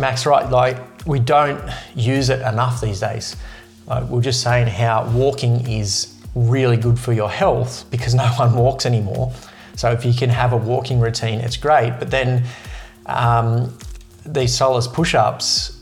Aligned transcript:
Mac's 0.00 0.26
right. 0.26 0.48
Like 0.50 1.06
we 1.06 1.20
don't 1.20 1.62
use 1.94 2.30
it 2.30 2.40
enough 2.40 2.80
these 2.80 3.00
days. 3.00 3.36
Like 3.86 4.04
we 4.04 4.10
we're 4.10 4.22
just 4.22 4.42
saying 4.42 4.68
how 4.68 5.08
walking 5.10 5.68
is 5.68 6.16
really 6.34 6.76
good 6.76 6.98
for 6.98 7.12
your 7.12 7.30
health 7.30 7.84
because 7.90 8.14
no 8.24 8.26
one 8.38 8.54
walks 8.54 8.86
anymore. 8.86 9.32
So 9.76 9.90
if 9.90 10.04
you 10.04 10.12
can 10.12 10.30
have 10.30 10.52
a 10.52 10.56
walking 10.56 11.00
routine, 11.00 11.40
it's 11.40 11.56
great. 11.56 11.94
But 11.98 12.10
then 12.10 12.44
um, 13.06 13.76
these 14.26 14.56
Soleus 14.56 14.92
push-ups 14.92 15.80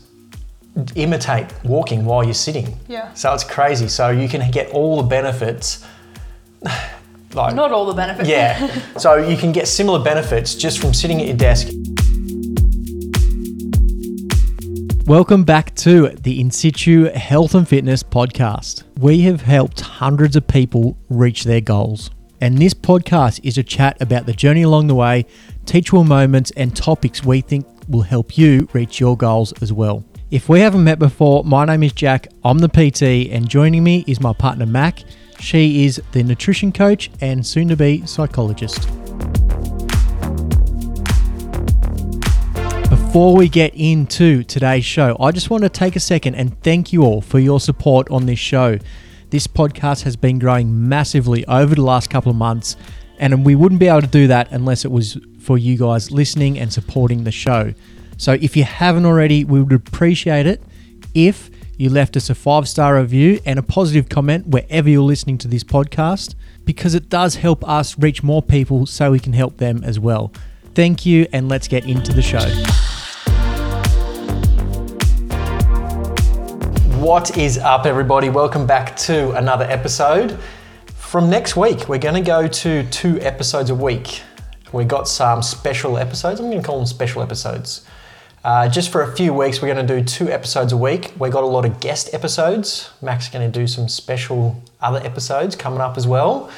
imitate 0.95 1.47
walking 1.63 2.05
while 2.05 2.23
you're 2.23 2.33
sitting. 2.33 2.77
Yeah. 2.87 3.13
So 3.13 3.33
it's 3.33 3.43
crazy. 3.43 3.87
So 3.87 4.09
you 4.09 4.29
can 4.29 4.49
get 4.51 4.69
all 4.71 4.97
the 4.97 5.07
benefits. 5.07 5.85
Like, 7.35 7.53
Not 7.53 7.71
all 7.71 7.85
the 7.85 7.93
benefits. 7.93 8.27
Yeah. 8.27 8.81
so 8.97 9.17
you 9.17 9.37
can 9.37 9.51
get 9.51 9.67
similar 9.67 10.03
benefits 10.03 10.55
just 10.55 10.79
from 10.79 10.95
sitting 10.95 11.21
at 11.21 11.27
your 11.27 11.37
desk. 11.37 11.67
Welcome 15.09 15.43
back 15.43 15.73
to 15.77 16.09
the 16.09 16.39
In 16.39 16.51
Situ 16.51 17.05
Health 17.05 17.55
and 17.55 17.67
Fitness 17.67 18.03
podcast. 18.03 18.83
We 18.99 19.21
have 19.21 19.41
helped 19.41 19.79
hundreds 19.79 20.35
of 20.35 20.45
people 20.45 20.99
reach 21.09 21.45
their 21.45 21.61
goals. 21.61 22.11
And 22.41 22.59
this 22.59 22.75
podcast 22.75 23.39
is 23.41 23.57
a 23.57 23.63
chat 23.63 23.99
about 24.03 24.27
the 24.27 24.33
journey 24.33 24.61
along 24.61 24.85
the 24.85 24.93
way, 24.93 25.25
teachable 25.65 26.03
moments, 26.03 26.51
and 26.51 26.75
topics 26.75 27.23
we 27.23 27.41
think 27.41 27.65
will 27.87 28.03
help 28.03 28.37
you 28.37 28.69
reach 28.71 28.99
your 28.99 29.17
goals 29.17 29.51
as 29.63 29.73
well. 29.73 30.05
If 30.29 30.47
we 30.47 30.59
haven't 30.59 30.83
met 30.83 30.99
before, 30.99 31.43
my 31.43 31.65
name 31.65 31.81
is 31.81 31.93
Jack, 31.93 32.27
I'm 32.43 32.59
the 32.59 32.69
PT, 32.69 33.33
and 33.33 33.49
joining 33.49 33.83
me 33.83 34.03
is 34.05 34.21
my 34.21 34.33
partner 34.33 34.67
Mac. 34.67 35.03
She 35.39 35.85
is 35.85 35.99
the 36.11 36.21
nutrition 36.21 36.71
coach 36.71 37.09
and 37.19 37.43
soon 37.43 37.67
to 37.69 37.75
be 37.75 38.05
psychologist. 38.05 38.87
Before 43.09 43.35
we 43.35 43.49
get 43.49 43.73
into 43.73 44.43
today's 44.43 44.85
show, 44.85 45.17
I 45.19 45.31
just 45.31 45.49
want 45.49 45.63
to 45.63 45.69
take 45.69 45.95
a 45.95 45.99
second 45.99 46.35
and 46.35 46.61
thank 46.61 46.93
you 46.93 47.01
all 47.01 47.21
for 47.21 47.39
your 47.39 47.59
support 47.59 48.07
on 48.11 48.27
this 48.27 48.37
show. 48.37 48.77
This 49.31 49.47
podcast 49.47 50.03
has 50.03 50.15
been 50.15 50.37
growing 50.37 50.87
massively 50.87 51.43
over 51.47 51.73
the 51.73 51.81
last 51.81 52.11
couple 52.11 52.29
of 52.29 52.35
months, 52.35 52.75
and 53.17 53.43
we 53.43 53.55
wouldn't 53.55 53.79
be 53.79 53.87
able 53.87 54.01
to 54.01 54.07
do 54.07 54.27
that 54.27 54.51
unless 54.51 54.85
it 54.85 54.91
was 54.91 55.17
for 55.39 55.57
you 55.57 55.75
guys 55.75 56.11
listening 56.11 56.59
and 56.59 56.71
supporting 56.71 57.23
the 57.23 57.31
show. 57.31 57.73
So 58.17 58.33
if 58.33 58.55
you 58.55 58.63
haven't 58.63 59.07
already, 59.07 59.43
we 59.43 59.59
would 59.63 59.73
appreciate 59.73 60.45
it 60.45 60.61
if 61.15 61.49
you 61.77 61.89
left 61.89 62.15
us 62.15 62.29
a 62.29 62.35
five 62.35 62.69
star 62.69 62.97
review 62.97 63.39
and 63.43 63.57
a 63.57 63.63
positive 63.63 64.07
comment 64.07 64.45
wherever 64.45 64.87
you're 64.87 65.01
listening 65.01 65.39
to 65.39 65.47
this 65.47 65.63
podcast, 65.63 66.35
because 66.63 66.93
it 66.93 67.09
does 67.09 67.37
help 67.37 67.67
us 67.67 67.97
reach 67.97 68.21
more 68.21 68.43
people 68.43 68.85
so 68.85 69.09
we 69.09 69.19
can 69.19 69.33
help 69.33 69.57
them 69.57 69.83
as 69.83 69.99
well. 69.99 70.31
Thank 70.75 71.07
you, 71.07 71.25
and 71.33 71.49
let's 71.49 71.67
get 71.67 71.85
into 71.85 72.13
the 72.13 72.21
show. 72.21 72.47
What 76.99 77.37
is 77.37 77.57
up, 77.57 77.85
everybody? 77.85 78.27
Welcome 78.29 78.67
back 78.67 78.97
to 78.97 79.31
another 79.37 79.63
episode. 79.63 80.37
From 80.95 81.29
next 81.29 81.55
week, 81.55 81.87
we're 81.87 81.97
going 81.97 82.21
to 82.21 82.27
go 82.27 82.45
to 82.45 82.83
two 82.89 83.21
episodes 83.21 83.69
a 83.69 83.75
week. 83.75 84.21
We 84.73 84.83
got 84.83 85.07
some 85.07 85.41
special 85.41 85.97
episodes. 85.97 86.41
I'm 86.41 86.47
going 86.47 86.61
to 86.61 86.67
call 86.67 86.75
them 86.75 86.85
special 86.85 87.21
episodes. 87.21 87.85
Uh, 88.43 88.67
just 88.67 88.91
for 88.91 89.01
a 89.01 89.15
few 89.15 89.33
weeks, 89.33 89.61
we're 89.61 89.73
going 89.73 89.87
to 89.87 89.97
do 89.97 90.03
two 90.03 90.29
episodes 90.29 90.73
a 90.73 90.77
week. 90.77 91.13
We 91.17 91.29
got 91.29 91.43
a 91.43 91.47
lot 91.47 91.63
of 91.63 91.79
guest 91.79 92.13
episodes. 92.13 92.91
Mac 93.01 93.21
is 93.21 93.29
going 93.29 93.49
to 93.49 93.59
do 93.59 93.65
some 93.65 93.87
special 93.87 94.61
other 94.81 94.99
episodes 94.99 95.55
coming 95.55 95.79
up 95.79 95.95
as 95.95 96.05
well. 96.05 96.51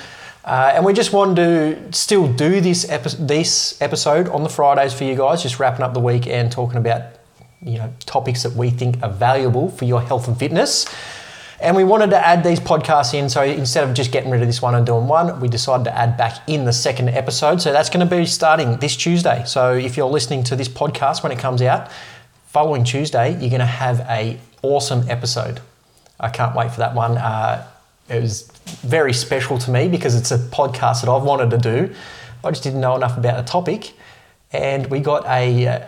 Uh, 0.44 0.72
and 0.74 0.84
we 0.84 0.94
just 0.94 1.14
wanted 1.14 1.36
to 1.36 1.94
still 1.94 2.28
do 2.34 2.62
this, 2.62 2.90
epi- 2.90 3.16
this 3.20 3.80
episode 3.80 4.28
on 4.30 4.42
the 4.42 4.50
Fridays 4.50 4.92
for 4.92 5.04
you 5.04 5.16
guys, 5.16 5.44
just 5.44 5.60
wrapping 5.60 5.84
up 5.84 5.94
the 5.94 6.00
week 6.00 6.26
and 6.26 6.52
talking 6.52 6.78
about 6.78 7.21
you 7.64 7.78
know 7.78 7.94
topics 8.06 8.44
that 8.44 8.54
we 8.54 8.70
think 8.70 9.02
are 9.04 9.12
valuable 9.12 9.70
for 9.70 9.86
your 9.86 10.02
health 10.02 10.28
and 10.28 10.38
fitness. 10.38 10.86
And 11.62 11.76
we 11.76 11.84
wanted 11.84 12.10
to 12.10 12.28
add 12.28 12.44
these 12.44 12.60
podcasts 12.60 13.14
in. 13.14 13.30
So 13.30 13.44
instead 13.44 13.88
of 13.88 13.94
just 13.94 14.12
getting 14.12 14.32
rid 14.32 14.42
of 14.42 14.48
this 14.48 14.64
one 14.64 14.74
and 14.74 14.84
doing 14.84 15.08
one, 15.08 15.40
we 15.40 15.48
decided 15.48 15.84
to 15.84 15.96
add 15.96 16.18
back 16.18 16.38
in 16.48 16.66
the 16.66 16.74
second 16.74 17.10
episode. 17.10 17.62
So 17.62 17.72
that's 17.72 17.88
going 17.88 18.08
to 18.08 18.16
be 18.16 18.26
starting 18.26 18.78
this 18.78 18.96
Tuesday. 18.96 19.44
So 19.46 19.74
if 19.74 19.96
you're 19.96 20.10
listening 20.10 20.44
to 20.46 20.56
this 20.56 20.68
podcast 20.68 21.22
when 21.22 21.32
it 21.32 21.38
comes 21.38 21.62
out, 21.62 21.92
following 22.48 22.84
Tuesday, 22.84 23.34
you're 23.40 23.52
going 23.52 23.60
to 23.60 23.66
have 23.66 24.00
a 24.10 24.40
awesome 24.64 25.08
episode. 25.08 25.62
I 26.20 26.30
can't 26.30 26.56
wait 26.56 26.72
for 26.72 26.80
that 26.80 26.96
one. 26.96 27.20
Uh, 27.20 27.68
it 28.10 28.20
was 28.20 28.52
very 28.82 29.14
special 29.14 29.60
to 29.60 29.72
me 29.72 29.88
because 29.88 30.16
it's 30.16 30.32
a 30.32 30.40
podcast 30.40 31.02
that 31.02 31.10
I've 31.10 31.24
wanted 31.24 31.52
to 31.52 31.58
do. 31.60 31.96
I 32.44 32.50
just 32.50 32.64
didn't 32.64 32.82
know 32.82 32.96
enough 32.96 33.18
about 33.18 33.38
the 33.38 33.50
topic. 33.50 33.94
And 34.52 34.88
we 34.88 35.00
got 35.00 35.26
a 35.28 35.68
uh, 35.68 35.86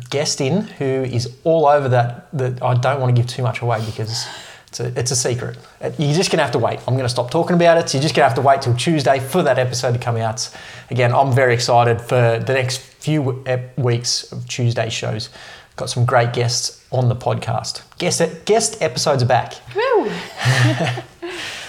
guest 0.00 0.40
in 0.40 0.62
who 0.62 0.84
is 0.84 1.34
all 1.44 1.66
over 1.66 1.88
that 1.88 2.30
that 2.32 2.62
I 2.62 2.74
don't 2.74 3.00
want 3.00 3.14
to 3.14 3.20
give 3.20 3.30
too 3.30 3.42
much 3.42 3.60
away 3.60 3.84
because 3.84 4.26
it's 4.68 4.80
a, 4.80 4.98
it's 4.98 5.10
a 5.10 5.16
secret. 5.16 5.58
Uh, 5.82 5.90
you're 5.98 6.14
just 6.14 6.30
going 6.30 6.38
to 6.38 6.44
have 6.44 6.52
to 6.52 6.58
wait. 6.58 6.78
I'm 6.88 6.94
going 6.94 7.04
to 7.04 7.08
stop 7.10 7.30
talking 7.30 7.56
about 7.56 7.76
it. 7.76 7.90
So 7.90 7.98
you're 7.98 8.02
just 8.02 8.14
going 8.14 8.24
to 8.24 8.28
have 8.28 8.36
to 8.36 8.40
wait 8.40 8.62
till 8.62 8.74
Tuesday 8.74 9.18
for 9.18 9.42
that 9.42 9.58
episode 9.58 9.92
to 9.92 9.98
come 9.98 10.16
out. 10.16 10.48
Again, 10.90 11.12
I'm 11.12 11.30
very 11.30 11.52
excited 11.52 12.00
for 12.00 12.38
the 12.38 12.54
next 12.54 12.78
few 12.78 13.44
uh, 13.46 13.58
weeks 13.76 14.32
of 14.32 14.48
Tuesday 14.48 14.88
shows. 14.88 15.28
Got 15.76 15.90
some 15.90 16.06
great 16.06 16.32
guests 16.32 16.86
on 16.90 17.10
the 17.10 17.16
podcast. 17.16 17.82
Guest, 17.98 18.22
uh, 18.22 18.28
guest 18.46 18.80
episodes 18.80 19.22
are 19.22 19.26
back. 19.26 19.54
Woo! 19.74 20.10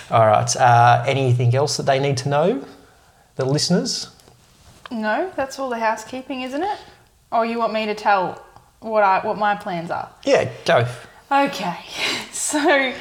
All 0.09 0.25
right. 0.25 0.55
Uh, 0.55 1.03
anything 1.05 1.53
else 1.55 1.75
that 1.75 1.85
they 1.85 1.99
need 1.99 2.15
to 2.17 2.29
know, 2.29 2.65
the 3.35 3.43
listeners? 3.43 4.09
No, 4.91 5.31
that's 5.35 5.57
all 5.57 5.69
the 5.69 5.79
housekeeping, 5.79 6.41
isn't 6.41 6.61
it? 6.61 6.77
Or 7.33 7.45
you 7.45 7.57
want 7.57 7.73
me 7.73 7.87
to 7.87 7.95
tell 7.95 8.45
what 8.79 9.03
I 9.03 9.25
what 9.25 9.37
my 9.37 9.55
plans 9.55 9.89
are? 9.89 10.09
Yeah, 10.23 10.51
go. 10.65 10.87
Okay, 11.31 11.79
so 12.31 12.93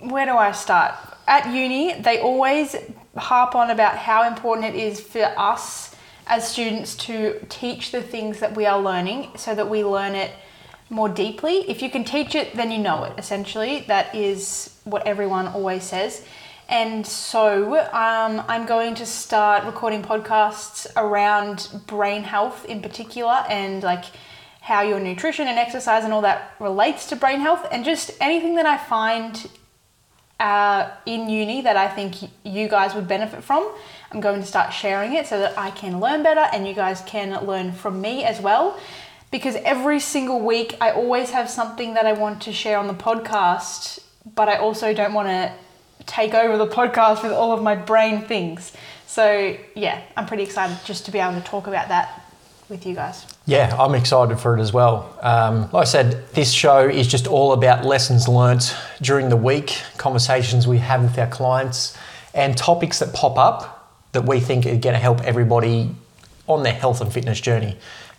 where 0.00 0.26
do 0.26 0.32
I 0.32 0.52
start? 0.52 0.94
At 1.26 1.52
uni, 1.52 2.00
they 2.00 2.20
always 2.20 2.74
harp 3.16 3.54
on 3.54 3.70
about 3.70 3.96
how 3.96 4.26
important 4.26 4.74
it 4.74 4.74
is 4.74 5.00
for 5.00 5.32
us 5.36 5.94
as 6.26 6.46
students 6.46 6.94
to 6.96 7.38
teach 7.48 7.90
the 7.92 8.02
things 8.02 8.40
that 8.40 8.54
we 8.54 8.66
are 8.66 8.80
learning 8.80 9.30
so 9.36 9.54
that 9.54 9.68
we 9.68 9.84
learn 9.84 10.14
it 10.14 10.32
more 10.90 11.08
deeply. 11.08 11.68
If 11.70 11.82
you 11.82 11.90
can 11.90 12.04
teach 12.04 12.34
it, 12.34 12.54
then 12.54 12.70
you 12.70 12.78
know 12.78 13.04
it, 13.04 13.12
essentially. 13.18 13.84
That 13.88 14.14
is 14.14 14.78
what 14.84 15.06
everyone 15.06 15.48
always 15.48 15.84
says. 15.84 16.24
And 16.68 17.06
so 17.06 17.78
um, 17.92 18.44
I'm 18.46 18.66
going 18.66 18.94
to 18.96 19.06
start 19.06 19.64
recording 19.64 20.02
podcasts 20.02 20.86
around 20.96 21.68
brain 21.86 22.24
health 22.24 22.66
in 22.66 22.82
particular 22.82 23.42
and 23.48 23.82
like 23.82 24.04
how 24.60 24.82
your 24.82 25.00
nutrition 25.00 25.48
and 25.48 25.58
exercise 25.58 26.04
and 26.04 26.12
all 26.12 26.20
that 26.20 26.54
relates 26.60 27.08
to 27.08 27.16
brain 27.16 27.40
health 27.40 27.66
and 27.72 27.86
just 27.86 28.10
anything 28.20 28.56
that 28.56 28.66
I 28.66 28.76
find 28.76 29.48
uh, 30.38 30.90
in 31.06 31.30
uni 31.30 31.62
that 31.62 31.78
I 31.78 31.88
think 31.88 32.30
you 32.44 32.68
guys 32.68 32.94
would 32.94 33.08
benefit 33.08 33.42
from. 33.42 33.66
I'm 34.12 34.20
going 34.20 34.40
to 34.40 34.46
start 34.46 34.74
sharing 34.74 35.14
it 35.14 35.26
so 35.26 35.38
that 35.38 35.58
I 35.58 35.70
can 35.70 36.00
learn 36.00 36.22
better 36.22 36.44
and 36.52 36.68
you 36.68 36.74
guys 36.74 37.00
can 37.06 37.46
learn 37.46 37.72
from 37.72 38.02
me 38.02 38.24
as 38.24 38.40
well. 38.42 38.78
Because 39.30 39.56
every 39.56 40.00
single 40.00 40.40
week 40.40 40.76
I 40.82 40.90
always 40.90 41.30
have 41.30 41.48
something 41.48 41.94
that 41.94 42.04
I 42.04 42.12
want 42.12 42.42
to 42.42 42.52
share 42.52 42.78
on 42.78 42.88
the 42.88 42.94
podcast, 42.94 44.00
but 44.34 44.50
I 44.50 44.56
also 44.56 44.92
don't 44.92 45.14
want 45.14 45.28
to 45.28 45.52
take 46.08 46.34
over 46.34 46.56
the 46.56 46.66
podcast 46.66 47.22
with 47.22 47.32
all 47.32 47.52
of 47.52 47.62
my 47.62 47.76
brain 47.76 48.22
things. 48.22 48.72
So, 49.06 49.56
yeah, 49.76 50.02
I'm 50.16 50.26
pretty 50.26 50.42
excited 50.42 50.76
just 50.84 51.04
to 51.06 51.12
be 51.12 51.18
able 51.18 51.40
to 51.40 51.46
talk 51.46 51.66
about 51.66 51.88
that 51.88 52.24
with 52.68 52.84
you 52.84 52.94
guys. 52.94 53.26
Yeah, 53.46 53.74
I'm 53.78 53.94
excited 53.94 54.38
for 54.38 54.56
it 54.56 54.60
as 54.60 54.72
well. 54.72 55.16
Um, 55.22 55.62
like 55.72 55.82
I 55.82 55.84
said, 55.84 56.28
this 56.32 56.52
show 56.52 56.86
is 56.86 57.06
just 57.06 57.26
all 57.26 57.52
about 57.52 57.84
lessons 57.84 58.28
learnt 58.28 58.76
during 59.00 59.28
the 59.28 59.36
week, 59.36 59.80
conversations 59.96 60.66
we 60.66 60.78
have 60.78 61.02
with 61.02 61.18
our 61.18 61.28
clients, 61.28 61.96
and 62.34 62.56
topics 62.56 62.98
that 62.98 63.14
pop 63.14 63.38
up 63.38 63.96
that 64.12 64.24
we 64.24 64.40
think 64.40 64.66
are 64.66 64.70
going 64.70 64.94
to 64.94 64.98
help 64.98 65.22
everybody 65.22 65.94
on 66.46 66.62
their 66.62 66.72
health 66.72 67.00
and 67.00 67.12
fitness 67.12 67.40
journey. 67.40 67.76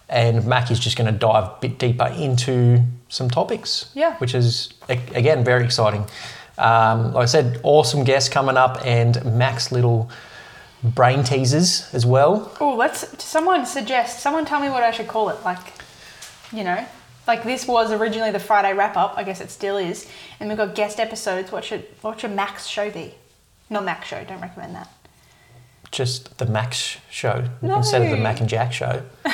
And 0.07 0.45
Mac 0.47 0.71
is 0.71 0.79
just 0.79 0.97
going 0.97 1.11
to 1.11 1.17
dive 1.17 1.43
a 1.43 1.57
bit 1.61 1.77
deeper 1.77 2.07
into 2.07 2.81
some 3.09 3.29
topics, 3.29 3.91
yeah. 3.93 4.17
which 4.17 4.33
is 4.33 4.73
again 4.87 5.43
very 5.43 5.63
exciting. 5.63 6.05
Um, 6.59 7.13
like 7.13 7.23
I 7.23 7.25
said, 7.25 7.59
awesome 7.63 8.03
guests 8.03 8.29
coming 8.29 8.57
up, 8.57 8.85
and 8.85 9.23
Mac's 9.37 9.71
little 9.71 10.09
brain 10.83 11.23
teasers 11.23 11.93
as 11.93 12.05
well. 12.05 12.55
Oh, 12.59 12.75
let's 12.75 13.23
someone 13.23 13.65
suggest. 13.65 14.19
Someone 14.19 14.45
tell 14.45 14.59
me 14.59 14.69
what 14.69 14.83
I 14.83 14.91
should 14.91 15.07
call 15.07 15.29
it. 15.29 15.43
Like, 15.43 15.73
you 16.51 16.63
know, 16.63 16.85
like 17.27 17.43
this 17.43 17.67
was 17.67 17.91
originally 17.91 18.31
the 18.31 18.39
Friday 18.39 18.73
wrap 18.73 18.97
up. 18.97 19.13
I 19.17 19.23
guess 19.23 19.41
it 19.41 19.51
still 19.51 19.77
is. 19.77 20.07
And 20.39 20.49
we've 20.49 20.57
got 20.57 20.75
guest 20.75 20.99
episodes. 20.99 21.51
What 21.51 21.63
should 21.63 21.85
what 22.01 22.19
should 22.19 22.31
Mac's 22.31 22.65
show 22.67 22.89
be? 22.91 23.15
Not 23.69 23.83
Mac's 23.85 24.07
show. 24.07 24.23
Don't 24.23 24.41
recommend 24.41 24.75
that. 24.75 24.89
Just 25.91 26.37
the 26.37 26.45
Mac's 26.45 26.97
show 27.09 27.45
No. 27.61 27.77
instead 27.77 28.01
of 28.03 28.09
the 28.11 28.17
Mac 28.17 28.39
and 28.41 28.49
Jack 28.49 28.71
show. 28.73 29.01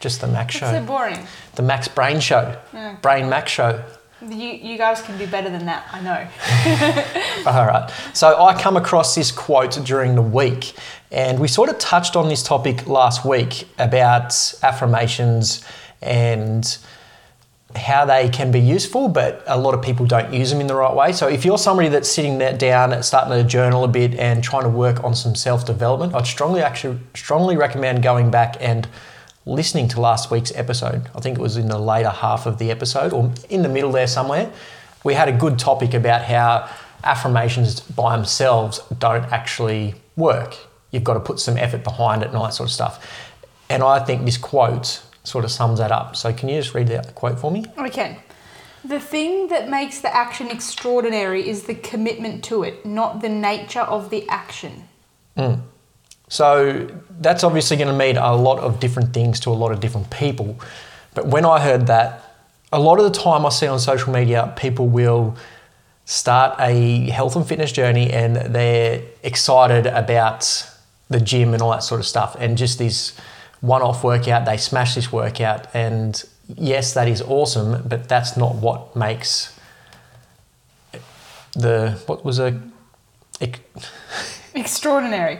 Just 0.00 0.20
the 0.20 0.26
Mac's 0.26 0.54
show. 0.56 0.66
It's 0.66 0.78
so 0.78 0.84
boring. 0.84 1.18
The 1.54 1.62
Max 1.62 1.88
Brain 1.88 2.20
Show. 2.20 2.60
Yeah. 2.74 2.96
Brain 3.00 3.30
Max 3.30 3.50
Show. 3.50 3.82
You 4.30 4.50
you 4.50 4.78
guys 4.78 5.02
can 5.02 5.18
do 5.18 5.26
better 5.26 5.50
than 5.50 5.66
that. 5.66 5.86
I 5.92 6.00
know. 6.00 7.50
All 7.50 7.66
right. 7.66 7.90
So 8.12 8.42
I 8.42 8.60
come 8.60 8.76
across 8.76 9.14
this 9.14 9.30
quote 9.30 9.78
during 9.84 10.14
the 10.14 10.22
week, 10.22 10.74
and 11.10 11.38
we 11.38 11.48
sort 11.48 11.68
of 11.68 11.78
touched 11.78 12.16
on 12.16 12.28
this 12.28 12.42
topic 12.42 12.86
last 12.86 13.24
week 13.24 13.68
about 13.78 14.54
affirmations 14.62 15.64
and 16.00 16.78
how 17.76 18.04
they 18.04 18.28
can 18.28 18.50
be 18.52 18.60
useful, 18.60 19.08
but 19.08 19.42
a 19.46 19.58
lot 19.58 19.74
of 19.74 19.82
people 19.82 20.06
don't 20.06 20.32
use 20.32 20.50
them 20.50 20.60
in 20.60 20.66
the 20.66 20.74
right 20.74 20.94
way. 20.94 21.12
So 21.12 21.28
if 21.28 21.44
you're 21.44 21.58
somebody 21.58 21.88
that's 21.88 22.08
sitting 22.08 22.38
there 22.38 22.56
down, 22.56 23.02
starting 23.02 23.32
to 23.32 23.42
journal 23.48 23.84
a 23.84 23.88
bit 23.88 24.14
and 24.14 24.44
trying 24.44 24.62
to 24.62 24.68
work 24.68 25.02
on 25.02 25.14
some 25.14 25.34
self-development, 25.34 26.14
I'd 26.14 26.26
strongly 26.26 26.62
actually 26.62 26.98
strongly 27.14 27.56
recommend 27.56 28.02
going 28.02 28.30
back 28.30 28.56
and 28.60 28.86
listening 29.46 29.88
to 29.88 30.00
last 30.00 30.30
week's 30.30 30.52
episode. 30.54 31.08
I 31.14 31.20
think 31.20 31.38
it 31.38 31.40
was 31.40 31.56
in 31.56 31.68
the 31.68 31.78
later 31.78 32.10
half 32.10 32.46
of 32.46 32.58
the 32.58 32.70
episode 32.70 33.12
or 33.12 33.32
in 33.50 33.62
the 33.62 33.68
middle 33.68 33.92
there 33.92 34.06
somewhere. 34.06 34.50
We 35.04 35.14
had 35.14 35.28
a 35.28 35.32
good 35.32 35.58
topic 35.58 35.92
about 35.92 36.22
how 36.22 36.70
affirmations 37.02 37.80
by 37.80 38.16
themselves 38.16 38.80
don't 38.98 39.24
actually 39.24 39.94
work. 40.16 40.56
You've 40.90 41.04
got 41.04 41.14
to 41.14 41.20
put 41.20 41.40
some 41.40 41.58
effort 41.58 41.84
behind 41.84 42.22
it 42.22 42.28
and 42.28 42.36
all 42.36 42.44
that 42.44 42.54
sort 42.54 42.68
of 42.68 42.72
stuff. 42.72 43.06
And 43.68 43.82
I 43.82 43.98
think 43.98 44.24
this 44.24 44.38
quote 44.38 45.02
sort 45.24 45.44
of 45.44 45.50
sums 45.50 45.78
that 45.78 45.92
up. 45.92 46.16
So 46.16 46.32
can 46.32 46.48
you 46.48 46.60
just 46.60 46.74
read 46.74 46.88
the 46.88 47.02
quote 47.14 47.38
for 47.38 47.50
me? 47.50 47.64
We 47.80 47.90
can. 47.90 48.16
The 48.84 49.00
thing 49.00 49.48
that 49.48 49.70
makes 49.70 50.00
the 50.00 50.14
action 50.14 50.50
extraordinary 50.50 51.48
is 51.48 51.64
the 51.64 51.74
commitment 51.74 52.44
to 52.44 52.62
it, 52.62 52.84
not 52.84 53.22
the 53.22 53.30
nature 53.30 53.80
of 53.80 54.10
the 54.10 54.28
action. 54.28 54.88
Hmm. 55.36 55.54
So 56.28 56.88
that's 57.20 57.44
obviously 57.44 57.76
going 57.76 57.88
to 57.88 57.94
mean 57.94 58.16
a 58.16 58.34
lot 58.34 58.58
of 58.58 58.80
different 58.80 59.12
things 59.12 59.40
to 59.40 59.50
a 59.50 59.52
lot 59.52 59.72
of 59.72 59.80
different 59.80 60.10
people. 60.10 60.58
But 61.14 61.26
when 61.26 61.44
I 61.44 61.60
heard 61.60 61.86
that, 61.86 62.34
a 62.72 62.80
lot 62.80 62.98
of 62.98 63.04
the 63.04 63.18
time 63.18 63.46
I 63.46 63.50
see 63.50 63.66
on 63.66 63.78
social 63.78 64.12
media, 64.12 64.52
people 64.56 64.88
will 64.88 65.36
start 66.06 66.56
a 66.58 67.08
health 67.10 67.36
and 67.36 67.46
fitness 67.46 67.72
journey 67.72 68.10
and 68.10 68.36
they're 68.54 69.02
excited 69.22 69.86
about 69.86 70.68
the 71.08 71.20
gym 71.20 71.54
and 71.54 71.62
all 71.62 71.70
that 71.70 71.82
sort 71.82 72.00
of 72.00 72.06
stuff. 72.06 72.36
And 72.38 72.58
just 72.58 72.78
this 72.78 73.16
one 73.60 73.82
off 73.82 74.02
workout, 74.04 74.44
they 74.44 74.56
smash 74.56 74.94
this 74.94 75.12
workout. 75.12 75.66
And 75.74 76.22
yes, 76.48 76.94
that 76.94 77.08
is 77.08 77.22
awesome, 77.22 77.86
but 77.86 78.08
that's 78.08 78.36
not 78.36 78.56
what 78.56 78.96
makes 78.96 79.58
the, 81.54 81.98
what 82.06 82.24
was 82.24 82.38
a, 82.38 82.60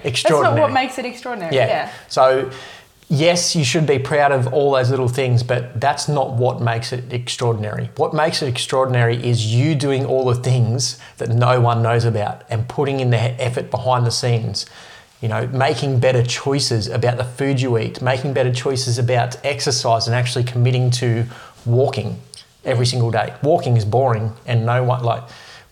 Extraordinary. 0.05 0.55
That's 0.55 0.59
not 0.59 0.69
what 0.69 0.73
makes 0.73 0.99
it 0.99 1.05
extraordinary. 1.05 1.55
yeah. 1.55 1.67
Yeah. 1.67 1.93
So, 2.09 2.51
yes, 3.09 3.55
you 3.55 3.65
should 3.65 3.87
be 3.87 3.99
proud 3.99 4.33
of 4.33 4.53
all 4.53 4.73
those 4.73 4.91
little 4.91 5.09
things, 5.09 5.43
but 5.43 5.81
that's 5.81 6.09
not 6.09 6.33
what 6.33 6.61
makes 6.61 6.93
it 6.93 7.13
extraordinary. 7.13 7.91
What 7.97 8.13
makes 8.15 8.43
it 8.43 8.49
extraordinary 8.49 9.17
is 9.25 9.47
you 9.55 9.75
doing 9.75 10.05
all 10.05 10.25
the 10.25 10.35
things 10.35 10.99
that 11.19 11.29
no 11.31 11.61
one 11.61 11.83
knows 11.83 12.05
about 12.05 12.43
and 12.51 12.69
putting 12.69 13.01
in 13.01 13.11
the 13.11 13.19
effort 13.19 13.71
behind 13.71 14.07
the 14.07 14.11
scenes. 14.11 14.67
You 15.21 15.29
know, 15.29 15.47
making 15.47 16.01
better 16.01 16.23
choices 16.23 16.87
about 16.87 17.17
the 17.17 17.25
food 17.25 17.61
you 17.61 17.79
eat, 17.79 18.03
making 18.03 18.35
better 18.35 18.53
choices 18.53 18.99
about 18.99 19.43
exercise, 19.43 20.07
and 20.07 20.15
actually 20.15 20.45
committing 20.45 20.91
to 20.93 21.25
walking 21.65 22.21
every 22.63 22.85
single 22.85 23.11
day. 23.11 23.33
Walking 23.43 23.77
is 23.79 23.87
boring, 23.87 24.35
and 24.45 24.67
no 24.67 24.83
one 24.83 25.03
like 25.03 25.23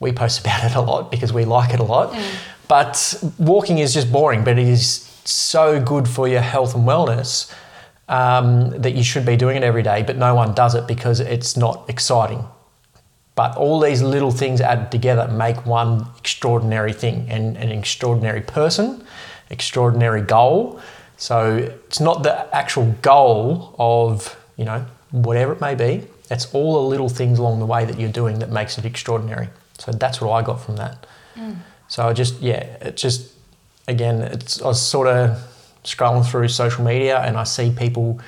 we 0.00 0.10
post 0.12 0.40
about 0.40 0.64
it 0.64 0.74
a 0.74 0.80
lot 0.80 1.10
because 1.10 1.34
we 1.34 1.44
like 1.44 1.74
it 1.74 1.80
a 1.80 1.84
lot. 1.84 2.12
Mm. 2.12 2.34
But 2.72 3.22
walking 3.38 3.80
is 3.80 3.92
just 3.92 4.10
boring, 4.10 4.44
but 4.44 4.58
it 4.58 4.66
is 4.66 5.02
so 5.26 5.78
good 5.78 6.08
for 6.08 6.26
your 6.26 6.40
health 6.40 6.74
and 6.74 6.88
wellness 6.88 7.52
um, 8.08 8.70
that 8.70 8.94
you 8.94 9.04
should 9.04 9.26
be 9.26 9.36
doing 9.36 9.58
it 9.58 9.62
every 9.62 9.82
day. 9.82 10.02
But 10.02 10.16
no 10.16 10.34
one 10.34 10.54
does 10.54 10.74
it 10.74 10.86
because 10.86 11.20
it's 11.20 11.54
not 11.54 11.84
exciting. 11.90 12.42
But 13.34 13.58
all 13.58 13.78
these 13.78 14.00
little 14.00 14.30
things 14.30 14.62
added 14.62 14.90
together 14.90 15.28
make 15.28 15.66
one 15.66 16.06
extraordinary 16.16 16.94
thing 16.94 17.26
and 17.28 17.58
an 17.58 17.70
extraordinary 17.70 18.40
person, 18.40 19.04
extraordinary 19.50 20.22
goal. 20.22 20.80
So 21.18 21.56
it's 21.56 22.00
not 22.00 22.22
the 22.22 22.56
actual 22.56 22.86
goal 23.02 23.74
of, 23.78 24.34
you 24.56 24.64
know, 24.64 24.86
whatever 25.10 25.52
it 25.52 25.60
may 25.60 25.74
be. 25.74 26.06
It's 26.30 26.46
all 26.54 26.72
the 26.72 26.88
little 26.88 27.10
things 27.10 27.38
along 27.38 27.58
the 27.58 27.66
way 27.66 27.84
that 27.84 28.00
you're 28.00 28.16
doing 28.22 28.38
that 28.38 28.48
makes 28.48 28.78
it 28.78 28.86
extraordinary. 28.86 29.50
So 29.78 29.92
that's 29.92 30.22
what 30.22 30.32
I 30.32 30.40
got 30.40 30.58
from 30.64 30.76
that. 30.76 31.06
So 31.92 32.08
I 32.08 32.14
just, 32.14 32.40
yeah, 32.40 32.62
it 32.80 32.96
just, 32.96 33.34
again, 33.86 34.22
it's, 34.22 34.62
I 34.62 34.68
was 34.68 34.80
sort 34.80 35.08
of 35.08 35.36
scrolling 35.84 36.24
through 36.24 36.48
social 36.48 36.82
media 36.82 37.20
and 37.20 37.36
I 37.36 37.44
see 37.44 37.70
people 37.70 38.18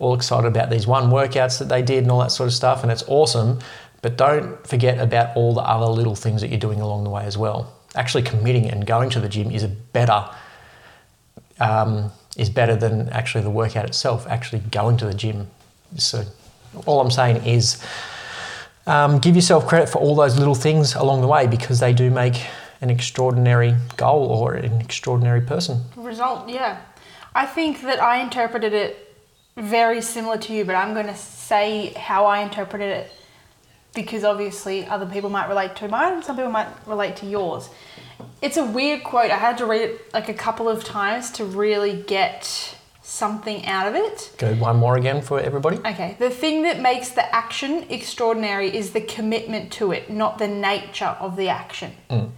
all 0.00 0.12
excited 0.14 0.48
about 0.48 0.70
these 0.70 0.88
one 0.88 1.04
workouts 1.04 1.60
that 1.60 1.68
they 1.68 1.82
did 1.82 2.02
and 2.02 2.10
all 2.10 2.18
that 2.18 2.32
sort 2.32 2.48
of 2.48 2.52
stuff, 2.52 2.82
and 2.82 2.90
it's 2.90 3.04
awesome. 3.06 3.60
But 4.00 4.16
don't 4.16 4.66
forget 4.66 4.98
about 4.98 5.36
all 5.36 5.54
the 5.54 5.60
other 5.60 5.86
little 5.86 6.16
things 6.16 6.40
that 6.40 6.48
you're 6.48 6.58
doing 6.58 6.80
along 6.80 7.04
the 7.04 7.10
way 7.10 7.24
as 7.24 7.38
well. 7.38 7.72
Actually, 7.94 8.24
committing 8.24 8.68
and 8.68 8.84
going 8.84 9.08
to 9.10 9.20
the 9.20 9.28
gym 9.28 9.52
is 9.52 9.62
a 9.62 9.68
better 9.68 10.28
um, 11.60 12.10
is 12.36 12.50
better 12.50 12.74
than 12.74 13.08
actually 13.10 13.44
the 13.44 13.50
workout 13.50 13.84
itself. 13.84 14.26
Actually, 14.26 14.62
going 14.72 14.96
to 14.96 15.04
the 15.04 15.14
gym. 15.14 15.46
So, 15.96 16.24
all 16.86 17.00
I'm 17.00 17.12
saying 17.12 17.46
is, 17.46 17.80
um, 18.88 19.20
give 19.20 19.36
yourself 19.36 19.68
credit 19.68 19.88
for 19.88 20.00
all 20.00 20.16
those 20.16 20.36
little 20.36 20.56
things 20.56 20.96
along 20.96 21.20
the 21.20 21.28
way 21.28 21.46
because 21.46 21.78
they 21.78 21.92
do 21.92 22.10
make 22.10 22.42
an 22.82 22.90
extraordinary 22.90 23.76
goal 23.96 24.26
or 24.26 24.54
an 24.54 24.80
extraordinary 24.80 25.40
person. 25.40 25.82
Result, 25.96 26.48
yeah. 26.48 26.82
I 27.34 27.46
think 27.46 27.80
that 27.82 28.02
I 28.02 28.18
interpreted 28.18 28.74
it 28.74 29.16
very 29.56 30.02
similar 30.02 30.36
to 30.38 30.52
you, 30.52 30.64
but 30.64 30.74
I'm 30.74 30.92
going 30.92 31.06
to 31.06 31.16
say 31.16 31.92
how 31.94 32.26
I 32.26 32.40
interpreted 32.40 32.88
it 32.88 33.12
because 33.94 34.24
obviously 34.24 34.84
other 34.86 35.06
people 35.06 35.30
might 35.30 35.48
relate 35.48 35.76
to 35.76 35.88
mine 35.88 36.14
and 36.14 36.24
some 36.24 36.36
people 36.36 36.50
might 36.50 36.68
relate 36.86 37.16
to 37.16 37.26
yours. 37.26 37.68
It's 38.40 38.56
a 38.56 38.64
weird 38.64 39.04
quote. 39.04 39.30
I 39.30 39.36
had 39.36 39.58
to 39.58 39.66
read 39.66 39.82
it 39.82 40.12
like 40.12 40.28
a 40.28 40.34
couple 40.34 40.68
of 40.68 40.82
times 40.82 41.30
to 41.32 41.44
really 41.44 42.02
get 42.02 42.76
something 43.02 43.64
out 43.66 43.86
of 43.86 43.94
it. 43.94 44.32
Go 44.38 44.54
one 44.54 44.78
more 44.78 44.96
again 44.96 45.22
for 45.22 45.38
everybody. 45.38 45.76
Okay, 45.78 46.16
the 46.18 46.30
thing 46.30 46.62
that 46.62 46.80
makes 46.80 47.10
the 47.10 47.34
action 47.34 47.84
extraordinary 47.90 48.74
is 48.74 48.92
the 48.92 49.02
commitment 49.02 49.70
to 49.72 49.92
it, 49.92 50.10
not 50.10 50.38
the 50.38 50.48
nature 50.48 51.16
of 51.20 51.36
the 51.36 51.48
action. 51.48 51.92
Mm. 52.10 52.30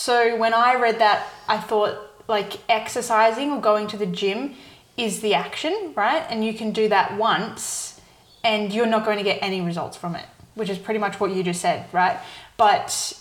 So 0.00 0.34
when 0.34 0.54
I 0.54 0.76
read 0.76 0.98
that, 1.00 1.26
I 1.46 1.58
thought 1.58 1.98
like 2.26 2.54
exercising 2.70 3.50
or 3.50 3.60
going 3.60 3.86
to 3.88 3.98
the 3.98 4.06
gym 4.06 4.54
is 4.96 5.20
the 5.20 5.34
action, 5.34 5.92
right? 5.94 6.24
And 6.30 6.42
you 6.42 6.54
can 6.54 6.72
do 6.72 6.88
that 6.88 7.18
once 7.18 8.00
and 8.42 8.72
you're 8.72 8.86
not 8.86 9.04
going 9.04 9.18
to 9.18 9.22
get 9.22 9.40
any 9.42 9.60
results 9.60 9.98
from 9.98 10.14
it, 10.14 10.24
which 10.54 10.70
is 10.70 10.78
pretty 10.78 10.98
much 10.98 11.20
what 11.20 11.32
you 11.32 11.42
just 11.42 11.60
said, 11.60 11.84
right? 11.92 12.18
But 12.56 13.12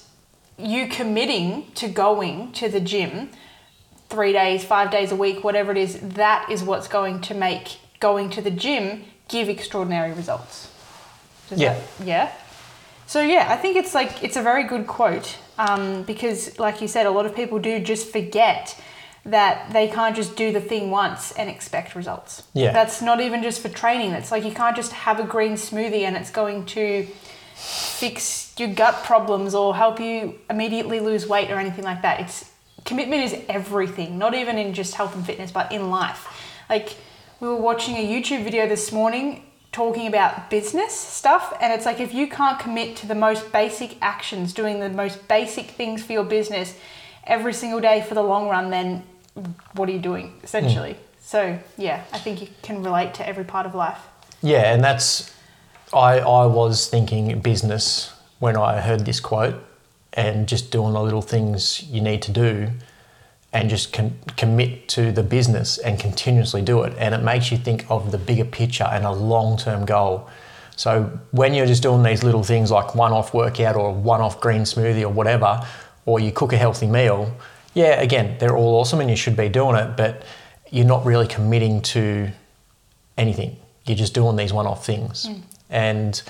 you 0.58 0.88
committing 0.88 1.70
to 1.76 1.90
going 1.90 2.54
to 2.54 2.70
the 2.70 2.80
gym 2.80 3.32
three 4.08 4.32
days, 4.32 4.64
five 4.64 4.90
days 4.90 5.12
a 5.12 5.18
week, 5.18 5.44
whatever 5.44 5.74
it 5.74 5.78
is, 5.78 6.00
that 6.00 6.50
is 6.50 6.64
what's 6.64 6.88
going 6.88 7.20
to 7.24 7.34
make 7.34 7.78
going 8.00 8.30
to 8.30 8.42
the 8.42 8.52
gym 8.52 9.04
give 9.28 9.50
extraordinary 9.50 10.14
results. 10.14 10.72
Does 11.50 11.60
Yeah. 11.60 11.74
that- 11.74 12.06
yeah. 12.08 12.32
So 13.06 13.20
yeah, 13.22 13.48
I 13.50 13.58
think 13.58 13.75
it's 13.75 13.94
like 13.94 14.24
it's 14.24 14.38
a 14.38 14.42
very 14.42 14.63
good 14.63 14.88
quote 14.88 15.36
um, 15.60 16.04
because, 16.04 16.58
like 16.58 16.82
you 16.82 16.88
said, 16.88 17.06
a 17.06 17.12
lot 17.12 17.25
of 17.25 17.36
people 17.36 17.60
do 17.60 17.80
just 17.80 18.12
forget 18.12 18.82
that 19.25 19.72
they 19.74 19.89
can't 19.89 20.16
just 20.16 20.38
do 20.38 20.54
the 20.54 20.62
thing 20.62 20.89
once 20.89 21.34
and 21.34 21.50
expect 21.50 21.96
results. 21.96 22.44
Yeah. 22.54 22.72
That's 22.72 23.01
not 23.01 23.20
even 23.20 23.44
just 23.44 23.62
for 23.62 23.68
training. 23.68 24.12
That's 24.12 24.32
like 24.32 24.46
you 24.46 24.54
can't 24.54 24.75
just 24.75 24.94
have 24.94 25.20
a 25.20 25.25
green 25.25 25.54
smoothie 25.54 26.04
and 26.04 26.16
it's 26.16 26.32
going 26.32 26.66
to 26.68 27.06
fix 27.56 28.56
your 28.58 28.70
gut 28.70 29.04
problems 29.04 29.54
or 29.54 29.75
help 29.75 30.00
you 30.00 30.39
immediately 30.50 31.01
lose 31.01 31.28
weight 31.28 31.51
or 31.51 31.60
anything 31.60 31.84
like 31.84 32.01
that. 32.04 32.22
It's 32.22 32.50
commitment 32.86 33.24
is 33.24 33.36
everything, 33.50 34.18
not 34.18 34.34
even 34.34 34.58
in 34.58 34.74
just 34.74 34.96
health 34.96 35.13
and 35.13 35.25
fitness, 35.25 35.51
but 35.51 35.74
in 35.74 35.89
life. 35.89 36.25
Like 36.70 36.96
we 37.42 37.50
were 37.50 37.58
watching 37.58 37.96
a 37.96 38.08
YouTube 38.08 38.46
video 38.46 38.66
this 38.66 38.94
morning 38.94 39.44
talking 39.72 40.08
about 40.08 40.50
business 40.50 40.94
stuff 40.94 41.56
and 41.62 41.72
it's 41.72 41.86
like 41.86 42.00
if 42.00 42.14
you 42.14 42.28
can't 42.28 42.60
commit 42.60 42.96
to 42.98 43.08
the 43.08 43.16
most 43.16 43.52
basic 43.52 43.98
actions, 44.02 44.54
doing 44.54 44.80
the 44.80 44.90
most 44.90 45.28
basic 45.28 45.68
things 45.72 46.04
for 46.04 46.14
your 46.14 46.24
business 46.24 46.76
every 47.26 47.54
single 47.54 47.80
day 47.80 48.02
for 48.02 48.16
the 48.16 48.24
long 48.24 48.50
run, 48.50 48.72
then 48.72 49.04
what 49.74 49.88
are 49.88 49.92
you 49.92 50.00
doing 50.00 50.34
essentially? 50.44 50.94
Hmm. 50.94 51.00
So, 51.22 51.60
yeah, 51.78 52.04
I 52.12 52.18
think 52.18 52.42
you 52.42 52.48
can 52.64 52.82
relate 52.82 53.14
to 53.16 53.28
every 53.28 53.44
part 53.44 53.68
of 53.68 53.76
life. 53.76 54.00
Yeah, 54.42 54.74
and 54.74 54.84
that's 54.84 55.36
I 55.94 56.20
I 56.20 56.46
was 56.46 56.88
thinking 56.88 57.40
business 57.40 58.14
when 58.40 58.58
I 58.58 58.82
heard 58.82 59.06
this 59.06 59.20
quote 59.20 59.56
and 60.14 60.48
just 60.48 60.72
doing 60.72 60.94
the 60.94 61.02
little 61.02 61.22
things 61.22 61.84
you 61.84 62.02
need 62.02 62.22
to 62.24 62.32
do 62.32 62.72
and 63.51 63.70
just 63.70 63.94
con- 63.94 64.18
commit 64.38 64.88
to 64.89 65.12
the 65.12 65.24
business 65.24 65.77
and 65.79 66.00
continuously 66.00 66.62
do 66.62 66.84
it 66.84 66.94
and 66.98 67.15
it 67.15 67.24
makes 67.24 67.51
you 67.51 67.58
think 67.58 67.86
of 67.89 68.12
the 68.12 68.18
bigger 68.18 68.46
picture 68.46 68.84
and 68.84 69.06
a 69.06 69.12
long-term 69.12 69.86
goal. 69.86 70.29
So 70.75 71.20
when 71.32 71.53
you're 71.53 71.65
just 71.65 71.84
doing 71.84 72.03
these 72.03 72.24
little 72.24 72.44
things 72.44 72.72
like 72.72 72.96
one-off 72.96 73.34
workout 73.34 73.75
or 73.75 73.94
one-off 73.94 74.39
green 74.39 74.62
smoothie 74.62 75.01
or 75.01 75.10
whatever 75.10 75.65
or 76.06 76.20
you 76.20 76.32
cook 76.32 76.53
a 76.53 76.58
healthy 76.58 76.88
meal, 76.88 77.34
yeah, 77.74 78.01
again, 78.01 78.38
they're 78.39 78.56
all 78.56 78.79
awesome 78.79 79.01
and 79.01 79.10
you 79.10 79.15
should 79.15 79.36
be 79.36 79.50
doing 79.50 79.75
it, 79.75 79.98
but 79.98 80.24
you're 80.72 80.86
not 80.86 81.06
really 81.06 81.27
committing 81.27 81.82
to 81.82 82.29
anything. 83.18 83.58
You're 83.86 83.98
just 83.98 84.13
doing 84.13 84.36
these 84.36 84.53
one 84.53 84.68
off 84.68 84.86
things. 84.86 85.27
Mm. 85.27 85.41
And 85.70 86.22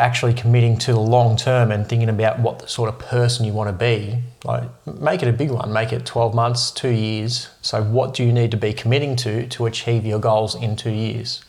actually 0.00 0.32
committing 0.32 0.78
to 0.78 0.92
the 0.92 1.00
long 1.00 1.36
term 1.36 1.70
and 1.70 1.88
thinking 1.88 2.08
about 2.08 2.40
what 2.40 2.58
the 2.58 2.66
sort 2.66 2.88
of 2.88 2.98
person 2.98 3.44
you 3.44 3.52
want 3.52 3.68
to 3.68 3.72
be, 3.72 4.18
like 4.44 4.64
make 4.86 5.22
it 5.22 5.28
a 5.28 5.32
big 5.32 5.50
one, 5.50 5.72
make 5.72 5.92
it 5.92 6.06
12 6.06 6.34
months, 6.34 6.70
two 6.70 6.88
years. 6.88 7.48
So, 7.62 7.82
what 7.82 8.14
do 8.14 8.24
you 8.24 8.32
need 8.32 8.50
to 8.50 8.56
be 8.56 8.72
committing 8.72 9.14
to 9.16 9.46
to 9.46 9.66
achieve 9.66 10.04
your 10.04 10.18
goals 10.18 10.54
in 10.54 10.74
two 10.74 10.90
years? 10.90 11.44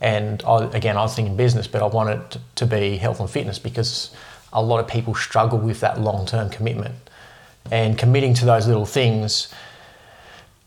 And 0.00 0.42
I, 0.46 0.64
again, 0.66 0.96
I 0.96 1.00
was 1.00 1.16
thinking 1.16 1.36
business, 1.36 1.66
but 1.66 1.82
I 1.82 1.86
want 1.86 2.10
it 2.10 2.38
to 2.56 2.66
be 2.66 2.98
health 2.98 3.18
and 3.18 3.28
fitness 3.28 3.58
because 3.58 4.14
a 4.52 4.62
lot 4.62 4.80
of 4.80 4.86
people 4.86 5.14
struggle 5.14 5.58
with 5.58 5.80
that 5.80 6.00
long 6.00 6.26
term 6.26 6.50
commitment. 6.50 6.94
And 7.70 7.98
committing 7.98 8.34
to 8.34 8.44
those 8.44 8.66
little 8.66 8.86
things 8.86 9.52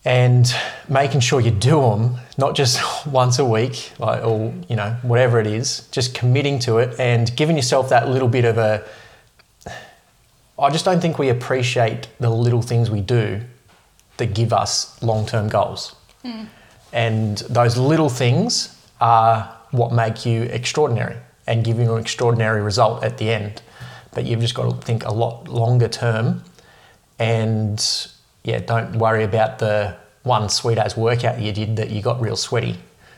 and 0.04 0.52
making 0.90 1.20
sure 1.20 1.40
you 1.40 1.52
do 1.52 1.82
them, 1.82 2.16
not 2.38 2.56
just 2.56 3.06
once 3.06 3.40
a 3.40 3.46
week 3.46 3.92
like, 4.00 4.24
or, 4.24 4.54
you 4.68 4.76
know, 4.76 4.96
whatever 5.04 5.40
it 5.40 5.48
is, 5.48 5.88
just 5.92 6.16
committing 6.16 6.60
to 6.60 6.80
it 6.80 7.00
and 7.00 7.36
giving 7.36 7.56
yourself 7.56 7.90
that 7.90 8.10
little 8.10 8.28
bit 8.28 8.46
of 8.46 8.58
a. 8.58 8.84
I 10.60 10.70
just 10.70 10.86
don't 10.86 11.02
think 11.02 11.18
we 11.18 11.30
appreciate 11.30 12.08
the 12.20 12.30
little 12.30 12.62
things 12.62 12.92
we 12.92 13.02
do 13.02 13.42
that 14.18 14.34
give 14.36 14.54
us 14.54 15.02
long 15.02 15.26
term 15.26 15.50
goals. 15.50 15.96
Hmm. 16.24 16.46
And 16.94 17.38
those 17.50 17.78
little 17.78 18.10
things 18.10 18.76
are 19.00 19.58
what 19.72 19.92
make 19.94 20.26
you 20.26 20.44
extraordinary 20.44 21.18
and 21.48 21.64
give 21.64 21.80
you 21.80 21.94
an 21.94 22.00
extraordinary 22.00 22.62
result 22.62 23.04
at 23.04 23.18
the 23.18 23.32
end. 23.32 23.62
But 24.14 24.26
you've 24.26 24.42
just 24.42 24.54
got 24.54 24.70
to 24.70 24.86
think 24.86 25.06
a 25.06 25.14
lot 25.14 25.48
longer 25.48 25.88
term 25.88 26.44
and 27.18 28.08
yeah, 28.44 28.60
don't 28.60 28.96
worry 28.98 29.24
about 29.24 29.60
the 29.60 29.96
one 30.24 30.50
sweet 30.50 30.78
ass 30.78 30.96
workout 30.96 31.40
you 31.40 31.52
did 31.52 31.76
that 31.78 31.90
you 31.90 32.02
got 32.02 32.22
real 32.22 32.36
sweaty. 32.36 32.78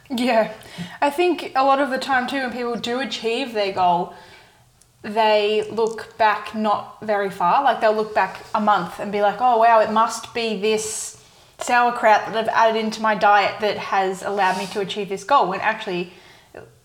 Yeah. 0.10 0.54
I 1.02 1.10
think 1.10 1.54
a 1.56 1.64
lot 1.64 1.80
of 1.80 1.90
the 1.90 1.98
time 1.98 2.28
too 2.28 2.38
when 2.38 2.52
people 2.52 2.76
do 2.76 3.00
achieve 3.00 3.54
their 3.54 3.74
goal, 3.74 4.14
they 5.02 5.68
look 5.70 6.18
back 6.18 6.56
not 6.56 6.98
very 7.02 7.30
far. 7.30 7.64
Like 7.64 7.82
they'll 7.82 7.96
look 7.96 8.16
back 8.16 8.46
a 8.54 8.62
month 8.62 9.00
and 9.00 9.12
be 9.12 9.22
like, 9.22 9.38
"Oh 9.40 9.58
wow, 9.58 9.80
it 9.80 9.92
must 9.92 10.34
be 10.34 10.60
this 10.60 11.22
sauerkraut 11.60 12.26
that 12.28 12.36
I've 12.36 12.48
added 12.50 12.80
into 12.80 13.02
my 13.02 13.16
diet 13.16 13.60
that 13.62 13.78
has 13.78 14.24
allowed 14.24 14.58
me 14.58 14.66
to 14.68 14.80
achieve 14.80 15.10
this 15.10 15.24
goal." 15.24 15.48
When 15.48 15.60
actually 15.60 16.14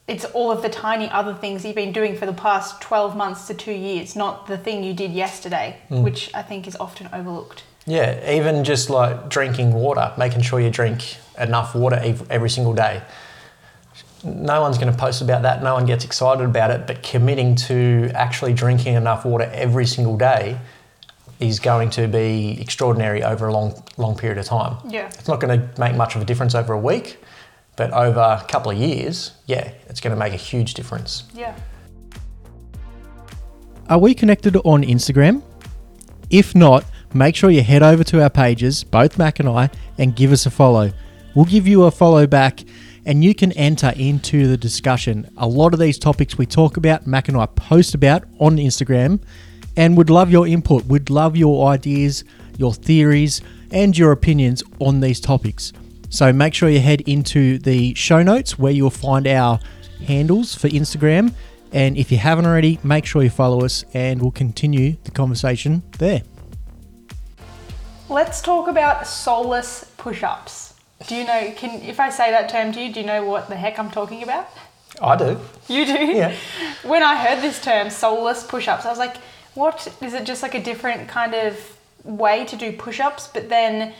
it's 0.08 0.24
all 0.26 0.50
of 0.50 0.62
the 0.62 0.68
tiny 0.68 1.08
other 1.10 1.34
things 1.34 1.64
you've 1.64 1.76
been 1.76 1.92
doing 1.92 2.16
for 2.16 2.24
the 2.24 2.32
past 2.32 2.80
12 2.80 3.14
months 3.14 3.46
to 3.46 3.54
2 3.54 3.72
years, 3.72 4.16
not 4.16 4.46
the 4.46 4.56
thing 4.56 4.82
you 4.82 4.94
did 4.94 5.12
yesterday, 5.12 5.76
mm. 5.90 6.02
which 6.02 6.34
I 6.34 6.42
think 6.42 6.66
is 6.66 6.76
often 6.76 7.10
overlooked. 7.12 7.62
Yeah, 7.88 8.32
even 8.32 8.64
just 8.64 8.90
like 8.90 9.30
drinking 9.30 9.72
water, 9.72 10.12
making 10.18 10.42
sure 10.42 10.60
you 10.60 10.70
drink 10.70 11.16
enough 11.38 11.74
water 11.74 11.98
every 12.28 12.50
single 12.50 12.74
day. 12.74 13.02
No 14.22 14.60
one's 14.60 14.76
going 14.76 14.92
to 14.92 14.98
post 14.98 15.22
about 15.22 15.42
that, 15.42 15.62
no 15.62 15.72
one 15.72 15.86
gets 15.86 16.04
excited 16.04 16.44
about 16.44 16.70
it, 16.70 16.86
but 16.86 17.02
committing 17.02 17.54
to 17.56 18.10
actually 18.14 18.52
drinking 18.52 18.94
enough 18.94 19.24
water 19.24 19.50
every 19.54 19.86
single 19.86 20.18
day 20.18 20.58
is 21.40 21.60
going 21.60 21.88
to 21.90 22.08
be 22.08 22.60
extraordinary 22.60 23.22
over 23.22 23.46
a 23.46 23.52
long, 23.52 23.82
long 23.96 24.16
period 24.16 24.38
of 24.38 24.44
time. 24.44 24.76
Yeah. 24.86 25.06
It's 25.06 25.28
not 25.28 25.40
going 25.40 25.58
to 25.58 25.80
make 25.80 25.96
much 25.96 26.14
of 26.14 26.20
a 26.20 26.24
difference 26.26 26.54
over 26.54 26.74
a 26.74 26.78
week, 26.78 27.22
but 27.76 27.90
over 27.92 28.20
a 28.20 28.44
couple 28.48 28.70
of 28.70 28.76
years, 28.76 29.32
yeah, 29.46 29.72
it's 29.88 30.00
going 30.00 30.14
to 30.14 30.18
make 30.18 30.34
a 30.34 30.36
huge 30.36 30.74
difference. 30.74 31.24
Yeah. 31.32 31.56
Are 33.88 33.98
we 33.98 34.14
connected 34.14 34.56
on 34.56 34.82
Instagram? 34.82 35.42
If 36.28 36.54
not, 36.54 36.84
make 37.14 37.36
sure 37.36 37.50
you 37.50 37.62
head 37.62 37.82
over 37.82 38.04
to 38.04 38.22
our 38.22 38.30
pages, 38.30 38.84
both 38.84 39.18
Mac 39.18 39.40
and 39.40 39.48
I, 39.48 39.70
and 39.96 40.14
give 40.14 40.32
us 40.32 40.46
a 40.46 40.50
follow. 40.50 40.92
We'll 41.34 41.44
give 41.44 41.66
you 41.66 41.84
a 41.84 41.90
follow 41.90 42.26
back 42.26 42.64
and 43.06 43.24
you 43.24 43.34
can 43.34 43.52
enter 43.52 43.92
into 43.96 44.48
the 44.48 44.56
discussion. 44.56 45.30
A 45.38 45.46
lot 45.46 45.72
of 45.72 45.80
these 45.80 45.98
topics 45.98 46.36
we 46.36 46.44
talk 46.44 46.76
about, 46.76 47.06
Mac 47.06 47.28
and 47.28 47.38
I 47.38 47.46
post 47.46 47.94
about 47.94 48.24
on 48.38 48.56
Instagram, 48.58 49.20
and 49.76 49.96
would 49.96 50.10
love 50.10 50.30
your 50.30 50.46
input. 50.46 50.84
We'd 50.84 51.08
love 51.08 51.36
your 51.36 51.68
ideas, 51.68 52.24
your 52.58 52.74
theories, 52.74 53.40
and 53.70 53.96
your 53.96 54.12
opinions 54.12 54.62
on 54.78 55.00
these 55.00 55.20
topics. 55.20 55.72
So 56.10 56.32
make 56.32 56.52
sure 56.52 56.68
you 56.68 56.80
head 56.80 57.02
into 57.02 57.58
the 57.58 57.94
show 57.94 58.22
notes 58.22 58.58
where 58.58 58.72
you'll 58.72 58.90
find 58.90 59.26
our 59.26 59.60
handles 60.06 60.54
for 60.54 60.68
Instagram. 60.68 61.32
And 61.72 61.96
if 61.96 62.10
you 62.10 62.18
haven't 62.18 62.46
already, 62.46 62.78
make 62.82 63.06
sure 63.06 63.22
you 63.22 63.30
follow 63.30 63.64
us 63.64 63.84
and 63.94 64.20
we'll 64.20 64.32
continue 64.32 64.96
the 65.04 65.10
conversation 65.10 65.82
there. 65.98 66.22
Let's 68.10 68.40
talk 68.40 68.68
about 68.68 69.02
soleus 69.02 69.84
push-ups. 69.98 70.72
Do 71.06 71.14
you 71.14 71.26
know 71.26 71.52
can 71.54 71.82
if 71.82 72.00
I 72.00 72.08
say 72.08 72.30
that 72.30 72.48
term 72.48 72.72
to 72.72 72.80
you, 72.80 72.90
do 72.90 73.00
you 73.00 73.06
know 73.06 73.24
what 73.24 73.48
the 73.48 73.56
heck 73.56 73.78
I'm 73.78 73.90
talking 73.90 74.22
about? 74.22 74.48
I 75.02 75.14
do. 75.14 75.38
You 75.68 75.84
do? 75.84 75.92
Yeah. 75.92 76.34
When 76.84 77.02
I 77.02 77.16
heard 77.16 77.42
this 77.42 77.62
term, 77.62 77.88
soleus 77.88 78.48
push-ups, 78.48 78.86
I 78.86 78.88
was 78.88 78.98
like, 78.98 79.18
what 79.52 79.94
is 80.00 80.14
it 80.14 80.24
just 80.24 80.42
like 80.42 80.54
a 80.54 80.62
different 80.62 81.06
kind 81.06 81.34
of 81.34 81.78
way 82.02 82.46
to 82.46 82.56
do 82.56 82.72
push-ups? 82.72 83.28
But 83.28 83.50
then 83.50 83.92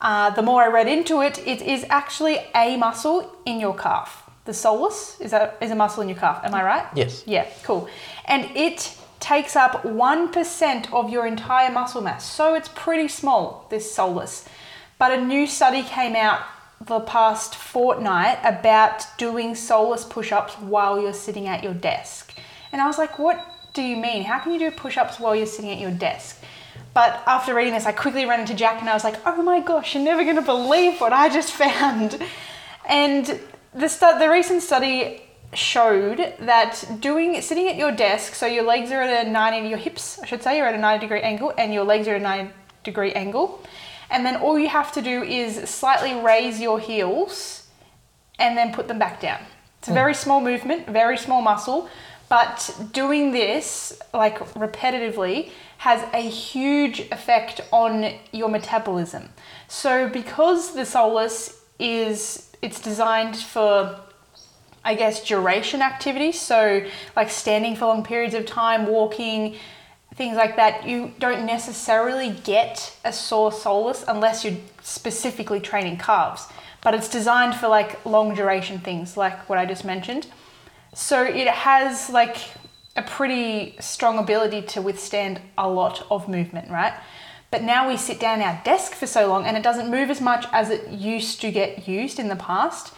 uh, 0.00 0.30
the 0.30 0.42
more 0.42 0.62
I 0.62 0.68
read 0.68 0.88
into 0.88 1.20
it, 1.20 1.38
it 1.46 1.60
is 1.60 1.84
actually 1.90 2.38
a 2.54 2.78
muscle 2.78 3.30
in 3.44 3.60
your 3.60 3.76
calf. 3.76 4.22
The 4.46 4.52
soleus 4.52 5.20
is 5.20 5.32
that 5.32 5.58
is 5.60 5.70
a 5.70 5.74
muscle 5.74 6.02
in 6.02 6.08
your 6.08 6.18
calf. 6.18 6.42
Am 6.44 6.54
I 6.54 6.62
right? 6.62 6.86
Yes. 6.94 7.24
Yeah, 7.26 7.46
cool. 7.62 7.90
And 8.24 8.44
it 8.56 8.96
takes 9.24 9.56
up 9.56 9.84
1% 9.84 10.92
of 10.92 11.08
your 11.08 11.26
entire 11.26 11.72
muscle 11.72 12.02
mass. 12.02 12.30
So 12.30 12.54
it's 12.54 12.68
pretty 12.68 13.08
small, 13.08 13.66
this 13.70 13.96
soleus. 13.96 14.46
But 14.98 15.12
a 15.12 15.24
new 15.24 15.46
study 15.46 15.82
came 15.82 16.14
out 16.14 16.42
the 16.78 17.00
past 17.00 17.54
fortnight 17.54 18.38
about 18.44 19.06
doing 19.16 19.54
soleus 19.54 20.08
push 20.08 20.30
ups 20.30 20.52
while 20.54 21.00
you're 21.00 21.14
sitting 21.14 21.48
at 21.48 21.64
your 21.64 21.72
desk. 21.72 22.34
And 22.70 22.82
I 22.82 22.86
was 22.86 22.98
like, 22.98 23.18
what 23.18 23.42
do 23.72 23.80
you 23.80 23.96
mean? 23.96 24.24
How 24.24 24.40
can 24.40 24.52
you 24.52 24.58
do 24.58 24.70
push 24.70 24.98
ups 24.98 25.18
while 25.18 25.34
you're 25.34 25.46
sitting 25.46 25.70
at 25.70 25.78
your 25.78 25.90
desk? 25.90 26.42
But 26.92 27.22
after 27.26 27.54
reading 27.54 27.72
this, 27.72 27.86
I 27.86 27.92
quickly 27.92 28.26
ran 28.26 28.40
into 28.40 28.54
Jack 28.54 28.80
and 28.80 28.90
I 28.90 28.92
was 28.92 29.04
like, 29.04 29.16
oh 29.26 29.42
my 29.42 29.60
gosh, 29.60 29.94
you're 29.94 30.04
never 30.04 30.22
going 30.22 30.36
to 30.36 30.42
believe 30.42 31.00
what 31.00 31.14
I 31.14 31.30
just 31.30 31.52
found. 31.64 32.22
And 32.86 33.40
the, 33.72 33.88
stu- 33.88 34.18
the 34.18 34.28
recent 34.28 34.62
study 34.62 35.22
showed 35.54 36.34
that 36.40 36.84
doing 37.00 37.40
sitting 37.40 37.68
at 37.68 37.76
your 37.76 37.92
desk, 37.92 38.34
so 38.34 38.46
your 38.46 38.64
legs 38.64 38.90
are 38.90 39.02
at 39.02 39.26
a 39.26 39.30
90, 39.30 39.68
your 39.68 39.78
hips, 39.78 40.18
I 40.20 40.26
should 40.26 40.42
say, 40.42 40.60
are 40.60 40.66
at 40.66 40.74
a 40.74 40.78
90 40.78 41.06
degree 41.06 41.20
angle, 41.20 41.52
and 41.56 41.72
your 41.72 41.84
legs 41.84 42.08
are 42.08 42.14
at 42.14 42.20
a 42.20 42.24
90 42.24 42.52
degree 42.82 43.12
angle. 43.12 43.62
And 44.10 44.24
then 44.24 44.36
all 44.36 44.58
you 44.58 44.68
have 44.68 44.92
to 44.92 45.02
do 45.02 45.22
is 45.22 45.68
slightly 45.68 46.14
raise 46.14 46.60
your 46.60 46.78
heels 46.78 47.66
and 48.38 48.56
then 48.56 48.72
put 48.72 48.88
them 48.88 48.98
back 48.98 49.20
down. 49.20 49.40
It's 49.78 49.88
a 49.88 49.90
hmm. 49.90 49.96
very 49.96 50.14
small 50.14 50.40
movement, 50.40 50.86
very 50.88 51.16
small 51.16 51.42
muscle, 51.42 51.88
but 52.28 52.74
doing 52.92 53.32
this 53.32 54.00
like 54.12 54.38
repetitively 54.54 55.50
has 55.78 56.02
a 56.14 56.20
huge 56.20 57.00
effect 57.12 57.60
on 57.72 58.14
your 58.32 58.48
metabolism. 58.48 59.28
So 59.68 60.08
because 60.08 60.74
the 60.74 60.82
soleus 60.82 61.60
is 61.78 62.50
it's 62.62 62.80
designed 62.80 63.36
for 63.36 64.00
I 64.84 64.94
guess 64.94 65.24
duration 65.24 65.80
activities, 65.82 66.40
so 66.40 66.84
like 67.16 67.30
standing 67.30 67.74
for 67.74 67.86
long 67.86 68.04
periods 68.04 68.34
of 68.34 68.44
time, 68.44 68.86
walking, 68.86 69.56
things 70.14 70.36
like 70.36 70.56
that, 70.56 70.86
you 70.86 71.12
don't 71.18 71.46
necessarily 71.46 72.30
get 72.44 72.96
a 73.04 73.12
sore 73.12 73.50
soleus 73.50 74.04
unless 74.06 74.44
you're 74.44 74.56
specifically 74.82 75.60
training 75.60 75.96
calves. 75.98 76.46
But 76.82 76.94
it's 76.94 77.08
designed 77.08 77.54
for 77.54 77.68
like 77.68 78.04
long 78.04 78.34
duration 78.34 78.78
things, 78.78 79.16
like 79.16 79.48
what 79.48 79.58
I 79.58 79.66
just 79.66 79.84
mentioned. 79.84 80.26
So 80.94 81.24
it 81.24 81.48
has 81.48 82.10
like 82.10 82.36
a 82.94 83.02
pretty 83.02 83.74
strong 83.80 84.18
ability 84.18 84.62
to 84.62 84.82
withstand 84.82 85.40
a 85.58 85.68
lot 85.68 86.06
of 86.10 86.28
movement, 86.28 86.70
right? 86.70 86.94
But 87.50 87.62
now 87.62 87.88
we 87.88 87.96
sit 87.96 88.20
down 88.20 88.40
our 88.42 88.60
desk 88.64 88.92
for 88.92 89.06
so 89.06 89.26
long 89.28 89.46
and 89.46 89.56
it 89.56 89.62
doesn't 89.62 89.90
move 89.90 90.10
as 90.10 90.20
much 90.20 90.46
as 90.52 90.70
it 90.70 90.88
used 90.88 91.40
to 91.40 91.50
get 91.50 91.88
used 91.88 92.18
in 92.18 92.28
the 92.28 92.36
past. 92.36 92.92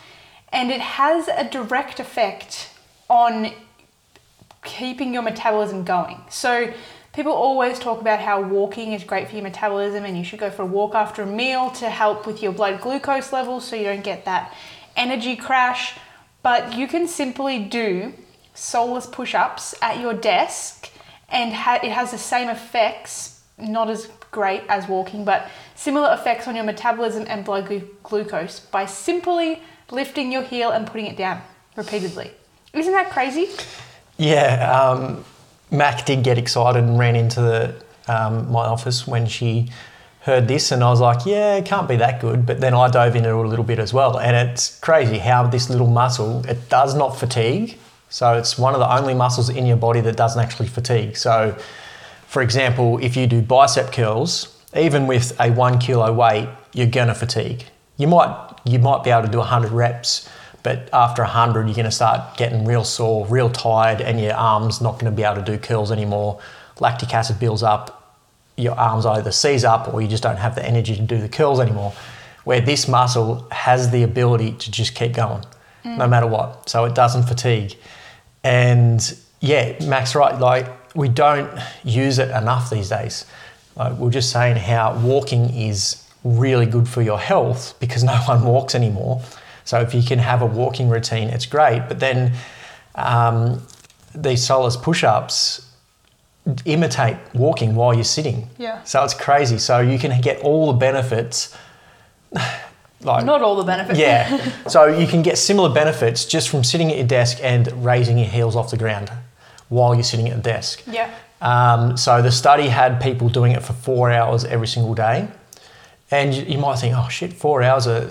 And 0.53 0.71
it 0.71 0.81
has 0.81 1.29
a 1.29 1.45
direct 1.49 2.00
effect 2.00 2.71
on 3.09 3.53
keeping 4.65 5.15
your 5.15 5.23
metabolism 5.23 5.85
going. 5.85 6.21
So 6.29 6.73
people 7.12 7.33
always 7.33 7.79
talk 7.79 8.00
about 8.00 8.21
how 8.21 8.43
walking 8.43 8.93
is 8.93 9.05
great 9.05 9.29
for 9.29 9.35
your 9.35 9.43
metabolism 9.43 10.05
and 10.05 10.19
you 10.19 10.25
should 10.25 10.41
go 10.41 10.50
for 10.50 10.62
a 10.62 10.67
walk 10.67 10.95
after 10.95 11.23
a 11.23 11.26
meal 11.26 11.71
to 11.71 11.88
help 11.88 12.26
with 12.26 12.43
your 12.43 12.53
blood 12.53 12.81
glucose 12.81 13.33
levels 13.33 13.67
so 13.67 13.76
you 13.76 13.85
don't 13.85 14.05
get 14.05 14.25
that 14.25 14.53
energy 14.97 15.37
crash. 15.37 15.95
But 16.43 16.76
you 16.76 16.87
can 16.87 17.09
simply 17.09 17.59
do 17.59 18.12
soleus 18.55 19.11
push-ups 19.11 19.75
at 19.83 20.00
your 20.00 20.15
desk 20.15 20.91
and 21.29 21.53
ha- 21.53 21.81
it 21.83 21.91
has 21.91 22.11
the 22.11 22.19
same 22.19 22.49
effects, 22.49 23.41
not 23.59 23.88
as 23.91 24.09
great 24.31 24.62
as 24.69 24.88
walking, 24.88 25.25
but 25.25 25.49
similar 25.75 26.12
effects 26.12 26.47
on 26.47 26.55
your 26.55 26.65
metabolism 26.65 27.25
and 27.29 27.45
blood 27.45 27.67
glu- 27.67 27.88
glucose 28.03 28.61
by 28.61 28.87
simply 28.87 29.62
lifting 29.90 30.33
your 30.33 30.43
heel 30.43 30.71
and 30.71 30.87
putting 30.87 31.07
it 31.07 31.16
down 31.16 31.40
repeatedly. 31.76 32.31
Isn't 32.73 32.93
that 32.93 33.11
crazy? 33.11 33.49
Yeah, 34.19 34.71
um, 34.71 35.25
Mac 35.71 36.07
did 36.07 36.23
get 36.23 36.38
excited 36.38 36.83
and 36.83 36.99
ran 36.99 37.16
into 37.16 37.40
the, 37.40 37.75
um, 38.09 38.50
my 38.50 38.66
office 38.66 39.07
when 39.07 39.26
she 39.26 39.71
heard 40.23 40.49
this, 40.49 40.73
and 40.73 40.83
I 40.83 40.90
was 40.90 41.00
like, 41.00 41.25
"Yeah, 41.25 41.57
it 41.57 41.66
can't 41.66 41.88
be 41.88 41.97
that 41.97 42.21
good." 42.21 42.45
But 42.47 42.61
then 42.61 42.75
I 42.75 42.88
dove 42.88 43.14
into 43.14 43.28
it 43.28 43.35
a 43.35 43.49
little 43.49 43.64
bit 43.64 43.78
as 43.78 43.93
well, 43.93 44.19
and 44.19 44.35
it's 44.37 44.78
crazy 44.81 45.19
how 45.19 45.47
this 45.47 45.71
little 45.71 45.87
muscle 45.87 46.45
it 46.47 46.69
does 46.69 46.95
not 46.95 47.16
fatigue. 47.16 47.78
So 48.09 48.35
it's 48.35 48.59
one 48.59 48.75
of 48.75 48.81
the 48.81 48.93
only 48.93 49.14
muscles 49.14 49.49
in 49.49 49.66
your 49.66 49.76
body 49.76 50.00
that 50.00 50.16
doesn't 50.16 50.43
actually 50.43 50.69
fatigue. 50.69 51.16
So, 51.16 51.57
for 52.26 52.43
example, 52.43 52.99
if 52.99 53.16
you 53.16 53.26
do 53.26 53.40
bicep 53.43 53.93
curls, 53.93 54.57
even 54.76 55.07
with 55.07 55.38
a 55.40 55.50
one 55.50 55.78
kilo 55.78 56.12
weight, 56.12 56.49
you're 56.73 56.87
gonna 56.87 57.14
fatigue. 57.14 57.64
You 57.97 58.09
might 58.09 58.56
you 58.66 58.78
might 58.78 59.04
be 59.04 59.11
able 59.11 59.23
to 59.23 59.28
do 59.30 59.38
100 59.38 59.73
reps, 59.73 60.28
but 60.62 60.88
after 60.92 61.23
100, 61.23 61.66
you're 61.66 61.75
going 61.75 61.85
to 61.85 61.90
start 61.90 62.37
getting 62.37 62.64
real 62.64 62.85
sore, 62.85 63.26
real 63.26 63.49
tired, 63.49 64.00
and 64.00 64.20
your 64.20 64.35
arms 64.35 64.80
not 64.80 64.94
going 64.94 65.11
to 65.11 65.16
be 65.16 65.23
able 65.23 65.37
to 65.37 65.42
do 65.42 65.58
curls 65.58 65.92
anymore. 65.92 66.40
Lactic 66.80 67.14
acid 67.14 67.38
builds 67.38 67.62
up, 67.62 68.18
your 68.56 68.75
arms 68.75 69.06
either 69.06 69.30
seize 69.30 69.64
up 69.64 69.92
or 69.92 70.02
you 70.02 70.08
just 70.08 70.23
don't 70.23 70.38
have 70.38 70.54
the 70.54 70.66
energy 70.66 70.96
to 70.96 71.02
do 71.02 71.18
the 71.18 71.28
curls 71.28 71.61
anymore. 71.61 71.92
Where 72.44 72.61
this 72.61 72.87
muscle 72.88 73.46
has 73.50 73.90
the 73.90 74.02
ability 74.02 74.52
to 74.52 74.70
just 74.70 74.94
keep 74.94 75.12
going 75.12 75.44
no 75.87 76.06
mm. 76.06 76.11
matter 76.11 76.26
what. 76.26 76.68
So 76.68 76.85
it 76.85 76.94
doesn't 76.94 77.25
fatigue. 77.25 77.75
And 78.42 79.16
yeah, 79.40 79.76
Mac's, 79.87 80.14
right, 80.14 80.38
like 80.38 80.94
we 80.94 81.08
don't 81.08 81.50
use 81.85 82.18
it 82.18 82.30
enough 82.30 82.70
these 82.70 82.88
days. 82.88 83.25
Like 83.76 83.94
we're 83.94 84.11
just 84.11 84.30
saying 84.30 84.56
how 84.56 84.99
walking 84.99 85.50
is 85.50 86.02
really 86.26 86.66
good 86.66 86.88
for 86.88 87.02
your 87.02 87.18
health 87.18 87.75
because 87.80 88.02
no 88.04 88.16
one 88.26 88.42
walks 88.45 88.75
anymore. 88.75 89.23
So 89.64 89.80
if 89.80 89.95
you 89.95 90.02
can 90.02 90.18
have 90.18 90.42
a 90.42 90.47
walking 90.47 90.88
routine, 90.88 91.28
it's 91.28 91.47
great. 91.47 91.85
But 91.88 91.99
then 92.00 92.33
um, 92.95 93.62
these 94.14 94.47
Soleus 94.47 94.80
push-ups 94.80 95.62
imitate 96.64 97.16
walking 97.35 97.75
while 97.75 97.92
you're 97.92 98.04
sitting. 98.04 98.49
Yeah. 98.59 98.83
So 98.85 99.02
it's 99.04 99.14
crazy. 99.14 99.59
So 99.59 99.80
you 99.80 99.99
can 99.99 100.21
get 100.21 100.40
all 100.40 100.66
the 100.68 100.78
benefits. 100.78 101.56
Like 103.02 103.26
Not 103.26 103.42
all 103.42 103.56
the 103.56 103.62
benefits. 103.62 103.99
yeah. 103.99 104.50
so 104.68 104.87
you 104.87 105.06
can 105.06 105.23
get 105.23 105.37
similar 105.37 105.68
benefits 105.73 106.25
just 106.25 106.49
from 106.49 106.64
sitting 106.64 106.90
at 106.90 106.97
your 106.97 107.06
desk 107.06 107.38
and 107.42 107.71
raising 107.85 108.16
your 108.16 108.26
heels 108.26 108.56
off 108.56 108.71
the 108.71 108.78
ground 108.78 109.12
while 109.68 109.95
you're 109.95 110.02
sitting 110.02 110.28
at 110.28 110.37
the 110.37 110.42
desk. 110.42 110.83
Yeah. 110.90 111.14
Um, 111.42 111.99
so 111.99 112.23
the 112.23 112.33
study 112.33 112.68
had 112.68 113.00
people 113.00 113.28
doing 113.28 113.52
it 113.52 113.62
for 113.62 113.75
four 113.75 114.11
hours 114.11 114.45
every 114.45 114.66
single 114.66 114.95
day. 114.95 115.28
And 116.11 116.33
you, 116.35 116.45
you 116.45 116.59
might 116.59 116.77
think, 116.77 116.95
oh 116.97 117.09
shit, 117.09 117.33
four 117.33 117.63
hours 117.63 117.87
are 117.87 118.09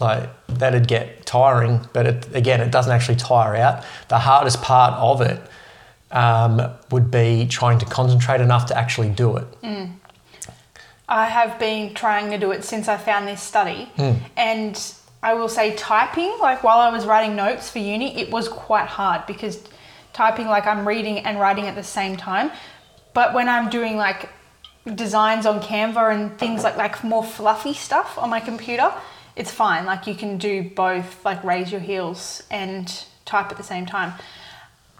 like 0.00 0.28
that'd 0.48 0.88
get 0.88 1.24
tiring. 1.24 1.86
But 1.92 2.06
it, 2.06 2.34
again, 2.34 2.60
it 2.60 2.72
doesn't 2.72 2.92
actually 2.92 3.16
tire 3.16 3.54
out. 3.54 3.84
The 4.08 4.18
hardest 4.18 4.60
part 4.60 4.94
of 4.94 5.20
it 5.20 5.40
um, 6.10 6.60
would 6.90 7.10
be 7.10 7.46
trying 7.48 7.78
to 7.78 7.86
concentrate 7.86 8.40
enough 8.40 8.66
to 8.66 8.76
actually 8.76 9.10
do 9.10 9.36
it. 9.36 9.46
I 11.08 11.26
have 11.26 11.58
been 11.58 11.94
trying 11.94 12.30
to 12.30 12.38
do 12.38 12.50
it 12.50 12.64
since 12.64 12.88
I 12.88 12.96
found 12.96 13.28
this 13.28 13.40
study. 13.40 13.90
And 14.36 14.94
I 15.22 15.34
will 15.34 15.48
say, 15.48 15.74
typing, 15.74 16.36
like 16.40 16.62
while 16.62 16.78
I 16.78 16.90
was 16.90 17.06
writing 17.06 17.34
notes 17.36 17.70
for 17.70 17.78
uni, 17.78 18.16
it 18.18 18.30
was 18.30 18.48
quite 18.48 18.86
hard 18.88 19.26
because 19.26 19.62
typing, 20.12 20.46
like 20.48 20.66
I'm 20.66 20.86
reading 20.86 21.18
and 21.20 21.40
writing 21.40 21.66
at 21.66 21.74
the 21.76 21.82
same 21.84 22.16
time. 22.16 22.50
But 23.14 23.32
when 23.32 23.48
I'm 23.48 23.70
doing 23.70 23.96
like 23.96 24.28
designs 24.96 25.46
on 25.46 25.60
Canva 25.60 26.12
and 26.14 26.38
things 26.38 26.64
like 26.64 26.76
like 26.76 27.02
more 27.04 27.24
fluffy 27.24 27.74
stuff 27.74 28.18
on 28.18 28.30
my 28.30 28.40
computer, 28.40 28.92
it's 29.36 29.50
fine. 29.50 29.86
Like 29.86 30.06
you 30.06 30.14
can 30.14 30.38
do 30.38 30.68
both, 30.70 31.24
like 31.24 31.42
raise 31.44 31.70
your 31.70 31.80
heels 31.80 32.42
and 32.50 33.04
type 33.24 33.50
at 33.50 33.56
the 33.56 33.62
same 33.62 33.86
time. 33.86 34.14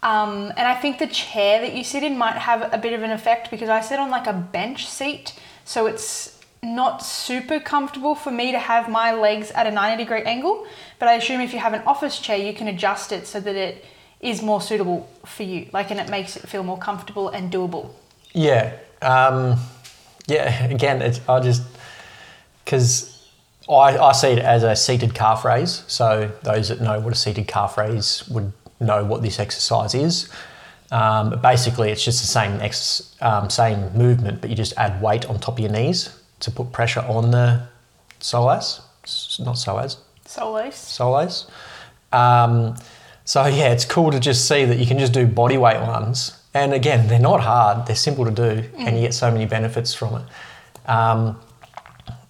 Um, 0.01 0.53
and 0.55 0.61
I 0.61 0.75
think 0.75 0.97
the 0.99 1.07
chair 1.07 1.59
that 1.59 1.73
you 1.73 1.83
sit 1.83 2.03
in 2.03 2.17
might 2.17 2.37
have 2.37 2.73
a 2.73 2.77
bit 2.77 2.93
of 2.93 3.03
an 3.03 3.11
effect 3.11 3.51
because 3.51 3.67
I 3.67 3.81
sit 3.81 3.99
on 3.99 4.09
like 4.09 4.27
a 4.27 4.33
bench 4.33 4.87
seat, 4.87 5.37
so 5.65 5.87
it's 5.87 6.39
not 6.63 7.03
super 7.03 7.59
comfortable 7.59 8.15
for 8.15 8.31
me 8.31 8.51
to 8.51 8.59
have 8.59 8.89
my 8.89 9.13
legs 9.13 9.51
at 9.51 9.67
a 9.67 9.71
90 9.71 10.01
degree 10.03 10.23
angle. 10.23 10.65
But 10.99 11.09
I 11.09 11.13
assume 11.15 11.41
if 11.41 11.53
you 11.53 11.59
have 11.59 11.73
an 11.73 11.81
office 11.85 12.19
chair, 12.19 12.37
you 12.37 12.53
can 12.53 12.67
adjust 12.67 13.11
it 13.11 13.27
so 13.27 13.39
that 13.41 13.55
it 13.55 13.83
is 14.21 14.41
more 14.41 14.61
suitable 14.61 15.09
for 15.25 15.43
you, 15.43 15.67
like, 15.71 15.91
and 15.91 15.99
it 15.99 16.09
makes 16.09 16.35
it 16.35 16.47
feel 16.47 16.63
more 16.63 16.77
comfortable 16.77 17.29
and 17.29 17.51
doable. 17.51 17.89
Yeah. 18.33 18.73
Um, 19.01 19.57
yeah, 20.29 20.65
again, 20.71 21.01
it's, 21.01 21.19
I 21.27 21.39
just, 21.39 21.63
because 22.65 23.15
I, 23.69 23.97
I 23.97 24.11
see 24.13 24.29
it 24.29 24.39
as 24.39 24.63
a 24.63 24.75
seated 24.75 25.13
calf 25.13 25.43
raise. 25.45 25.83
So 25.87 26.31
those 26.43 26.69
that 26.69 26.81
know 26.81 26.99
what 26.99 27.13
a 27.13 27.15
seated 27.15 27.47
calf 27.47 27.77
raise 27.77 28.27
would 28.29 28.51
know 28.79 29.03
what 29.03 29.21
this 29.21 29.39
exercise 29.39 29.93
is. 29.93 30.29
Um, 30.91 31.29
but 31.29 31.41
basically, 31.41 31.91
it's 31.91 32.03
just 32.03 32.21
the 32.21 32.27
same 32.27 32.59
ex, 32.61 33.15
um, 33.21 33.49
same 33.49 33.93
movement, 33.95 34.41
but 34.41 34.49
you 34.49 34.55
just 34.55 34.73
add 34.77 35.01
weight 35.01 35.25
on 35.27 35.39
top 35.39 35.55
of 35.55 35.59
your 35.59 35.69
knees 35.71 36.09
to 36.39 36.49
put 36.49 36.71
pressure 36.71 37.01
on 37.01 37.29
the 37.31 37.67
psoas, 38.19 38.81
s- 39.03 39.39
not 39.43 39.55
psoas, 39.55 39.97
Soleus. 40.25 40.73
soleus. 40.73 41.47
Um, 42.11 42.75
so 43.23 43.45
yeah, 43.45 43.71
it's 43.71 43.85
cool 43.85 44.09
to 44.09 44.19
just 44.19 44.47
see 44.47 44.65
that 44.65 44.79
you 44.79 44.87
can 44.87 44.97
just 44.97 45.13
do 45.13 45.27
body 45.27 45.57
weight 45.59 45.79
ones, 45.81 46.38
and 46.53 46.73
again, 46.73 47.07
they're 47.07 47.19
not 47.19 47.41
hard; 47.41 47.85
they're 47.85 47.95
simple 47.95 48.25
to 48.25 48.31
do, 48.31 48.63
and 48.77 48.95
you 48.95 49.01
get 49.01 49.13
so 49.13 49.31
many 49.31 49.45
benefits 49.45 49.93
from 49.93 50.15
it. 50.15 50.89
Um, 50.89 51.39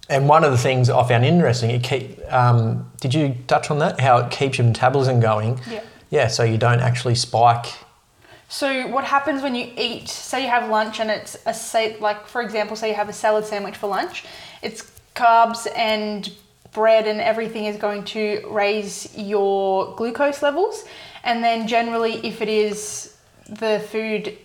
and 0.08 0.28
one 0.28 0.42
of 0.42 0.50
the 0.50 0.58
things 0.58 0.90
I 0.90 1.06
found 1.06 1.24
interesting, 1.24 1.70
it 1.70 1.82
keep. 1.82 2.20
Um, 2.32 2.90
did 3.00 3.14
you 3.14 3.36
touch 3.46 3.70
on 3.70 3.78
that? 3.78 4.00
How 4.00 4.18
it 4.18 4.30
keeps 4.30 4.58
your 4.58 4.66
metabolism 4.66 5.20
going? 5.20 5.60
Yeah. 5.70 5.82
Yeah, 6.10 6.26
so 6.26 6.42
you 6.42 6.58
don't 6.58 6.80
actually 6.80 7.14
spike. 7.14 7.66
So 8.48 8.88
what 8.88 9.04
happens 9.04 9.42
when 9.42 9.54
you 9.54 9.72
eat? 9.76 10.08
Say 10.08 10.42
you 10.42 10.48
have 10.48 10.68
lunch 10.68 10.98
and 10.98 11.08
it's 11.08 11.36
a 11.46 11.54
say 11.54 11.96
like 12.00 12.26
for 12.26 12.42
example, 12.42 12.74
say 12.74 12.88
you 12.88 12.96
have 12.96 13.08
a 13.08 13.12
salad 13.12 13.44
sandwich 13.44 13.76
for 13.76 13.86
lunch. 13.86 14.24
It's 14.60 14.90
carbs 15.14 15.68
and 15.76 16.28
bread 16.72 17.06
and 17.06 17.20
everything 17.20 17.66
is 17.66 17.76
going 17.76 18.04
to 18.04 18.44
raise 18.50 19.16
your 19.16 19.94
glucose 19.94 20.42
levels, 20.42 20.84
and 21.22 21.44
then 21.44 21.68
generally, 21.68 22.14
if 22.26 22.42
it 22.42 22.48
is 22.48 23.16
the 23.50 23.84
food 23.90 24.36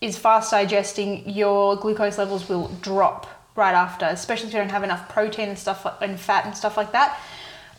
is 0.00 0.16
fast 0.16 0.50
digesting, 0.50 1.28
your 1.28 1.76
glucose 1.76 2.18
levels 2.18 2.48
will 2.48 2.68
drop 2.80 3.26
right 3.56 3.74
after, 3.74 4.06
especially 4.06 4.48
if 4.48 4.54
you 4.54 4.60
don't 4.60 4.70
have 4.70 4.82
enough 4.82 5.08
protein 5.08 5.48
and 5.48 5.58
stuff 5.58 5.86
and 6.00 6.18
fat 6.18 6.44
and 6.44 6.56
stuff 6.56 6.76
like 6.76 6.92
that. 6.92 7.18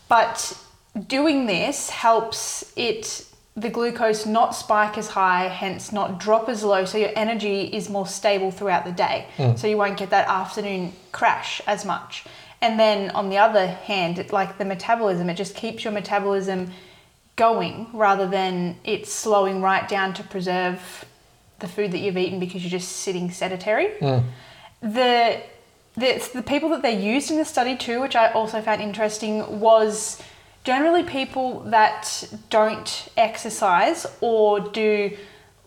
But 0.07 0.57
doing 1.07 1.45
this 1.45 1.89
helps 1.89 2.71
it 2.75 3.25
the 3.57 3.69
glucose 3.69 4.25
not 4.25 4.53
spike 4.53 4.97
as 4.97 5.07
high, 5.07 5.47
hence 5.47 5.93
not 5.93 6.19
drop 6.19 6.49
as 6.49 6.63
low, 6.63 6.83
so 6.83 6.97
your 6.97 7.11
energy 7.15 7.61
is 7.61 7.89
more 7.89 8.05
stable 8.05 8.51
throughout 8.51 8.83
the 8.83 8.91
day. 8.91 9.27
Hmm. 9.37 9.55
So 9.55 9.67
you 9.67 9.77
won't 9.77 9.97
get 9.97 10.09
that 10.09 10.27
afternoon 10.27 10.91
crash 11.13 11.61
as 11.65 11.85
much. 11.85 12.25
And 12.61 12.77
then 12.79 13.11
on 13.11 13.29
the 13.29 13.37
other 13.37 13.67
hand, 13.67 14.31
like 14.31 14.57
the 14.57 14.65
metabolism, 14.65 15.29
it 15.29 15.35
just 15.35 15.55
keeps 15.55 15.85
your 15.85 15.93
metabolism 15.93 16.71
going 17.35 17.87
rather 17.93 18.27
than 18.27 18.77
it 18.83 19.07
slowing 19.07 19.61
right 19.61 19.87
down 19.89 20.13
to 20.13 20.23
preserve 20.23 21.05
the 21.59 21.67
food 21.67 21.91
that 21.91 21.99
you've 21.99 22.17
eaten 22.17 22.39
because 22.39 22.63
you're 22.63 22.71
just 22.79 22.91
sitting 22.91 23.31
sedentary. 23.31 23.93
The, 24.81 25.41
the 25.95 26.29
the 26.33 26.43
people 26.43 26.69
that 26.69 26.81
they 26.81 26.99
used 27.01 27.31
in 27.31 27.37
the 27.37 27.45
study 27.45 27.75
too, 27.77 28.01
which 28.01 28.15
I 28.15 28.31
also 28.31 28.61
found 28.61 28.81
interesting, 28.81 29.59
was 29.59 30.21
generally 30.63 31.03
people 31.03 31.61
that 31.61 32.27
don't 32.49 33.07
exercise 33.15 34.05
or 34.21 34.59
do 34.59 35.15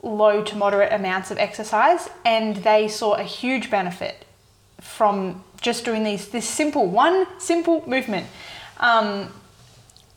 low 0.03 0.45
to 0.45 0.57
moderate 0.57 0.93
amounts 0.93 1.31
of 1.31 1.39
exercise, 1.39 2.09
and 2.25 2.57
they 2.57 2.89
saw 2.89 3.15
a 3.15 3.23
huge 3.23 3.71
benefit 3.71 4.25
from 4.81 5.43
just 5.61 5.85
doing 5.85 6.05
these 6.05 6.29
this 6.29 6.49
simple 6.49 6.87
one 6.87 7.27
simple 7.39 7.83
movement. 7.89 8.27
Um, 8.79 9.33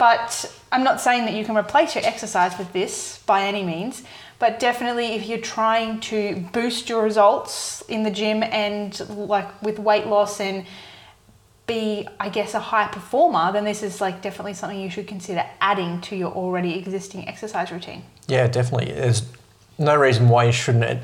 but 0.01 0.51
I'm 0.71 0.83
not 0.83 0.99
saying 0.99 1.25
that 1.25 1.35
you 1.35 1.45
can 1.45 1.55
replace 1.55 1.93
your 1.93 2.03
exercise 2.03 2.57
with 2.57 2.73
this 2.73 3.19
by 3.27 3.43
any 3.43 3.61
means. 3.61 4.01
But 4.39 4.59
definitely, 4.59 5.13
if 5.13 5.27
you're 5.27 5.37
trying 5.37 5.99
to 5.99 6.43
boost 6.51 6.89
your 6.89 7.03
results 7.03 7.83
in 7.87 8.01
the 8.01 8.09
gym 8.09 8.41
and 8.41 8.99
like 9.09 9.61
with 9.61 9.77
weight 9.77 10.07
loss 10.07 10.39
and 10.39 10.65
be, 11.67 12.07
I 12.19 12.29
guess, 12.29 12.55
a 12.55 12.59
high 12.59 12.87
performer, 12.87 13.51
then 13.51 13.63
this 13.63 13.83
is 13.83 14.01
like 14.01 14.23
definitely 14.23 14.55
something 14.55 14.81
you 14.81 14.89
should 14.89 15.05
consider 15.05 15.45
adding 15.61 16.01
to 16.01 16.15
your 16.15 16.31
already 16.31 16.79
existing 16.79 17.27
exercise 17.27 17.71
routine. 17.71 18.01
Yeah, 18.27 18.47
definitely. 18.47 18.91
There's 18.93 19.29
no 19.77 19.95
reason 19.95 20.29
why 20.29 20.45
you 20.45 20.51
shouldn't. 20.51 21.03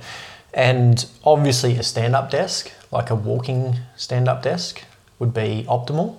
And 0.55 1.05
obviously, 1.23 1.77
a 1.77 1.83
stand 1.83 2.15
up 2.15 2.31
desk, 2.31 2.71
like 2.91 3.11
a 3.11 3.15
walking 3.15 3.75
stand 3.95 4.27
up 4.27 4.41
desk, 4.41 4.81
would 5.19 5.35
be 5.35 5.67
optimal. 5.69 6.17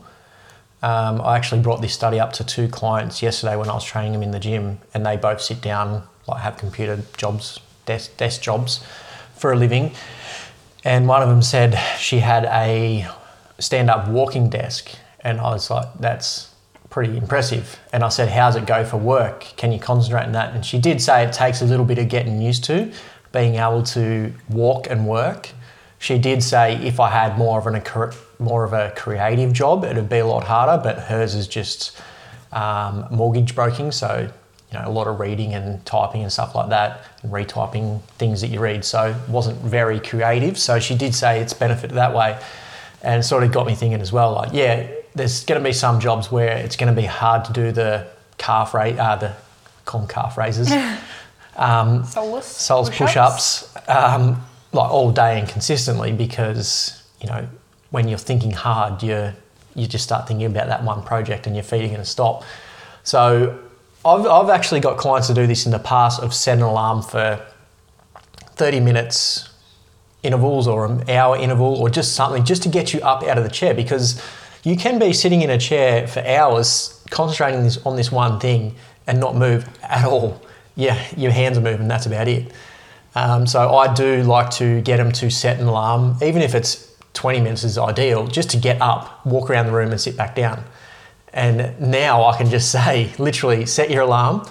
Um, 0.82 1.20
I 1.20 1.36
actually 1.36 1.60
brought 1.62 1.80
this 1.80 1.92
study 1.92 2.20
up 2.20 2.32
to 2.34 2.44
two 2.44 2.68
clients 2.68 3.22
yesterday 3.22 3.56
when 3.56 3.68
I 3.68 3.74
was 3.74 3.84
training 3.84 4.12
them 4.12 4.22
in 4.22 4.30
the 4.30 4.38
gym, 4.38 4.78
and 4.94 5.04
they 5.04 5.16
both 5.16 5.40
sit 5.40 5.60
down, 5.60 6.04
like 6.26 6.42
have 6.42 6.56
computer 6.56 7.02
jobs, 7.16 7.60
desk, 7.84 8.16
desk 8.16 8.40
jobs 8.42 8.84
for 9.36 9.52
a 9.52 9.56
living. 9.56 9.92
And 10.84 11.08
one 11.08 11.22
of 11.22 11.28
them 11.28 11.42
said 11.42 11.74
she 11.98 12.20
had 12.20 12.44
a 12.44 13.08
stand 13.58 13.90
up 13.90 14.08
walking 14.08 14.48
desk, 14.48 14.90
and 15.20 15.40
I 15.40 15.50
was 15.50 15.70
like, 15.70 15.88
that's 15.98 16.54
pretty 16.90 17.16
impressive. 17.16 17.78
And 17.92 18.04
I 18.04 18.08
said, 18.08 18.28
How's 18.28 18.56
it 18.56 18.66
go 18.66 18.84
for 18.84 18.96
work? 18.96 19.40
Can 19.56 19.72
you 19.72 19.78
concentrate 19.78 20.24
on 20.24 20.32
that? 20.32 20.54
And 20.54 20.64
she 20.64 20.78
did 20.78 21.02
say 21.02 21.24
it 21.24 21.32
takes 21.32 21.60
a 21.60 21.64
little 21.64 21.84
bit 21.84 21.98
of 21.98 22.08
getting 22.08 22.40
used 22.40 22.64
to 22.64 22.92
being 23.32 23.56
able 23.56 23.82
to 23.82 24.32
walk 24.48 24.88
and 24.88 25.06
work. 25.06 25.50
She 25.98 26.18
did 26.18 26.42
say 26.42 26.76
if 26.76 27.00
I 27.00 27.10
had 27.10 27.36
more 27.36 27.58
of 27.58 27.66
an 27.66 27.74
more 28.38 28.64
of 28.64 28.72
a 28.72 28.92
creative 28.96 29.52
job, 29.52 29.84
it'd 29.84 30.08
be 30.08 30.18
a 30.18 30.26
lot 30.26 30.44
harder. 30.44 30.82
But 30.82 30.98
hers 30.98 31.34
is 31.34 31.46
just 31.48 32.00
um, 32.52 33.06
mortgage 33.10 33.54
broking, 33.54 33.92
so 33.92 34.30
you 34.72 34.78
know 34.78 34.86
a 34.86 34.90
lot 34.90 35.06
of 35.06 35.18
reading 35.20 35.54
and 35.54 35.84
typing 35.84 36.22
and 36.22 36.32
stuff 36.32 36.54
like 36.54 36.68
that, 36.70 37.04
and 37.22 37.32
retyping 37.32 38.02
things 38.18 38.40
that 38.40 38.48
you 38.48 38.60
read. 38.60 38.84
So 38.84 39.06
it 39.10 39.28
wasn't 39.28 39.58
very 39.58 40.00
creative. 40.00 40.58
So 40.58 40.78
she 40.78 40.94
did 40.94 41.14
say 41.14 41.40
it's 41.40 41.54
benefit 41.54 41.90
that 41.92 42.14
way, 42.14 42.38
and 43.02 43.24
sort 43.24 43.42
of 43.42 43.52
got 43.52 43.66
me 43.66 43.74
thinking 43.74 44.00
as 44.00 44.12
well. 44.12 44.32
Like, 44.32 44.50
yeah, 44.52 44.86
there's 45.14 45.44
going 45.44 45.60
to 45.60 45.64
be 45.64 45.72
some 45.72 46.00
jobs 46.00 46.30
where 46.30 46.56
it's 46.56 46.76
going 46.76 46.94
to 46.94 47.00
be 47.00 47.06
hard 47.06 47.44
to 47.46 47.52
do 47.52 47.72
the 47.72 48.06
calf 48.38 48.74
raise, 48.74 48.98
uh, 48.98 49.16
the 49.16 49.34
call 49.84 50.00
them 50.00 50.08
calf 50.08 50.38
raises, 50.38 50.70
um, 51.56 52.04
Soleus. 52.04 52.44
souls 52.44 52.90
push-ups, 52.90 53.74
um, 53.88 54.40
like 54.72 54.90
all 54.90 55.10
day 55.10 55.38
and 55.38 55.48
consistently 55.48 56.12
because 56.12 57.02
you 57.20 57.26
know 57.26 57.46
when 57.90 58.08
you're 58.08 58.18
thinking 58.18 58.52
hard, 58.52 59.02
you 59.02 59.32
you 59.74 59.86
just 59.86 60.04
start 60.04 60.26
thinking 60.26 60.46
about 60.46 60.66
that 60.66 60.82
one 60.82 61.02
project 61.02 61.46
and 61.46 61.54
your 61.54 61.62
feet 61.62 61.84
are 61.84 61.88
going 61.88 61.98
to 61.98 62.04
stop. 62.04 62.42
So 63.04 63.58
I've, 64.04 64.26
I've 64.26 64.50
actually 64.50 64.80
got 64.80 64.98
clients 64.98 65.28
to 65.28 65.34
do 65.34 65.46
this 65.46 65.66
in 65.66 65.72
the 65.72 65.78
past 65.78 66.20
of 66.20 66.34
set 66.34 66.58
an 66.58 66.64
alarm 66.64 67.02
for 67.02 67.40
30 68.56 68.80
minutes 68.80 69.48
intervals 70.22 70.66
or 70.66 70.84
an 70.84 71.08
hour 71.08 71.36
interval 71.36 71.76
or 71.76 71.88
just 71.88 72.14
something 72.14 72.44
just 72.44 72.62
to 72.64 72.68
get 72.68 72.92
you 72.92 73.00
up 73.00 73.22
out 73.22 73.38
of 73.38 73.44
the 73.44 73.50
chair 73.50 73.72
because 73.72 74.20
you 74.64 74.76
can 74.76 74.98
be 74.98 75.12
sitting 75.12 75.42
in 75.42 75.50
a 75.50 75.58
chair 75.58 76.08
for 76.08 76.26
hours 76.26 77.04
concentrating 77.10 77.62
this, 77.62 77.78
on 77.86 77.94
this 77.94 78.10
one 78.10 78.40
thing 78.40 78.74
and 79.06 79.20
not 79.20 79.36
move 79.36 79.68
at 79.82 80.04
all. 80.04 80.42
Yeah, 80.74 81.00
your 81.16 81.30
hands 81.30 81.56
are 81.56 81.60
moving, 81.60 81.86
that's 81.86 82.06
about 82.06 82.26
it. 82.26 82.52
Um, 83.14 83.46
so 83.46 83.74
I 83.74 83.92
do 83.94 84.22
like 84.24 84.50
to 84.52 84.80
get 84.82 84.98
them 84.98 85.12
to 85.12 85.30
set 85.30 85.60
an 85.60 85.66
alarm, 85.66 86.16
even 86.22 86.42
if 86.42 86.54
it's 86.54 86.87
20 87.18 87.40
minutes 87.40 87.64
is 87.64 87.76
ideal, 87.76 88.28
just 88.28 88.48
to 88.50 88.56
get 88.56 88.80
up, 88.80 89.26
walk 89.26 89.50
around 89.50 89.66
the 89.66 89.72
room 89.72 89.90
and 89.90 90.00
sit 90.00 90.16
back 90.16 90.36
down. 90.36 90.62
And 91.32 91.78
now 91.80 92.24
I 92.24 92.36
can 92.36 92.48
just 92.48 92.70
say, 92.78 93.12
literally, 93.18 93.66
set 93.66 93.90
your 93.90 94.02
alarm 94.02 94.48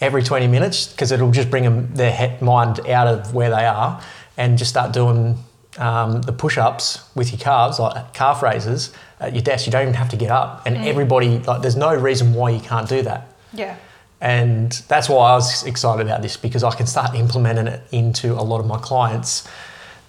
every 0.00 0.22
20 0.22 0.46
minutes 0.46 0.86
because 0.86 1.10
it'll 1.10 1.32
just 1.32 1.50
bring 1.50 1.64
them, 1.64 1.92
their 1.94 2.12
head, 2.12 2.40
mind 2.40 2.86
out 2.88 3.08
of 3.08 3.34
where 3.34 3.50
they 3.50 3.66
are 3.66 4.00
and 4.36 4.56
just 4.56 4.70
start 4.70 4.92
doing 4.92 5.42
um, 5.78 6.22
the 6.22 6.32
push-ups 6.32 7.02
with 7.16 7.32
your 7.32 7.40
calves, 7.40 7.80
like 7.80 8.14
calf 8.14 8.44
raises 8.44 8.92
at 9.18 9.34
your 9.34 9.42
desk. 9.42 9.66
You 9.66 9.72
don't 9.72 9.82
even 9.82 9.94
have 9.94 10.10
to 10.10 10.16
get 10.16 10.30
up, 10.30 10.64
and 10.66 10.76
everybody 10.76 11.40
like 11.40 11.62
there's 11.62 11.76
no 11.76 11.92
reason 11.96 12.32
why 12.32 12.50
you 12.50 12.60
can't 12.60 12.88
do 12.88 13.02
that. 13.02 13.34
Yeah. 13.52 13.76
And 14.20 14.70
that's 14.86 15.08
why 15.08 15.32
I 15.32 15.34
was 15.34 15.64
excited 15.66 16.06
about 16.06 16.22
this 16.22 16.36
because 16.36 16.62
I 16.62 16.72
can 16.76 16.86
start 16.86 17.16
implementing 17.16 17.66
it 17.66 17.82
into 17.90 18.34
a 18.34 18.44
lot 18.44 18.60
of 18.60 18.66
my 18.66 18.78
clients' 18.78 19.48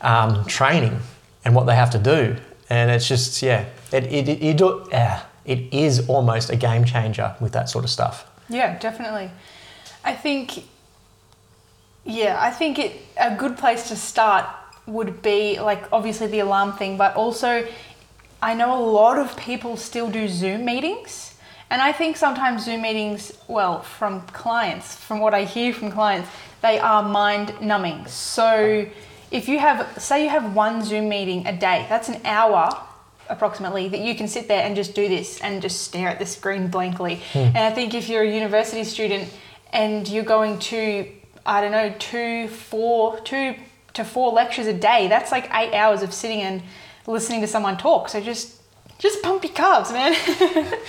um, 0.01 0.45
training 0.45 0.99
and 1.45 1.55
what 1.55 1.65
they 1.65 1.75
have 1.75 1.91
to 1.91 1.99
do. 1.99 2.35
And 2.69 2.91
it's 2.91 3.07
just 3.07 3.41
yeah, 3.41 3.65
it 3.91 4.03
it 4.05 4.27
it, 4.27 4.43
it, 4.43 4.61
uh, 4.61 5.21
it 5.45 5.73
is 5.73 6.09
almost 6.09 6.49
a 6.49 6.55
game 6.55 6.83
changer 6.83 7.35
with 7.39 7.53
that 7.53 7.69
sort 7.69 7.85
of 7.85 7.91
stuff. 7.91 8.27
Yeah, 8.49 8.77
definitely. 8.79 9.31
I 10.03 10.13
think, 10.13 10.65
yeah, 12.03 12.37
I 12.39 12.51
think 12.51 12.79
it 12.79 12.93
a 13.17 13.35
good 13.35 13.57
place 13.57 13.87
to 13.89 13.95
start 13.95 14.45
would 14.87 15.21
be 15.21 15.59
like 15.59 15.83
obviously 15.91 16.27
the 16.27 16.39
alarm 16.39 16.73
thing, 16.73 16.97
but 16.97 17.15
also 17.15 17.67
I 18.41 18.53
know 18.53 18.77
a 18.77 18.83
lot 18.85 19.17
of 19.17 19.35
people 19.37 19.77
still 19.77 20.09
do 20.09 20.27
Zoom 20.27 20.65
meetings. 20.65 21.33
And 21.71 21.81
I 21.81 21.91
think 21.91 22.15
sometimes 22.15 22.65
Zoom 22.65 22.83
meetings, 22.83 23.31
well, 23.47 23.81
from 23.81 24.21
clients, 24.27 24.95
from 24.95 25.19
what 25.19 25.33
I 25.33 25.45
hear 25.45 25.73
from 25.73 25.91
clients, 25.91 26.29
they 26.61 26.77
are 26.77 27.01
mind 27.01 27.59
numbing. 27.59 28.05
So 28.05 28.85
if 29.35 29.49
you 29.49 29.59
have, 29.59 30.01
say, 30.01 30.23
you 30.23 30.29
have 30.29 30.55
one 30.55 30.81
Zoom 30.81 31.09
meeting 31.09 31.45
a 31.45 31.51
day, 31.51 31.85
that's 31.89 32.07
an 32.07 32.21
hour 32.23 32.69
approximately 33.27 33.89
that 33.89 33.99
you 33.99 34.15
can 34.15 34.27
sit 34.27 34.47
there 34.47 34.63
and 34.63 34.75
just 34.75 34.95
do 34.95 35.09
this 35.09 35.41
and 35.41 35.61
just 35.61 35.81
stare 35.81 36.07
at 36.07 36.19
the 36.19 36.25
screen 36.25 36.69
blankly. 36.69 37.15
Hmm. 37.33 37.39
And 37.39 37.57
I 37.57 37.71
think 37.71 37.93
if 37.93 38.07
you're 38.07 38.23
a 38.23 38.31
university 38.31 38.85
student 38.85 39.29
and 39.73 40.07
you're 40.07 40.23
going 40.23 40.59
to, 40.59 41.11
I 41.45 41.59
don't 41.59 41.73
know, 41.73 41.93
two, 41.99 42.47
four, 42.47 43.19
two 43.21 43.55
to 43.95 44.05
four 44.05 44.31
lectures 44.31 44.67
a 44.67 44.73
day, 44.73 45.07
that's 45.09 45.33
like 45.33 45.49
eight 45.53 45.73
hours 45.73 46.01
of 46.01 46.13
sitting 46.13 46.41
and 46.41 46.61
listening 47.05 47.41
to 47.41 47.47
someone 47.47 47.77
talk. 47.77 48.07
So 48.07 48.21
just, 48.21 48.61
just 48.99 49.21
pump 49.21 49.43
your 49.43 49.53
calves, 49.53 49.91
man. 49.91 50.15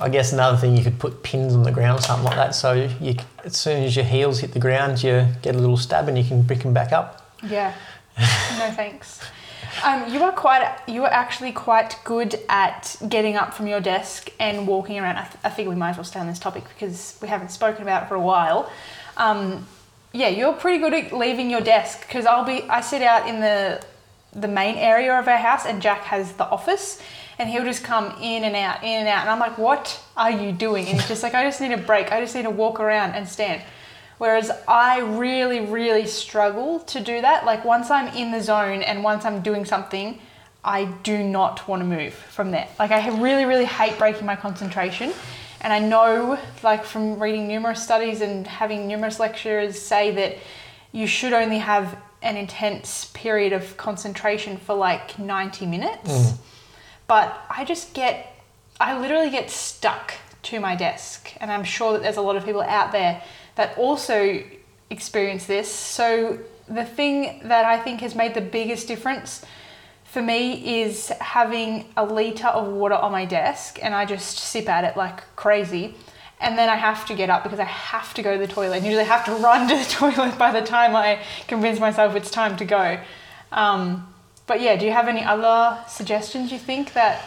I 0.00 0.10
guess 0.10 0.32
another 0.32 0.58
thing 0.58 0.76
you 0.76 0.84
could 0.84 0.98
put 0.98 1.22
pins 1.22 1.54
on 1.54 1.62
the 1.62 1.72
ground 1.72 2.00
or 2.00 2.02
something 2.02 2.26
like 2.26 2.36
that. 2.36 2.54
So 2.54 2.72
you, 3.00 3.16
as 3.44 3.56
soon 3.56 3.82
as 3.82 3.96
your 3.96 4.04
heels 4.04 4.40
hit 4.40 4.52
the 4.52 4.60
ground, 4.60 5.02
you 5.02 5.26
get 5.40 5.56
a 5.56 5.58
little 5.58 5.78
stab 5.78 6.06
and 6.06 6.18
you 6.18 6.24
can 6.24 6.46
pick 6.46 6.60
them 6.60 6.74
back 6.74 6.92
up. 6.92 7.27
Yeah. 7.42 7.74
No 8.18 8.70
thanks. 8.72 9.20
Um, 9.84 10.12
you 10.12 10.22
are 10.22 10.32
quite. 10.32 10.76
You 10.88 11.04
are 11.04 11.12
actually 11.12 11.52
quite 11.52 11.96
good 12.04 12.34
at 12.48 12.96
getting 13.08 13.36
up 13.36 13.54
from 13.54 13.66
your 13.68 13.80
desk 13.80 14.30
and 14.40 14.66
walking 14.66 14.98
around. 14.98 15.16
I, 15.16 15.22
th- 15.24 15.36
I 15.44 15.50
think 15.50 15.68
we 15.68 15.76
might 15.76 15.90
as 15.90 15.96
well 15.96 16.04
stay 16.04 16.18
on 16.18 16.26
this 16.26 16.38
topic 16.38 16.64
because 16.68 17.16
we 17.22 17.28
haven't 17.28 17.50
spoken 17.50 17.82
about 17.82 18.04
it 18.04 18.08
for 18.08 18.16
a 18.16 18.20
while. 18.20 18.70
Um, 19.16 19.66
yeah, 20.12 20.28
you're 20.28 20.54
pretty 20.54 20.78
good 20.78 20.94
at 20.94 21.12
leaving 21.12 21.50
your 21.50 21.60
desk 21.60 22.00
because 22.06 22.26
I'll 22.26 22.44
be. 22.44 22.62
I 22.64 22.80
sit 22.80 23.02
out 23.02 23.28
in 23.28 23.40
the 23.40 23.84
the 24.34 24.48
main 24.48 24.76
area 24.76 25.16
of 25.18 25.28
our 25.28 25.36
house, 25.36 25.64
and 25.64 25.80
Jack 25.80 26.02
has 26.04 26.32
the 26.32 26.44
office, 26.44 27.00
and 27.38 27.48
he'll 27.48 27.64
just 27.64 27.84
come 27.84 28.06
in 28.20 28.44
and 28.44 28.56
out, 28.56 28.82
in 28.82 29.00
and 29.00 29.08
out, 29.08 29.20
and 29.20 29.30
I'm 29.30 29.38
like, 29.38 29.58
"What 29.58 30.00
are 30.16 30.30
you 30.30 30.50
doing?" 30.50 30.86
And 30.86 30.98
he's 30.98 31.08
just 31.08 31.22
like, 31.22 31.34
"I 31.34 31.44
just 31.44 31.60
need 31.60 31.72
a 31.72 31.78
break. 31.78 32.10
I 32.10 32.20
just 32.20 32.34
need 32.34 32.44
to 32.44 32.50
walk 32.50 32.80
around 32.80 33.12
and 33.12 33.28
stand." 33.28 33.62
Whereas 34.18 34.50
I 34.66 34.98
really, 34.98 35.60
really 35.60 36.06
struggle 36.06 36.80
to 36.80 37.00
do 37.00 37.20
that. 37.20 37.46
Like 37.46 37.64
once 37.64 37.90
I'm 37.90 38.08
in 38.16 38.32
the 38.32 38.42
zone 38.42 38.82
and 38.82 39.02
once 39.02 39.24
I'm 39.24 39.42
doing 39.42 39.64
something, 39.64 40.20
I 40.64 40.86
do 41.02 41.22
not 41.22 41.66
want 41.68 41.80
to 41.82 41.86
move 41.86 42.12
from 42.14 42.50
there. 42.50 42.68
Like 42.78 42.90
I 42.90 43.08
really, 43.20 43.44
really 43.44 43.64
hate 43.64 43.96
breaking 43.96 44.26
my 44.26 44.36
concentration. 44.36 45.12
And 45.60 45.72
I 45.72 45.78
know, 45.78 46.38
like 46.62 46.84
from 46.84 47.20
reading 47.20 47.48
numerous 47.48 47.82
studies 47.82 48.20
and 48.20 48.46
having 48.46 48.86
numerous 48.86 49.18
lecturers 49.18 49.80
say 49.80 50.10
that 50.12 50.36
you 50.92 51.06
should 51.06 51.32
only 51.32 51.58
have 51.58 51.96
an 52.22 52.36
intense 52.36 53.06
period 53.14 53.52
of 53.52 53.76
concentration 53.76 54.56
for 54.56 54.74
like 54.74 55.18
90 55.18 55.66
minutes. 55.66 56.10
Mm. 56.10 56.38
But 57.06 57.40
I 57.48 57.64
just 57.64 57.94
get, 57.94 58.36
I 58.80 58.98
literally 58.98 59.30
get 59.30 59.50
stuck 59.50 60.14
to 60.44 60.60
my 60.60 60.76
desk. 60.76 61.32
And 61.40 61.50
I'm 61.50 61.64
sure 61.64 61.92
that 61.92 62.02
there's 62.02 62.16
a 62.16 62.22
lot 62.22 62.36
of 62.36 62.44
people 62.44 62.62
out 62.62 62.92
there 62.92 63.22
that 63.58 63.76
also 63.76 64.40
experience 64.88 65.46
this. 65.46 65.70
So 65.70 66.38
the 66.68 66.84
thing 66.84 67.40
that 67.44 67.64
I 67.64 67.76
think 67.76 68.00
has 68.02 68.14
made 68.14 68.34
the 68.34 68.40
biggest 68.40 68.86
difference 68.86 69.44
for 70.04 70.22
me 70.22 70.80
is 70.82 71.08
having 71.20 71.86
a 71.96 72.06
liter 72.06 72.46
of 72.46 72.72
water 72.72 72.94
on 72.94 73.10
my 73.10 73.24
desk 73.24 73.80
and 73.82 73.96
I 73.96 74.04
just 74.04 74.38
sip 74.38 74.68
at 74.68 74.84
it 74.84 74.96
like 74.96 75.22
crazy. 75.34 75.96
And 76.40 76.56
then 76.56 76.68
I 76.68 76.76
have 76.76 77.04
to 77.06 77.16
get 77.16 77.30
up 77.30 77.42
because 77.42 77.58
I 77.58 77.64
have 77.64 78.14
to 78.14 78.22
go 78.22 78.38
to 78.38 78.38
the 78.38 78.52
toilet. 78.52 78.76
And 78.76 78.86
usually 78.86 79.02
I 79.02 79.06
have 79.06 79.24
to 79.24 79.34
run 79.48 79.68
to 79.68 79.76
the 79.76 79.90
toilet 79.90 80.38
by 80.38 80.52
the 80.52 80.64
time 80.64 80.94
I 80.94 81.20
convince 81.48 81.80
myself 81.80 82.14
it's 82.14 82.30
time 82.30 82.56
to 82.58 82.64
go. 82.64 83.00
Um, 83.50 84.06
but 84.46 84.60
yeah, 84.60 84.76
do 84.76 84.86
you 84.86 84.92
have 84.92 85.08
any 85.08 85.24
other 85.24 85.78
suggestions 85.88 86.52
you 86.52 86.58
think 86.58 86.92
that 86.92 87.20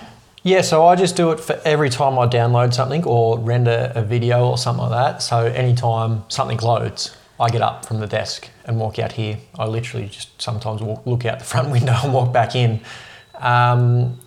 Yeah, 0.43 0.61
so 0.61 0.85
I 0.87 0.95
just 0.95 1.15
do 1.15 1.31
it 1.31 1.39
for 1.39 1.61
every 1.63 1.89
time 1.89 2.17
I 2.17 2.25
download 2.25 2.73
something 2.73 3.03
or 3.03 3.37
render 3.37 3.91
a 3.93 4.01
video 4.01 4.47
or 4.47 4.57
something 4.57 4.81
like 4.81 4.91
that. 4.91 5.21
So 5.21 5.45
anytime 5.45 6.23
something 6.29 6.57
loads, 6.57 7.15
I 7.39 7.49
get 7.49 7.61
up 7.61 7.85
from 7.85 7.99
the 7.99 8.07
desk 8.07 8.49
and 8.65 8.79
walk 8.79 8.97
out 8.97 9.11
here. 9.11 9.37
I 9.57 9.65
literally 9.65 10.07
just 10.07 10.41
sometimes 10.41 10.81
walk, 10.81 11.05
look 11.05 11.25
out 11.25 11.39
the 11.39 11.45
front 11.45 11.69
window 11.71 11.95
and 12.03 12.11
walk 12.11 12.33
back 12.33 12.55
in. 12.55 12.81
Um, 13.35 14.19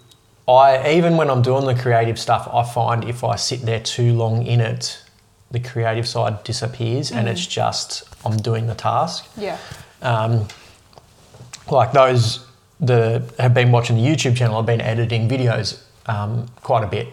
I 0.46 0.92
even 0.92 1.16
when 1.16 1.30
I'm 1.30 1.42
doing 1.42 1.66
the 1.66 1.74
creative 1.74 2.18
stuff, 2.18 2.48
I 2.52 2.64
find 2.64 3.04
if 3.04 3.24
I 3.24 3.34
sit 3.34 3.62
there 3.62 3.80
too 3.80 4.12
long 4.12 4.46
in 4.46 4.60
it, 4.60 5.02
the 5.50 5.60
creative 5.60 6.06
side 6.06 6.44
disappears 6.44 7.10
and 7.10 7.28
it's 7.28 7.46
just 7.46 8.04
I'm 8.26 8.36
doing 8.36 8.66
the 8.66 8.74
task 8.74 9.24
yeah. 9.36 9.56
um, 10.02 10.48
like 11.70 11.92
those 11.92 12.44
that 12.80 13.22
have 13.38 13.54
been 13.54 13.70
watching 13.70 13.96
the 13.96 14.02
YouTube 14.02 14.36
channel, 14.36 14.58
I've 14.58 14.66
been 14.66 14.80
editing 14.80 15.28
videos 15.28 15.80
um, 16.06 16.46
quite 16.62 16.84
a 16.84 16.86
bit. 16.86 17.08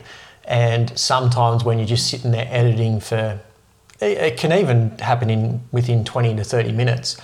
And 0.46 0.98
sometimes 0.98 1.64
when 1.64 1.78
you're 1.78 1.88
just 1.88 2.10
sitting 2.10 2.32
there 2.32 2.48
editing 2.50 3.00
for, 3.00 3.40
it, 4.00 4.18
it 4.18 4.38
can 4.38 4.52
even 4.52 4.98
happen 5.00 5.30
in 5.30 5.62
within 5.72 6.04
20 6.04 6.36
to 6.36 6.44
30 6.44 6.72
minutes, 6.72 7.18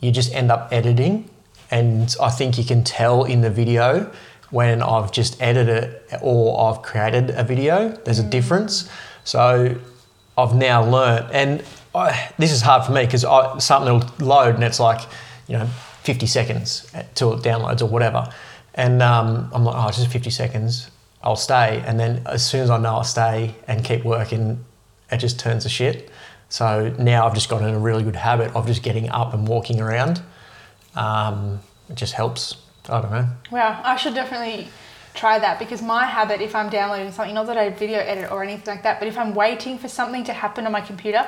you 0.00 0.10
just 0.10 0.32
end 0.32 0.50
up 0.50 0.68
editing. 0.72 1.28
And 1.70 2.14
I 2.20 2.30
think 2.30 2.58
you 2.58 2.64
can 2.64 2.84
tell 2.84 3.24
in 3.24 3.40
the 3.40 3.50
video 3.50 4.10
when 4.50 4.82
I've 4.82 5.10
just 5.10 5.40
edited 5.42 5.84
it 5.84 6.18
or 6.22 6.70
I've 6.70 6.82
created 6.82 7.30
a 7.30 7.42
video, 7.42 7.88
there's 8.04 8.20
a 8.20 8.28
difference. 8.28 8.88
So 9.24 9.76
I've 10.38 10.54
now 10.54 10.84
learnt, 10.84 11.32
and 11.32 11.64
I, 11.94 12.30
this 12.38 12.52
is 12.52 12.62
hard 12.62 12.84
for 12.84 12.92
me 12.92 13.04
because 13.04 13.22
something 13.64 13.92
will 13.92 14.26
load 14.26 14.54
and 14.54 14.62
it's 14.62 14.78
like, 14.78 15.00
you 15.48 15.58
know, 15.58 15.66
50 16.02 16.26
seconds 16.26 16.90
till 17.14 17.34
it 17.34 17.42
downloads 17.42 17.82
or 17.82 17.86
whatever. 17.86 18.32
And 18.74 19.02
um, 19.02 19.50
I'm 19.52 19.64
like, 19.64 19.74
oh, 19.76 19.90
just 19.90 20.08
50 20.08 20.30
seconds, 20.30 20.90
I'll 21.22 21.36
stay. 21.36 21.82
And 21.86 21.98
then 21.98 22.22
as 22.26 22.44
soon 22.44 22.60
as 22.60 22.70
I 22.70 22.78
know 22.78 22.96
I'll 22.96 23.04
stay 23.04 23.54
and 23.66 23.84
keep 23.84 24.04
working, 24.04 24.64
it 25.10 25.18
just 25.18 25.38
turns 25.38 25.64
to 25.64 25.68
shit. 25.68 26.10
So 26.48 26.94
now 26.98 27.26
I've 27.26 27.34
just 27.34 27.48
got 27.48 27.62
in 27.62 27.68
a 27.68 27.78
really 27.78 28.02
good 28.02 28.16
habit 28.16 28.54
of 28.54 28.66
just 28.66 28.82
getting 28.82 29.08
up 29.08 29.34
and 29.34 29.48
walking 29.48 29.80
around. 29.80 30.22
Um, 30.94 31.60
it 31.88 31.96
just 31.96 32.14
helps. 32.14 32.56
I 32.88 33.00
don't 33.00 33.10
know. 33.10 33.26
Wow, 33.50 33.80
I 33.84 33.96
should 33.96 34.14
definitely 34.14 34.68
try 35.14 35.38
that 35.38 35.58
because 35.58 35.82
my 35.82 36.04
habit, 36.04 36.40
if 36.40 36.54
I'm 36.54 36.68
downloading 36.68 37.10
something, 37.10 37.34
not 37.34 37.46
that 37.46 37.56
I 37.56 37.70
video 37.70 37.98
edit 37.98 38.30
or 38.30 38.42
anything 38.44 38.66
like 38.66 38.82
that, 38.84 39.00
but 39.00 39.08
if 39.08 39.18
I'm 39.18 39.34
waiting 39.34 39.78
for 39.78 39.88
something 39.88 40.22
to 40.24 40.32
happen 40.32 40.66
on 40.66 40.72
my 40.72 40.80
computer, 40.80 41.26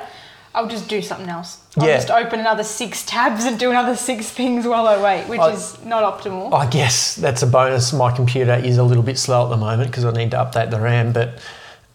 I'll 0.55 0.67
just 0.67 0.87
do 0.89 1.01
something 1.01 1.29
else. 1.29 1.59
I'll 1.77 1.87
Yeah. 1.87 1.95
just 1.97 2.09
open 2.09 2.39
another 2.39 2.63
six 2.63 3.05
tabs 3.05 3.45
and 3.45 3.59
do 3.59 3.69
another 3.69 3.95
six 3.95 4.29
things 4.29 4.65
while 4.67 4.87
I 4.87 4.97
wait, 5.01 5.27
which 5.27 5.39
I- 5.39 5.51
is 5.51 5.77
not 5.85 6.03
optimal. 6.03 6.51
I 6.53 6.65
guess 6.65 7.15
that's 7.15 7.43
a 7.43 7.47
bonus. 7.47 7.93
My 7.93 8.11
computer 8.11 8.53
is 8.55 8.77
a 8.77 8.83
little 8.83 9.03
bit 9.03 9.19
slow 9.19 9.43
at 9.45 9.49
the 9.49 9.57
moment 9.57 9.91
because 9.91 10.05
I 10.05 10.11
need 10.11 10.31
to 10.31 10.37
update 10.37 10.71
the 10.71 10.79
RAM, 10.79 11.11
but 11.13 11.37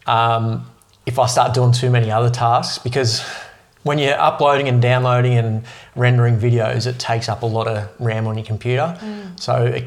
um, 0.06 0.66
if 1.06 1.18
I 1.18 1.26
start 1.26 1.52
doing 1.54 1.72
too 1.72 1.90
many 1.90 2.10
other 2.10 2.30
tasks 2.30 2.78
because 2.78 3.22
when 3.82 3.98
you're 3.98 4.18
uploading 4.18 4.68
and 4.68 4.80
downloading 4.80 5.36
and 5.36 5.64
rendering 5.96 6.38
videos, 6.38 6.86
it 6.86 6.98
takes 6.98 7.28
up 7.28 7.42
a 7.42 7.46
lot 7.46 7.66
of 7.66 7.88
RAM 7.98 8.26
on 8.26 8.36
your 8.38 8.46
computer. 8.46 8.96
So, 9.36 9.64
it, 9.66 9.84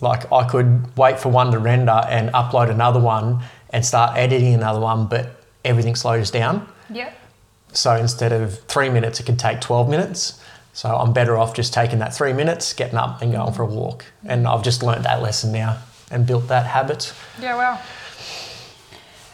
like, 0.00 0.30
I 0.32 0.44
could 0.48 0.96
wait 0.96 1.20
for 1.20 1.28
one 1.28 1.52
to 1.52 1.58
render 1.58 2.00
and 2.08 2.30
upload 2.32 2.68
another 2.70 2.98
one 3.00 3.40
and 3.70 3.84
start 3.86 4.16
editing 4.16 4.54
another 4.54 4.80
one, 4.80 5.06
but 5.06 5.36
everything 5.64 5.94
slows 5.94 6.30
down. 6.32 6.66
Yep. 6.90 7.12
So 7.72 7.94
instead 7.94 8.32
of 8.32 8.58
three 8.60 8.88
minutes, 8.88 9.20
it 9.20 9.24
could 9.24 9.38
take 9.38 9.60
12 9.60 9.88
minutes. 9.88 10.40
So 10.72 10.94
I'm 10.94 11.12
better 11.12 11.38
off 11.38 11.54
just 11.54 11.72
taking 11.72 12.00
that 12.00 12.14
three 12.14 12.32
minutes, 12.32 12.72
getting 12.72 12.98
up 12.98 13.22
and 13.22 13.32
going 13.32 13.52
for 13.52 13.62
a 13.62 13.66
walk. 13.66 14.04
And 14.24 14.46
I've 14.46 14.62
just 14.62 14.82
learned 14.82 15.04
that 15.04 15.22
lesson 15.22 15.52
now 15.52 15.78
and 16.10 16.26
built 16.26 16.48
that 16.48 16.66
habit. 16.66 17.14
Yeah, 17.40 17.56
well. 17.56 17.80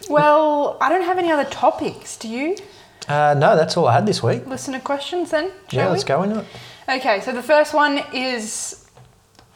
Well, 0.09 0.77
I 0.81 0.88
don't 0.88 1.03
have 1.03 1.18
any 1.18 1.31
other 1.31 1.49
topics. 1.51 2.16
Do 2.16 2.29
you? 2.29 2.57
Uh, 3.09 3.35
no, 3.37 3.57
that's 3.57 3.77
all 3.77 3.88
I 3.88 3.95
had 3.95 4.07
this 4.07 4.23
week. 4.23 4.47
Listener 4.47 4.81
questions 4.81 5.31
then? 5.31 5.51
Yeah, 5.71 5.87
we? 5.87 5.92
let's 5.92 6.05
go 6.05 6.23
into 6.23 6.40
it. 6.40 6.47
Okay, 6.88 7.21
so 7.21 7.33
the 7.33 7.42
first 7.42 7.75
one 7.75 8.03
is 8.12 8.88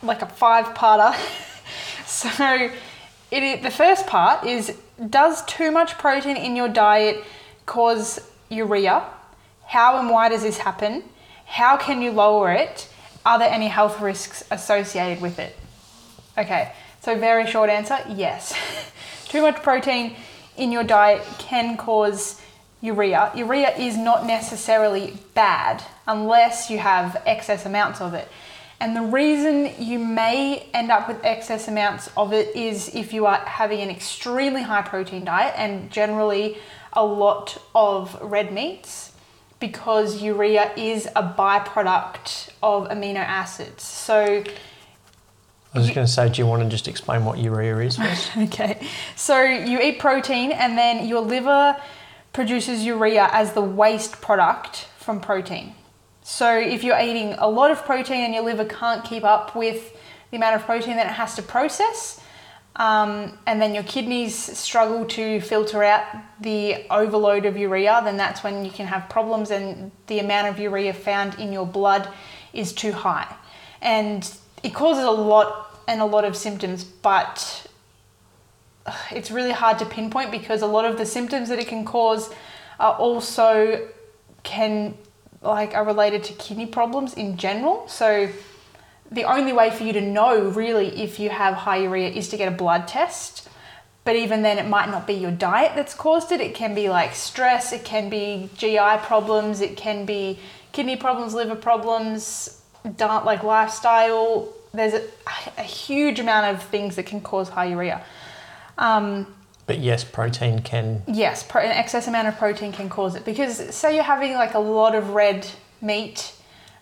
like 0.03 0.23
a 0.23 0.27
five 0.27 0.67
parter. 0.75 1.15
so 2.07 2.71
it 3.31 3.43
is, 3.43 3.63
the 3.63 3.71
first 3.71 4.07
part 4.07 4.45
is 4.45 4.77
Does 5.11 5.45
too 5.45 5.71
much 5.71 5.99
protein 5.99 6.37
in 6.37 6.57
your 6.57 6.69
diet 6.69 7.23
cause 7.65 8.21
urea? 8.49 9.05
How 9.67 9.99
and 9.99 10.11
why 10.11 10.29
does 10.29 10.43
this 10.43 10.59
happen? 10.59 11.03
How 11.47 11.77
can 11.77 12.03
you 12.03 12.13
lower 12.13 12.53
it? 12.53 12.89
Are 13.25 13.39
there 13.39 13.51
any 13.51 13.69
health 13.69 14.01
risks 14.01 14.45
associated 14.51 15.21
with 15.21 15.39
it? 15.39 15.57
Okay, 16.39 16.73
so 17.01 17.19
very 17.19 17.47
short 17.47 17.71
answer 17.71 17.99
yes. 18.09 18.55
too 19.29 19.43
much 19.43 19.63
protein 19.63 20.17
in 20.57 20.73
your 20.73 20.85
diet 20.85 21.23
can 21.39 21.77
cause 21.77 22.41
urea. 22.81 23.33
Urea 23.35 23.77
is 23.77 23.97
not 23.97 24.27
necessarily 24.27 25.19
bad 25.35 25.83
unless 26.07 26.71
you 26.71 26.79
have 26.79 27.21
excess 27.27 27.67
amounts 27.67 28.01
of 28.01 28.15
it. 28.15 28.29
And 28.79 28.95
the 28.95 29.03
reason 29.03 29.73
you 29.79 29.99
may 29.99 30.69
end 30.75 30.91
up 30.91 31.09
with 31.09 31.25
excess 31.25 31.67
amounts 31.67 32.11
of 32.17 32.33
it 32.33 32.55
is 32.55 32.95
if 32.95 33.13
you 33.13 33.25
are 33.25 33.39
having 33.39 33.81
an 33.81 33.89
extremely 33.89 34.63
high 34.63 34.83
protein 34.83 35.25
diet 35.25 35.55
and 35.57 35.91
generally 35.91 36.59
a 36.97 37.05
lot 37.05 37.59
of 37.75 38.21
red 38.21 38.53
meats 38.53 39.13
because 39.61 40.23
urea 40.23 40.73
is 40.77 41.07
a 41.17 41.23
byproduct 41.23 42.51
of 42.63 42.89
amino 42.89 43.17
acids. 43.17 43.83
So 43.83 44.43
I 45.75 45.79
was 45.79 45.87
just 45.87 45.95
going 45.95 46.07
to 46.07 46.13
say, 46.13 46.29
do 46.29 46.41
you 46.41 46.47
want 46.47 46.63
to 46.63 46.69
just 46.69 46.89
explain 46.89 47.25
what 47.25 47.39
urea 47.39 47.79
is 47.79 47.97
first? 47.97 48.31
Okay, 48.37 48.81
so 49.15 49.43
you 49.43 49.81
eat 49.81 49.99
protein 49.99 50.53
and 50.53 50.77
then 50.77 51.07
your 51.07 51.21
liver 51.21 51.77
produces 52.33 52.85
urea 52.85 53.29
as 53.33 53.53
the 53.53 53.63
waste 53.63 54.21
product 54.21 54.89
from 54.99 55.21
protein. 55.21 55.75
So 56.23 56.59
if 56.59 56.83
you're 56.83 56.99
eating 56.99 57.35
a 57.35 57.49
lot 57.49 57.71
of 57.71 57.85
protein 57.85 58.25
and 58.25 58.35
your 58.35 58.43
liver 58.43 58.65
can't 58.65 59.05
keep 59.05 59.23
up 59.23 59.55
with 59.55 59.97
the 60.31 60.37
amount 60.37 60.57
of 60.57 60.63
protein 60.63 60.97
that 60.97 61.07
it 61.07 61.13
has 61.13 61.35
to 61.37 61.43
process, 61.43 62.21
um, 62.77 63.39
and 63.47 63.61
then 63.61 63.75
your 63.75 63.85
kidneys 63.85 64.35
struggle 64.35 65.07
to 65.07 65.41
filter 65.41 65.83
out 65.83 66.05
the 66.41 66.85
overload 66.91 67.47
of 67.47 67.57
urea, 67.57 68.03
then 68.05 68.19
that's 68.19 68.45
when 68.45 68.65
you 68.65 68.71
can 68.71 68.87
have 68.87 69.09
problems 69.09 69.51
and 69.51 69.91
the 70.09 70.19
amount 70.19 70.49
of 70.49 70.59
urea 70.59 70.93
found 70.93 71.39
in 71.41 71.53
your 71.53 71.67
blood 71.67 72.09
is 72.53 72.75
too 72.75 72.93
high. 72.93 73.35
And 73.81 74.31
it 74.63 74.75
causes 74.75 75.05
a 75.05 75.11
lot 75.11 75.81
and 75.89 76.03
a 76.03 76.05
lot 76.05 76.27
of 76.27 76.37
symptoms, 76.37 76.85
but 76.85 77.67
it's 79.11 79.31
really 79.31 79.53
hard 79.53 79.79
to 79.79 79.87
pinpoint 79.87 80.31
because 80.31 80.61
a 80.61 80.67
lot 80.67 80.85
of 80.85 80.99
the 80.99 81.07
symptoms 81.07 81.49
that 81.49 81.59
it 81.59 81.69
can 81.69 81.85
cause 81.85 82.31
are 82.79 82.95
also 82.95 83.89
can 84.43 84.97
like 85.41 85.75
are 85.75 85.85
related 85.85 86.25
to 86.25 86.33
kidney 86.35 86.67
problems 86.67 87.15
in 87.15 87.39
general. 87.39 87.89
So 87.89 88.29
the 89.11 89.25
only 89.25 89.53
way 89.53 89.71
for 89.71 89.85
you 89.85 89.93
to 89.93 90.01
know 90.01 90.41
really 90.49 90.89
if 91.03 91.19
you 91.19 91.31
have 91.31 91.55
high 91.55 91.79
urea 91.79 92.11
is 92.11 92.29
to 92.31 92.37
get 92.37 92.49
a 92.49 92.57
blood 92.57 92.89
test. 92.89 93.49
But 94.05 94.15
even 94.15 94.43
then, 94.43 94.59
it 94.59 94.69
might 94.69 94.89
not 94.89 95.05
be 95.05 95.15
your 95.15 95.33
diet 95.33 95.73
that's 95.75 95.93
caused 95.93 96.31
it. 96.31 96.41
It 96.41 96.55
can 96.55 96.75
be 96.77 96.89
like 96.89 97.15
stress, 97.15 97.73
it 97.73 97.85
can 97.85 98.09
be 98.09 98.49
GI 98.57 98.99
problems, 99.03 99.61
it 99.61 99.77
can 99.77 100.07
be 100.07 100.39
kidney 100.71 100.97
problems, 100.97 101.35
liver 101.35 101.57
problems, 101.57 102.63
di- 102.97 103.25
like 103.25 103.43
lifestyle. 103.43 104.53
There's 104.73 104.95
a, 104.95 105.03
a 105.59 105.63
huge 105.63 106.21
amount 106.21 106.55
of 106.55 106.63
things 106.63 106.95
that 106.97 107.07
can 107.07 107.21
cause 107.21 107.49
high 107.49 107.67
urea. 107.67 108.05
Um, 108.79 109.35
but 109.67 109.79
yes, 109.81 110.05
protein 110.05 110.61
can. 110.61 111.03
Yes, 111.09 111.43
pro- 111.43 111.63
an 111.63 111.73
excess 111.73 112.07
amount 112.07 112.29
of 112.29 112.37
protein 112.37 112.71
can 112.71 112.89
cause 112.89 113.17
it 113.17 113.25
because 113.25 113.75
say 113.75 113.95
you're 113.95 114.05
having 114.05 114.35
like 114.35 114.55
a 114.55 114.61
lot 114.61 114.95
of 114.95 115.11
red 115.11 115.49
meat, 115.81 116.33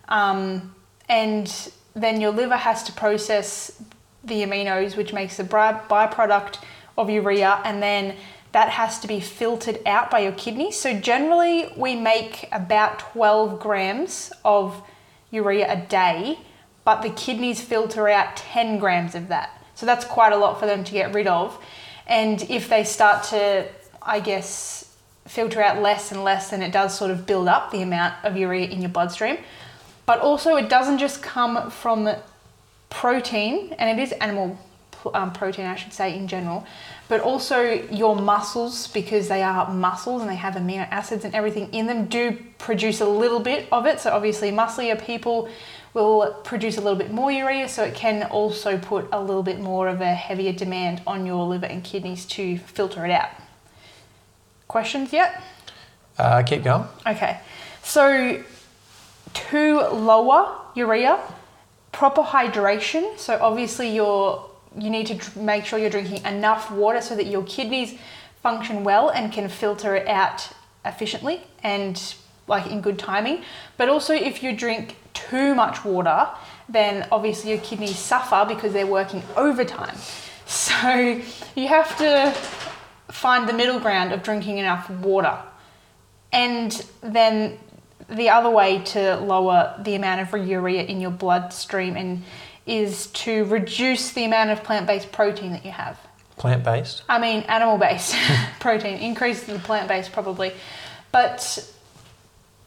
um, 0.09 0.75
and 1.09 1.73
then 1.95 2.21
your 2.21 2.31
liver 2.31 2.57
has 2.57 2.83
to 2.85 2.93
process 2.93 3.83
the 4.23 4.43
aminos, 4.43 4.97
which 4.97 5.13
makes 5.13 5.39
a 5.39 5.45
byproduct 5.45 6.59
of 6.97 7.11
urea, 7.11 7.61
and 7.65 7.83
then 7.83 8.17
that 8.53 8.69
has 8.69 9.01
to 9.01 9.09
be 9.09 9.21
filtered 9.21 9.81
out 9.85 10.11
by 10.11 10.21
your 10.21 10.33
kidneys. 10.33 10.79
So 10.79 10.99
generally, 10.99 11.73
we 11.77 11.97
make 11.97 12.49
about 12.53 13.01
12 13.01 13.59
grams 13.61 14.33
of 14.45 14.81
urea 15.31 15.73
a 15.73 15.77
day, 15.77 16.39
but 16.85 17.03
the 17.03 17.11
kidneys 17.11 17.61
filter 17.61 18.09
out 18.09 18.37
10 18.37 18.79
grams 18.79 19.15
of 19.15 19.29
that. 19.29 19.61
So 19.75 19.87
that's 19.87 20.05
quite 20.05 20.33
a 20.33 20.37
lot 20.37 20.61
for 20.61 20.67
them 20.67 20.85
to 20.85 20.93
get 20.93 21.13
rid 21.13 21.27
of. 21.27 21.59
And 22.07 22.43
if 22.49 22.69
they 22.69 22.85
start 22.85 23.25
to, 23.25 23.67
I 24.01 24.21
guess, 24.21 24.97
filter 25.27 25.63
out 25.63 25.83
less 25.83 26.13
and 26.13 26.23
less, 26.23 26.51
then 26.51 26.63
it 26.63 26.71
does 26.71 26.97
sort 26.97 27.11
of 27.11 27.27
build 27.27 27.49
up 27.49 27.73
the 27.73 27.83
amount 27.83 28.15
of 28.25 28.37
urea 28.37 28.69
in 28.69 28.81
your 28.83 28.91
bloodstream. 28.91 29.39
But 30.07 30.21
also, 30.21 30.57
it 30.57 30.69
doesn't 30.69 30.99
just 30.99 31.23
come 31.23 31.71
from 31.71 32.09
protein, 32.91 33.75
and 33.79 33.99
it 33.99 34.03
is 34.03 34.13
animal 34.13 34.59
um, 35.13 35.33
protein, 35.33 35.67
I 35.67 35.75
should 35.77 35.93
say, 35.93 36.17
in 36.17 36.29
general, 36.29 36.67
but 37.09 37.21
also 37.21 37.61
your 37.91 38.17
muscles, 38.17 38.89
because 38.89 39.29
they 39.29 39.43
are 39.43 39.73
muscles 39.73 40.23
and 40.23 40.31
they 40.31 40.37
have 40.37 40.55
amino 40.55 40.87
acids 40.91 41.25
and 41.25 41.35
everything 41.35 41.73
in 41.73 41.87
them, 41.87 42.07
do 42.07 42.39
produce 42.59 43.01
a 43.01 43.09
little 43.09 43.41
bit 43.41 43.67
of 43.73 43.87
it. 43.87 44.01
So, 44.01 44.11
obviously, 44.13 44.51
musclier 44.51 44.97
people 44.97 45.49
will 45.95 46.35
produce 46.45 46.77
a 46.77 46.81
little 46.81 46.99
bit 46.99 47.11
more 47.11 47.31
urea, 47.31 47.69
so 47.69 47.85
it 47.85 47.95
can 47.95 48.25
also 48.25 48.77
put 48.79 49.09
a 49.13 49.21
little 49.21 49.43
bit 49.43 49.61
more 49.61 49.89
of 49.89 50.01
a 50.01 50.15
heavier 50.15 50.53
demand 50.53 51.01
on 51.07 51.25
your 51.25 51.47
liver 51.47 51.67
and 51.67 51.83
kidneys 51.85 52.27
to 52.27 52.59
filter 52.59 53.05
it 53.05 53.11
out. 53.11 53.31
Questions 54.69 55.13
yet? 55.13 55.43
Uh, 56.19 56.43
keep 56.43 56.65
going. 56.65 56.85
Okay, 57.07 57.39
so 57.83 58.43
to 59.35 59.89
lower 59.89 60.57
urea, 60.75 61.21
proper 61.93 62.23
hydration. 62.23 63.19
So 63.19 63.39
obviously 63.41 63.95
you're 63.95 64.51
you 64.77 64.91
need 64.91 65.07
to 65.07 65.39
make 65.39 65.65
sure 65.65 65.79
you're 65.79 65.91
drinking 65.91 66.25
enough 66.25 66.71
water 66.71 67.01
so 67.01 67.15
that 67.15 67.27
your 67.27 67.45
kidneys 67.45 67.97
function 68.43 68.83
well 68.83 69.09
and 69.09 69.33
can 69.33 69.49
filter 69.49 69.95
it 69.95 70.09
out 70.09 70.51
efficiently 70.85 71.43
and 71.63 72.15
like 72.47 72.67
in 72.67 72.81
good 72.81 72.99
timing. 72.99 73.43
But 73.77 73.89
also 73.89 74.15
if 74.15 74.43
you 74.43 74.55
drink 74.55 74.97
too 75.13 75.55
much 75.55 75.85
water, 75.85 76.29
then 76.69 77.07
obviously 77.13 77.51
your 77.51 77.61
kidneys 77.61 77.99
suffer 77.99 78.45
because 78.47 78.73
they're 78.73 78.87
working 78.87 79.23
overtime. 79.37 79.97
So 80.47 81.23
you 81.57 81.69
have 81.69 81.97
to 81.97 82.31
find 83.11 83.49
the 83.49 83.55
middle 83.55 83.81
ground 83.81 84.13
of 84.13 84.23
drinking 84.23 84.59
enough 84.59 84.91
water. 84.91 85.39
And 86.35 86.85
then 87.01 87.59
the 88.09 88.31
other 88.31 88.51
way 88.51 88.81
to 88.83 89.17
lower 89.17 89.75
the 89.83 89.95
amount 89.95 90.21
of 90.21 90.47
urea 90.47 90.85
in 90.85 91.01
your 91.01 91.11
bloodstream 91.11 91.97
and 91.97 92.23
is 92.67 93.09
to 93.09 93.45
reduce 93.45 94.13
the 94.13 94.25
amount 94.25 94.51
of 94.51 94.63
plant-based 94.63 95.13
protein 95.13 95.53
that 95.53 95.65
you 95.65 95.71
have. 95.71 95.99
Plant 96.37 96.65
based. 96.65 97.03
I 97.09 97.19
mean, 97.19 97.43
animal-based 97.43 98.17
protein 98.61 98.99
increase 98.99 99.45
the 99.45 99.59
plant-based 99.59 100.13
probably, 100.13 100.53
but 101.13 101.73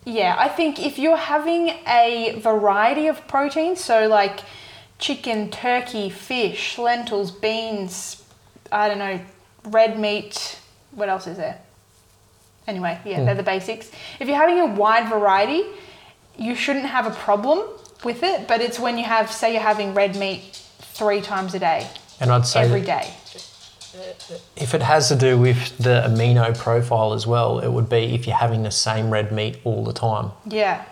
yeah, 0.05 0.35
I 0.37 0.47
think 0.47 0.79
if 0.79 0.97
you're 0.97 1.17
having 1.17 1.69
a 1.85 2.39
variety 2.41 3.07
of 3.07 3.27
protein, 3.27 3.75
so 3.75 4.07
like 4.07 4.39
chicken, 4.99 5.49
turkey, 5.49 6.09
fish, 6.09 6.77
lentils, 6.77 7.31
beans, 7.31 8.23
I 8.71 8.87
don't 8.87 8.99
know, 8.99 9.19
red 9.65 9.99
meat, 9.99 10.59
what 10.91 11.09
else 11.09 11.27
is 11.27 11.37
there? 11.37 11.59
Anyway, 12.67 12.99
yeah, 13.05 13.19
hmm. 13.19 13.25
they're 13.25 13.35
the 13.35 13.43
basics. 13.43 13.91
If 14.19 14.27
you're 14.27 14.37
having 14.37 14.59
a 14.59 14.65
wide 14.65 15.09
variety, 15.09 15.63
you 16.37 16.53
shouldn't 16.53 16.85
have 16.85 17.07
a 17.07 17.11
problem 17.11 17.63
with 18.03 18.23
it, 18.23 18.47
but 18.47 18.61
it's 18.61 18.79
when 18.79 18.97
you 18.97 19.05
have, 19.05 19.31
say, 19.31 19.53
you're 19.53 19.61
having 19.61 19.93
red 19.93 20.15
meat 20.17 20.61
three 20.79 21.21
times 21.21 21.53
a 21.53 21.59
day, 21.59 21.87
And 22.19 22.31
I'd 22.31 22.45
say 22.45 22.61
every 22.61 22.81
day. 22.81 23.13
if 24.55 24.73
it 24.73 24.81
has 24.81 25.07
to 25.07 25.15
do 25.15 25.37
with 25.37 25.77
the 25.77 26.03
amino 26.07 26.55
profile 26.57 27.13
as 27.13 27.25
well, 27.25 27.59
it 27.59 27.69
would 27.69 27.89
be 27.89 28.13
if 28.15 28.27
you're 28.27 28.35
having 28.35 28.63
the 28.63 28.71
same 28.71 29.09
red 29.09 29.31
meat 29.31 29.57
all 29.63 29.83
the 29.83 29.93
time. 29.93 30.31
Yeah. 30.45 30.83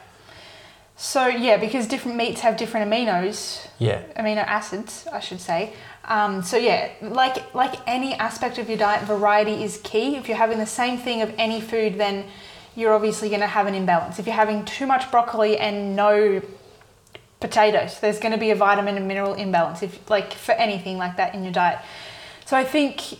So 0.97 1.27
yeah, 1.27 1.57
because 1.57 1.87
different 1.87 2.17
meats 2.17 2.41
have 2.41 2.55
different 2.57 2.89
aminos, 2.89 3.67
Yeah. 3.79 4.01
amino 4.17 4.45
acids, 4.47 5.05
I 5.11 5.19
should 5.19 5.41
say. 5.41 5.73
Um, 6.07 6.43
so 6.43 6.57
yeah, 6.57 6.91
like 7.01 7.53
like 7.55 7.75
any 7.87 8.13
aspect 8.13 8.57
of 8.57 8.69
your 8.69 8.77
diet, 8.77 9.03
variety 9.05 9.63
is 9.63 9.79
key. 9.83 10.15
If 10.15 10.27
you're 10.27 10.37
having 10.37 10.59
the 10.59 10.65
same 10.65 10.97
thing 10.97 11.21
of 11.21 11.33
any 11.37 11.59
food, 11.61 11.97
then 11.97 12.25
you're 12.75 12.93
obviously 12.93 13.29
going 13.29 13.41
to 13.41 13.47
have 13.47 13.67
an 13.67 13.73
imbalance. 13.73 14.19
If 14.19 14.27
you're 14.27 14.35
having 14.35 14.65
too 14.65 14.85
much 14.85 15.09
broccoli 15.09 15.57
and 15.57 15.95
no 15.95 16.41
potatoes, 17.39 17.99
there's 17.99 18.19
going 18.19 18.33
to 18.33 18.37
be 18.37 18.51
a 18.51 18.55
vitamin 18.55 18.97
and 18.97 19.07
mineral 19.07 19.33
imbalance. 19.33 19.81
If 19.81 20.09
like 20.09 20.33
for 20.33 20.51
anything 20.53 20.97
like 20.97 21.17
that 21.17 21.33
in 21.33 21.43
your 21.43 21.53
diet, 21.53 21.79
so 22.45 22.55
I 22.55 22.63
think 22.63 23.17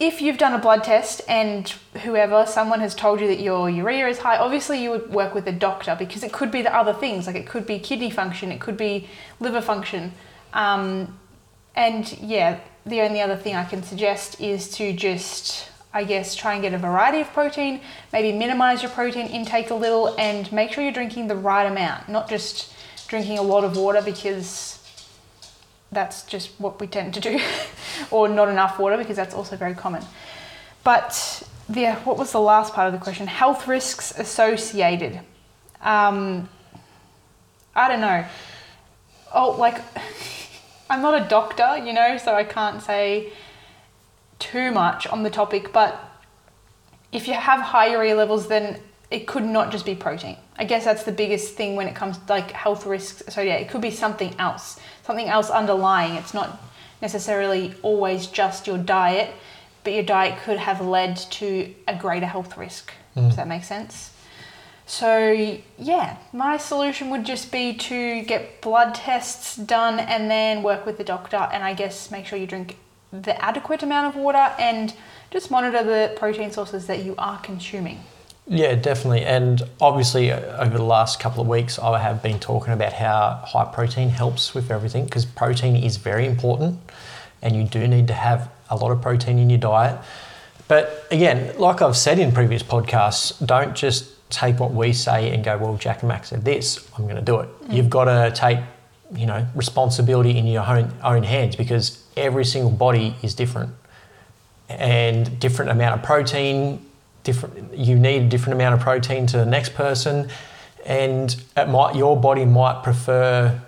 if 0.00 0.20
you've 0.20 0.38
done 0.38 0.54
a 0.54 0.58
blood 0.58 0.84
test 0.84 1.20
and 1.28 1.68
whoever, 2.02 2.46
someone 2.46 2.80
has 2.80 2.94
told 2.94 3.20
you 3.20 3.26
that 3.28 3.40
your 3.40 3.68
urea 3.68 4.06
is 4.06 4.18
high, 4.18 4.38
obviously 4.38 4.82
you 4.82 4.90
would 4.90 5.10
work 5.12 5.34
with 5.34 5.46
a 5.48 5.52
doctor 5.52 5.96
because 5.98 6.22
it 6.22 6.32
could 6.32 6.50
be 6.50 6.62
the 6.62 6.74
other 6.74 6.92
things, 6.92 7.26
like 7.26 7.34
it 7.34 7.46
could 7.46 7.66
be 7.66 7.78
kidney 7.78 8.10
function, 8.10 8.52
it 8.52 8.60
could 8.60 8.76
be 8.76 9.08
liver 9.40 9.60
function. 9.60 10.12
Um, 10.52 11.18
and 11.78 12.18
yeah, 12.18 12.58
the 12.84 13.02
only 13.02 13.20
other 13.20 13.36
thing 13.36 13.54
I 13.54 13.64
can 13.64 13.84
suggest 13.84 14.40
is 14.40 14.68
to 14.70 14.92
just, 14.92 15.70
I 15.94 16.02
guess, 16.02 16.34
try 16.34 16.54
and 16.54 16.60
get 16.60 16.74
a 16.74 16.78
variety 16.78 17.20
of 17.20 17.32
protein, 17.32 17.82
maybe 18.12 18.36
minimize 18.36 18.82
your 18.82 18.90
protein 18.90 19.28
intake 19.28 19.70
a 19.70 19.76
little, 19.76 20.12
and 20.18 20.50
make 20.52 20.72
sure 20.72 20.82
you're 20.82 20.92
drinking 20.92 21.28
the 21.28 21.36
right 21.36 21.66
amount, 21.66 22.08
not 22.08 22.28
just 22.28 22.74
drinking 23.06 23.38
a 23.38 23.42
lot 23.42 23.62
of 23.62 23.76
water 23.76 24.02
because 24.02 24.84
that's 25.92 26.24
just 26.24 26.50
what 26.58 26.80
we 26.80 26.88
tend 26.88 27.14
to 27.14 27.20
do, 27.20 27.40
or 28.10 28.28
not 28.28 28.48
enough 28.48 28.80
water 28.80 28.96
because 28.96 29.14
that's 29.14 29.32
also 29.32 29.54
very 29.54 29.76
common. 29.76 30.04
But 30.82 31.44
the 31.68 31.92
what 32.02 32.18
was 32.18 32.32
the 32.32 32.40
last 32.40 32.74
part 32.74 32.88
of 32.88 32.92
the 32.92 32.98
question? 32.98 33.28
Health 33.28 33.68
risks 33.68 34.10
associated. 34.18 35.20
Um, 35.80 36.48
I 37.76 37.86
don't 37.86 38.00
know. 38.00 38.24
Oh, 39.32 39.52
like 39.52 39.80
I'm 40.90 41.02
not 41.02 41.20
a 41.20 41.28
doctor, 41.28 41.78
you 41.78 41.92
know, 41.92 42.18
so 42.18 42.34
I 42.34 42.44
can't 42.44 42.82
say 42.82 43.32
too 44.38 44.70
much 44.70 45.06
on 45.06 45.22
the 45.22 45.30
topic. 45.30 45.72
But 45.72 45.98
if 47.12 47.28
you 47.28 47.34
have 47.34 47.60
high 47.60 47.88
urea 47.88 48.14
levels, 48.14 48.48
then 48.48 48.80
it 49.10 49.26
could 49.26 49.44
not 49.44 49.70
just 49.70 49.86
be 49.86 49.94
protein. 49.94 50.36
I 50.56 50.64
guess 50.64 50.84
that's 50.84 51.04
the 51.04 51.12
biggest 51.12 51.54
thing 51.54 51.76
when 51.76 51.88
it 51.88 51.94
comes 51.94 52.18
to 52.18 52.24
like 52.28 52.50
health 52.50 52.86
risks. 52.86 53.22
So 53.34 53.40
yeah, 53.40 53.54
it 53.54 53.68
could 53.68 53.80
be 53.80 53.90
something 53.90 54.34
else, 54.38 54.78
something 55.04 55.28
else 55.28 55.50
underlying. 55.50 56.14
It's 56.14 56.34
not 56.34 56.62
necessarily 57.00 57.74
always 57.82 58.26
just 58.26 58.66
your 58.66 58.78
diet, 58.78 59.32
but 59.84 59.92
your 59.92 60.02
diet 60.02 60.40
could 60.42 60.58
have 60.58 60.80
led 60.80 61.16
to 61.16 61.74
a 61.86 61.96
greater 61.96 62.26
health 62.26 62.56
risk. 62.56 62.92
Does 63.14 63.32
mm. 63.32 63.36
that 63.36 63.48
make 63.48 63.64
sense? 63.64 64.12
So 64.88 65.60
yeah, 65.76 66.16
my 66.32 66.56
solution 66.56 67.10
would 67.10 67.26
just 67.26 67.52
be 67.52 67.74
to 67.74 68.22
get 68.22 68.62
blood 68.62 68.94
tests 68.94 69.54
done 69.54 70.00
and 70.00 70.30
then 70.30 70.62
work 70.62 70.86
with 70.86 70.96
the 70.96 71.04
doctor 71.04 71.36
and 71.36 71.62
I 71.62 71.74
guess 71.74 72.10
make 72.10 72.24
sure 72.24 72.38
you 72.38 72.46
drink 72.46 72.78
the 73.12 73.40
adequate 73.44 73.82
amount 73.82 74.14
of 74.14 74.20
water 74.20 74.54
and 74.58 74.94
just 75.30 75.50
monitor 75.50 75.84
the 75.84 76.14
protein 76.16 76.50
sources 76.50 76.86
that 76.86 77.04
you 77.04 77.14
are 77.18 77.38
consuming. 77.40 78.00
Yeah, 78.46 78.76
definitely. 78.76 79.26
And 79.26 79.60
obviously, 79.78 80.32
uh, 80.32 80.64
over 80.64 80.78
the 80.78 80.84
last 80.84 81.20
couple 81.20 81.42
of 81.42 81.48
weeks, 81.48 81.78
I 81.78 81.98
have 81.98 82.22
been 82.22 82.40
talking 82.40 82.72
about 82.72 82.94
how 82.94 83.42
high 83.44 83.70
protein 83.70 84.08
helps 84.08 84.54
with 84.54 84.70
everything 84.70 85.04
because 85.04 85.26
protein 85.26 85.76
is 85.76 85.98
very 85.98 86.24
important 86.24 86.80
and 87.42 87.54
you 87.54 87.64
do 87.64 87.86
need 87.86 88.06
to 88.06 88.14
have 88.14 88.50
a 88.70 88.76
lot 88.76 88.90
of 88.90 89.02
protein 89.02 89.38
in 89.38 89.50
your 89.50 89.58
diet. 89.58 90.00
But 90.66 91.06
again, 91.10 91.58
like 91.58 91.82
I've 91.82 91.96
said 91.96 92.18
in 92.18 92.32
previous 92.32 92.62
podcasts, 92.62 93.44
don't 93.44 93.76
just 93.76 94.17
take 94.30 94.60
what 94.60 94.72
we 94.72 94.92
say 94.92 95.32
and 95.32 95.42
go, 95.42 95.56
well, 95.56 95.76
Jack 95.76 96.02
and 96.02 96.08
Mac 96.08 96.24
said 96.24 96.44
this, 96.44 96.88
I'm 96.96 97.04
going 97.04 97.16
to 97.16 97.22
do 97.22 97.40
it. 97.40 97.48
You've 97.68 97.90
got 97.90 98.04
to 98.04 98.30
take, 98.34 98.58
you 99.14 99.26
know, 99.26 99.46
responsibility 99.54 100.36
in 100.36 100.46
your 100.46 100.66
own, 100.66 100.92
own 101.02 101.22
hands 101.22 101.56
because 101.56 102.04
every 102.16 102.44
single 102.44 102.70
body 102.70 103.14
is 103.22 103.34
different. 103.34 103.74
And 104.68 105.40
different 105.40 105.70
amount 105.70 105.98
of 105.98 106.02
protein 106.02 106.84
different 107.24 107.74
you 107.74 107.98
need 107.98 108.22
a 108.22 108.28
different 108.28 108.54
amount 108.54 108.74
of 108.74 108.80
protein 108.80 109.26
to 109.26 109.36
the 109.36 109.46
next 109.46 109.74
person. 109.74 110.28
And 110.86 111.34
it 111.56 111.68
might 111.68 111.94
your 111.96 112.18
body 112.18 112.44
might 112.44 112.82
prefer 112.82 113.60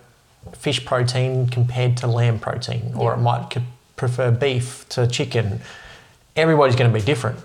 fish 0.53 0.85
protein 0.85 1.49
compared 1.49 1.97
to 1.99 2.07
lamb 2.07 2.39
protein 2.39 2.93
or 2.95 3.13
it 3.13 3.19
might 3.19 3.53
c- 3.53 3.61
prefer 3.97 4.31
beef 4.31 4.87
to 4.91 5.07
chicken. 5.07 5.61
Everybody's 6.37 6.77
going 6.77 6.91
to 6.91 6.99
be 6.99 7.05
different. 7.05 7.39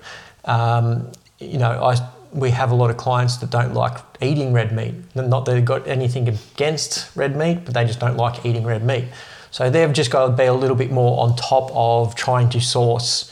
Um, 0.45 1.11
you 1.39 1.57
know 1.57 1.83
i 1.83 1.95
we 2.35 2.51
have 2.51 2.71
a 2.71 2.75
lot 2.75 2.89
of 2.89 2.97
clients 2.97 3.37
that 3.37 3.49
don't 3.49 3.73
like 3.73 3.97
eating 4.21 4.53
red 4.53 4.71
meat 4.71 4.93
not 5.15 5.45
that 5.45 5.53
they've 5.53 5.65
got 5.65 5.87
anything 5.87 6.27
against 6.27 7.15
red 7.15 7.35
meat 7.35 7.59
but 7.65 7.73
they 7.73 7.85
just 7.85 7.99
don't 7.99 8.17
like 8.17 8.45
eating 8.45 8.63
red 8.63 8.83
meat 8.83 9.05
so 9.51 9.69
they've 9.69 9.93
just 9.93 10.11
got 10.11 10.27
to 10.27 10.33
be 10.33 10.43
a 10.43 10.53
little 10.53 10.75
bit 10.75 10.91
more 10.91 11.23
on 11.23 11.35
top 11.37 11.71
of 11.73 12.13
trying 12.13 12.49
to 12.49 12.59
source 12.59 13.31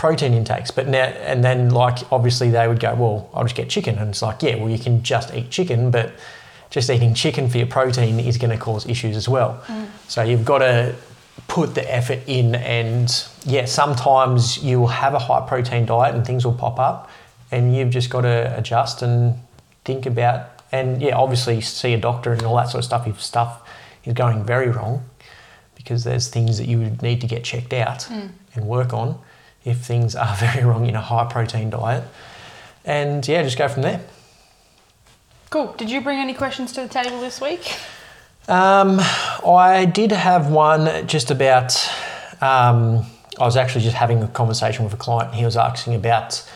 protein 0.00 0.32
intakes. 0.32 0.70
But 0.70 0.88
now 0.88 1.04
and 1.04 1.44
then, 1.44 1.68
like 1.68 1.98
obviously, 2.10 2.48
they 2.48 2.66
would 2.66 2.80
go, 2.80 2.94
"Well, 2.94 3.30
I'll 3.34 3.44
just 3.44 3.54
get 3.54 3.68
chicken," 3.68 3.98
and 3.98 4.08
it's 4.08 4.22
like, 4.22 4.42
yeah, 4.42 4.54
well, 4.54 4.70
you 4.70 4.78
can 4.78 5.02
just 5.02 5.34
eat 5.34 5.50
chicken, 5.50 5.90
but 5.90 6.12
just 6.70 6.88
eating 6.88 7.12
chicken 7.12 7.48
for 7.50 7.58
your 7.58 7.66
protein 7.66 8.18
is 8.18 8.38
going 8.38 8.50
to 8.50 8.56
cause 8.56 8.88
issues 8.88 9.16
as 9.16 9.28
well. 9.28 9.62
Mm. 9.66 9.86
So 10.08 10.22
you've 10.22 10.46
got 10.46 10.58
to 10.58 10.94
put 11.48 11.74
the 11.74 11.94
effort 11.94 12.20
in, 12.26 12.54
and 12.54 13.12
yeah, 13.44 13.66
sometimes 13.66 14.64
you 14.64 14.80
will 14.80 14.94
have 15.04 15.12
a 15.12 15.18
high 15.18 15.46
protein 15.46 15.84
diet 15.84 16.14
and 16.14 16.26
things 16.26 16.46
will 16.46 16.54
pop 16.54 16.78
up, 16.78 17.10
and 17.50 17.74
you've 17.76 17.90
just 17.90 18.10
got 18.10 18.22
to 18.22 18.54
adjust 18.56 19.02
and 19.02 19.34
think 19.84 20.06
about, 20.06 20.62
and 20.72 21.02
yeah, 21.02 21.16
obviously 21.16 21.60
see 21.60 21.94
a 21.94 21.98
doctor 21.98 22.32
and 22.32 22.42
all 22.42 22.56
that 22.56 22.68
sort 22.68 22.80
of 22.80 22.84
stuff 22.84 23.06
if 23.06 23.20
stuff 23.20 23.68
is 24.04 24.12
going 24.14 24.44
very 24.44 24.70
wrong 24.70 25.04
because 25.74 26.04
there's 26.04 26.28
things 26.28 26.58
that 26.58 26.68
you 26.68 26.78
would 26.78 27.02
need 27.02 27.20
to 27.20 27.26
get 27.26 27.42
checked 27.42 27.72
out 27.72 28.08
and 28.10 28.66
work 28.66 28.92
on 28.92 29.18
if 29.64 29.78
things 29.78 30.14
are 30.14 30.36
very 30.38 30.64
wrong 30.64 30.86
in 30.86 30.94
a 30.94 31.00
high 31.00 31.26
protein 31.30 31.70
diet. 31.70 32.04
And 32.84 33.26
yeah, 33.26 33.42
just 33.42 33.58
go 33.58 33.68
from 33.68 33.82
there. 33.82 34.00
Cool. 35.50 35.74
Did 35.76 35.90
you 35.90 36.00
bring 36.00 36.18
any 36.18 36.34
questions 36.34 36.72
to 36.72 36.82
the 36.82 36.88
table 36.88 37.20
this 37.20 37.40
week? 37.40 37.76
Um, 38.48 39.00
I 39.46 39.90
did 39.92 40.12
have 40.12 40.50
one 40.50 41.06
just 41.06 41.30
about. 41.30 41.76
Um, 42.40 43.06
I 43.38 43.44
was 43.44 43.56
actually 43.56 43.82
just 43.82 43.96
having 43.96 44.22
a 44.22 44.28
conversation 44.28 44.84
with 44.84 44.92
a 44.94 44.96
client. 44.96 45.34
He 45.34 45.44
was 45.44 45.56
asking 45.56 45.94
about 45.94 46.48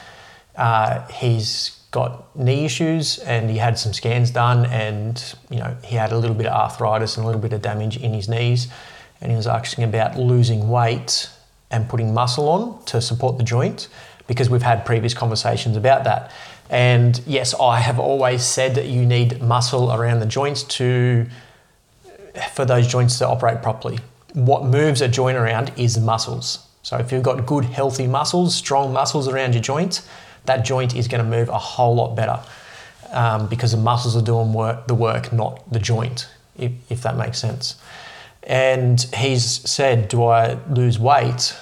uh, 0.56 1.06
he's 1.08 1.80
got 1.90 2.36
knee 2.36 2.64
issues 2.64 3.18
and 3.18 3.48
he 3.48 3.58
had 3.58 3.78
some 3.78 3.92
scans 3.92 4.30
done, 4.30 4.66
and 4.66 5.34
you 5.50 5.58
know 5.58 5.76
he 5.84 5.96
had 5.96 6.12
a 6.12 6.18
little 6.18 6.36
bit 6.36 6.46
of 6.46 6.52
arthritis 6.52 7.16
and 7.16 7.24
a 7.24 7.26
little 7.26 7.40
bit 7.40 7.52
of 7.52 7.62
damage 7.62 7.96
in 7.96 8.12
his 8.12 8.28
knees, 8.28 8.68
and 9.20 9.30
he 9.30 9.36
was 9.36 9.46
asking 9.46 9.84
about 9.84 10.18
losing 10.18 10.68
weight 10.68 11.30
and 11.70 11.88
putting 11.88 12.14
muscle 12.14 12.48
on 12.48 12.84
to 12.84 13.00
support 13.00 13.38
the 13.38 13.44
joint 13.44 13.88
because 14.26 14.48
we've 14.48 14.62
had 14.62 14.84
previous 14.86 15.14
conversations 15.14 15.76
about 15.76 16.04
that. 16.04 16.32
And 16.70 17.20
yes, 17.26 17.54
I 17.54 17.80
have 17.80 17.98
always 17.98 18.42
said 18.42 18.74
that 18.76 18.86
you 18.86 19.04
need 19.04 19.42
muscle 19.42 19.92
around 19.92 20.20
the 20.20 20.26
joints 20.26 20.62
to 20.64 21.26
for 22.52 22.64
those 22.64 22.86
joints 22.86 23.18
to 23.18 23.28
operate 23.28 23.62
properly. 23.62 23.98
What 24.32 24.64
moves 24.64 25.00
a 25.00 25.08
joint 25.08 25.36
around 25.36 25.72
is 25.76 25.98
muscles. 25.98 26.66
So 26.82 26.96
if 26.98 27.12
you've 27.12 27.22
got 27.22 27.46
good, 27.46 27.64
healthy 27.64 28.06
muscles, 28.06 28.54
strong 28.54 28.92
muscles 28.92 29.28
around 29.28 29.54
your 29.54 29.62
joint, 29.62 30.02
that 30.46 30.64
joint 30.64 30.94
is 30.94 31.08
going 31.08 31.24
to 31.24 31.28
move 31.28 31.48
a 31.48 31.58
whole 31.58 31.94
lot 31.94 32.14
better 32.14 32.40
um, 33.12 33.48
because 33.48 33.72
the 33.72 33.78
muscles 33.78 34.16
are 34.16 34.22
doing 34.22 34.52
work, 34.52 34.86
the 34.86 34.94
work, 34.94 35.32
not 35.32 35.70
the 35.72 35.78
joint, 35.78 36.28
if, 36.58 36.72
if 36.90 37.02
that 37.02 37.16
makes 37.16 37.38
sense. 37.38 37.76
And 38.42 39.00
he's 39.14 39.44
said, 39.68 40.08
Do 40.08 40.24
I 40.24 40.58
lose 40.68 40.98
weight 40.98 41.56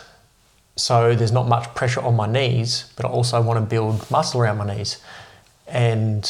so 0.75 1.15
there's 1.15 1.33
not 1.33 1.47
much 1.47 1.73
pressure 1.75 2.01
on 2.01 2.17
my 2.17 2.27
knees, 2.27 2.91
but 2.97 3.07
I 3.07 3.09
also 3.09 3.41
want 3.41 3.61
to 3.61 3.67
build 3.67 4.11
muscle 4.11 4.41
around 4.41 4.59
my 4.59 4.75
knees? 4.75 5.01
And 5.69 6.29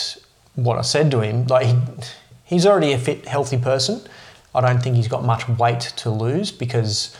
what 0.54 0.78
I 0.78 0.82
said 0.82 1.10
to 1.12 1.20
him, 1.20 1.46
like, 1.46 1.66
he, 1.66 1.78
he's 2.44 2.66
already 2.66 2.92
a 2.92 2.98
fit, 2.98 3.26
healthy 3.26 3.56
person. 3.56 4.02
I 4.54 4.60
don't 4.60 4.82
think 4.82 4.96
he's 4.96 5.08
got 5.08 5.24
much 5.24 5.48
weight 5.48 5.80
to 5.80 6.10
lose 6.10 6.52
because 6.52 7.16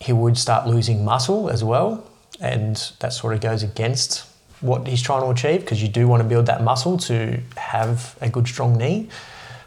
he 0.00 0.12
would 0.12 0.36
start 0.36 0.66
losing 0.66 1.04
muscle 1.04 1.48
as 1.48 1.62
well. 1.62 2.04
And 2.40 2.76
that 2.98 3.12
sort 3.12 3.34
of 3.34 3.40
goes 3.40 3.62
against 3.62 4.26
what 4.62 4.86
he's 4.86 5.02
trying 5.02 5.22
to 5.22 5.28
achieve 5.28 5.60
because 5.60 5.82
you 5.82 5.88
do 5.88 6.08
want 6.08 6.22
to 6.22 6.28
build 6.28 6.46
that 6.46 6.62
muscle 6.62 6.96
to 6.96 7.40
have 7.56 8.16
a 8.20 8.28
good, 8.28 8.46
strong 8.46 8.78
knee. 8.78 9.08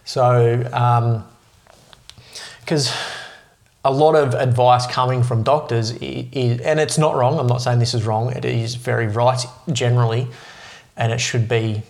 So, 0.06 0.68
um, 0.74 1.24
because 2.62 2.92
a 3.84 3.92
lot 3.92 4.16
of 4.16 4.34
advice 4.34 4.88
coming 4.88 5.22
from 5.22 5.44
doctors 5.44 5.92
is, 5.92 6.60
and 6.62 6.80
it's 6.80 6.98
not 6.98 7.16
wrong. 7.16 7.38
I'm 7.38 7.48
not 7.48 7.62
saying 7.62 7.78
this 7.78 7.94
is 7.94 8.04
wrong. 8.04 8.32
It 8.32 8.44
is 8.44 8.76
very 8.76 9.08
right 9.08 9.46
generally, 9.72 10.28
and 10.98 11.12
it 11.12 11.20
should 11.20 11.48
be 11.48 11.84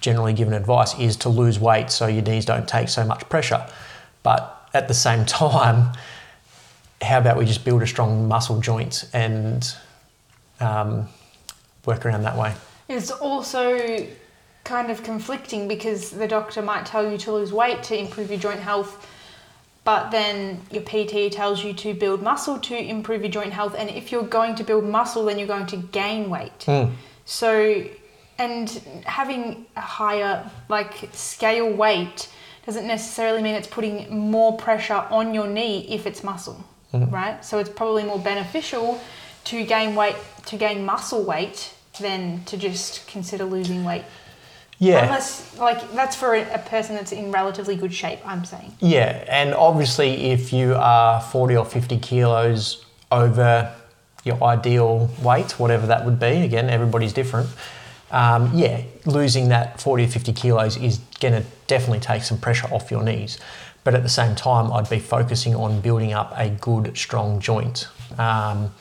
generally 0.00 0.32
given 0.32 0.54
advice 0.54 0.98
is 0.98 1.16
to 1.16 1.28
lose 1.28 1.58
weight 1.58 1.90
so 1.90 2.06
your 2.06 2.22
knees 2.22 2.44
don't 2.44 2.68
take 2.68 2.88
so 2.88 3.04
much 3.04 3.28
pressure. 3.28 3.66
But 4.22 4.68
at 4.74 4.88
the 4.88 4.94
same 4.94 5.24
time, 5.26 5.92
how 7.02 7.18
about 7.18 7.36
we 7.36 7.46
just 7.46 7.64
build 7.64 7.82
a 7.82 7.86
strong 7.86 8.28
muscle 8.28 8.60
joint 8.60 9.08
and 9.12 9.74
um, 10.60 11.08
work 11.88 12.06
around 12.06 12.22
that 12.22 12.36
way? 12.36 12.54
It's 12.88 13.10
also 13.10 14.06
kind 14.62 14.90
of 14.90 15.02
conflicting 15.02 15.66
because 15.66 16.10
the 16.10 16.28
doctor 16.28 16.62
might 16.62 16.86
tell 16.86 17.10
you 17.10 17.18
to 17.18 17.32
lose 17.32 17.52
weight 17.52 17.82
to 17.84 17.98
improve 17.98 18.30
your 18.30 18.38
joint 18.38 18.60
health, 18.60 19.06
but 19.84 20.10
then 20.10 20.60
your 20.70 20.82
PT 20.82 21.32
tells 21.32 21.64
you 21.64 21.72
to 21.72 21.94
build 21.94 22.22
muscle 22.22 22.58
to 22.58 22.76
improve 22.76 23.22
your 23.22 23.30
joint 23.30 23.52
health. 23.52 23.74
And 23.76 23.88
if 23.88 24.12
you're 24.12 24.30
going 24.38 24.54
to 24.56 24.64
build 24.64 24.84
muscle, 24.84 25.24
then 25.24 25.38
you're 25.38 25.48
going 25.48 25.66
to 25.68 25.78
gain 25.78 26.28
weight. 26.28 26.60
Mm. 26.66 26.92
So, 27.24 27.84
and 28.36 28.70
having 29.06 29.66
a 29.74 29.80
higher 29.80 30.48
like 30.68 31.08
scale 31.12 31.72
weight 31.72 32.28
doesn't 32.66 32.86
necessarily 32.86 33.42
mean 33.42 33.54
it's 33.54 33.66
putting 33.66 34.14
more 34.14 34.56
pressure 34.58 35.02
on 35.10 35.32
your 35.32 35.46
knee 35.46 35.86
if 35.88 36.06
it's 36.06 36.22
muscle, 36.22 36.62
right? 36.92 37.42
So 37.42 37.58
it's 37.58 37.70
probably 37.70 38.04
more 38.04 38.18
beneficial 38.18 39.00
to 39.44 39.64
gain 39.64 39.94
weight 39.94 40.16
to 40.46 40.56
gain 40.58 40.84
muscle 40.84 41.24
weight 41.24 41.72
than 41.98 42.44
to 42.44 42.56
just 42.56 43.06
consider 43.06 43.44
losing 43.44 43.84
weight. 43.84 44.04
Yeah. 44.78 45.04
Unless 45.04 45.58
like 45.58 45.92
that's 45.92 46.14
for 46.14 46.34
a, 46.34 46.54
a 46.54 46.58
person 46.58 46.94
that's 46.94 47.12
in 47.12 47.32
relatively 47.32 47.74
good 47.74 47.92
shape, 47.92 48.20
I'm 48.24 48.44
saying. 48.44 48.74
Yeah, 48.80 49.24
and 49.28 49.52
obviously, 49.54 50.30
if 50.30 50.52
you 50.52 50.74
are 50.76 51.20
40 51.20 51.56
or 51.56 51.64
50 51.64 51.98
kilos 51.98 52.84
over 53.10 53.74
your 54.24 54.42
ideal 54.42 55.10
weight, 55.22 55.58
whatever 55.58 55.86
that 55.88 56.04
would 56.04 56.20
be, 56.20 56.42
again, 56.42 56.70
everybody's 56.70 57.12
different. 57.12 57.48
Um, 58.10 58.56
yeah, 58.56 58.82
losing 59.04 59.48
that 59.48 59.80
40 59.80 60.04
or 60.04 60.08
50 60.08 60.32
kilos 60.32 60.76
is 60.76 60.98
going 61.20 61.34
to 61.34 61.46
definitely 61.66 62.00
take 62.00 62.22
some 62.22 62.38
pressure 62.38 62.68
off 62.68 62.90
your 62.90 63.02
knees. 63.02 63.38
But 63.84 63.94
at 63.94 64.02
the 64.02 64.08
same 64.08 64.34
time, 64.34 64.72
I'd 64.72 64.88
be 64.88 64.98
focusing 64.98 65.54
on 65.54 65.80
building 65.80 66.12
up 66.12 66.32
a 66.36 66.50
good, 66.50 66.96
strong 66.96 67.40
joint. 67.40 67.88
Um, 68.18 68.72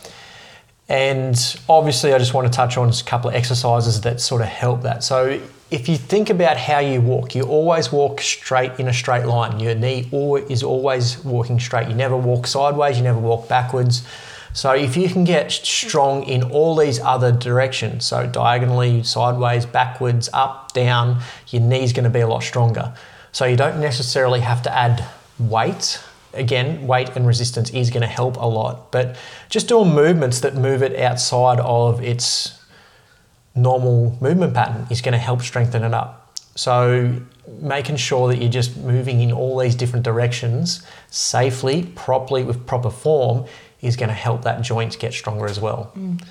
and 0.89 1.59
obviously, 1.67 2.13
I 2.13 2.17
just 2.17 2.33
want 2.33 2.47
to 2.47 2.55
touch 2.55 2.77
on 2.77 2.89
a 2.89 3.03
couple 3.03 3.29
of 3.29 3.35
exercises 3.35 4.01
that 4.01 4.21
sort 4.21 4.41
of 4.41 4.47
help 4.47 4.83
that. 4.83 5.03
So, 5.03 5.41
if 5.69 5.89
you 5.89 5.97
think 5.97 6.29
about 6.29 6.55
how 6.55 6.79
you 6.79 7.01
walk, 7.01 7.35
you 7.35 7.43
always 7.43 7.91
walk 7.91 8.21
straight 8.21 8.79
in 8.79 8.87
a 8.87 8.93
straight 8.93 9.25
line. 9.25 9.59
Your 9.59 9.75
knee 9.75 10.07
is 10.49 10.63
always 10.63 11.23
walking 11.25 11.59
straight. 11.59 11.89
You 11.89 11.93
never 11.93 12.15
walk 12.15 12.47
sideways, 12.47 12.97
you 12.97 13.03
never 13.03 13.19
walk 13.19 13.49
backwards. 13.49 14.07
So, 14.53 14.71
if 14.71 14.95
you 14.95 15.09
can 15.09 15.25
get 15.25 15.51
strong 15.51 16.23
in 16.23 16.43
all 16.43 16.73
these 16.73 17.01
other 17.01 17.33
directions, 17.33 18.05
so 18.05 18.25
diagonally, 18.25 19.03
sideways, 19.03 19.65
backwards, 19.65 20.29
up, 20.31 20.71
down, 20.71 21.19
your 21.49 21.63
knee's 21.63 21.91
going 21.91 22.05
to 22.05 22.09
be 22.09 22.21
a 22.21 22.27
lot 22.27 22.43
stronger. 22.43 22.93
So, 23.33 23.43
you 23.43 23.57
don't 23.57 23.81
necessarily 23.81 24.39
have 24.39 24.63
to 24.63 24.73
add 24.73 25.03
weight 25.37 25.99
again, 26.37 26.87
weight 26.87 27.09
and 27.15 27.25
resistance 27.27 27.69
is 27.71 27.89
going 27.89 28.01
to 28.01 28.07
help 28.07 28.37
a 28.37 28.45
lot. 28.45 28.91
But 28.91 29.15
just 29.49 29.67
doing 29.67 29.93
movements 29.93 30.39
that 30.41 30.55
move 30.55 30.81
it 30.81 30.99
outside 30.99 31.59
of 31.59 32.01
its 32.01 32.59
normal 33.55 34.17
movement 34.21 34.53
pattern 34.53 34.87
is 34.89 35.01
going 35.01 35.13
to 35.13 35.17
help 35.17 35.41
strengthen 35.41 35.83
it 35.83 35.93
up. 35.93 36.37
So 36.55 37.21
making 37.61 37.95
sure 37.97 38.27
that 38.29 38.41
you're 38.41 38.51
just 38.51 38.77
moving 38.77 39.21
in 39.21 39.31
all 39.31 39.57
these 39.57 39.75
different 39.75 40.03
directions 40.03 40.85
safely, 41.09 41.83
properly, 41.95 42.43
with 42.43 42.65
proper 42.65 42.89
form 42.89 43.45
is 43.81 43.95
going 43.95 44.09
to 44.09 44.15
help 44.15 44.43
that 44.43 44.61
joint 44.61 44.97
get 44.99 45.13
stronger 45.13 45.45
as 45.45 45.59
well. 45.59 45.91
Mm. 45.95 46.23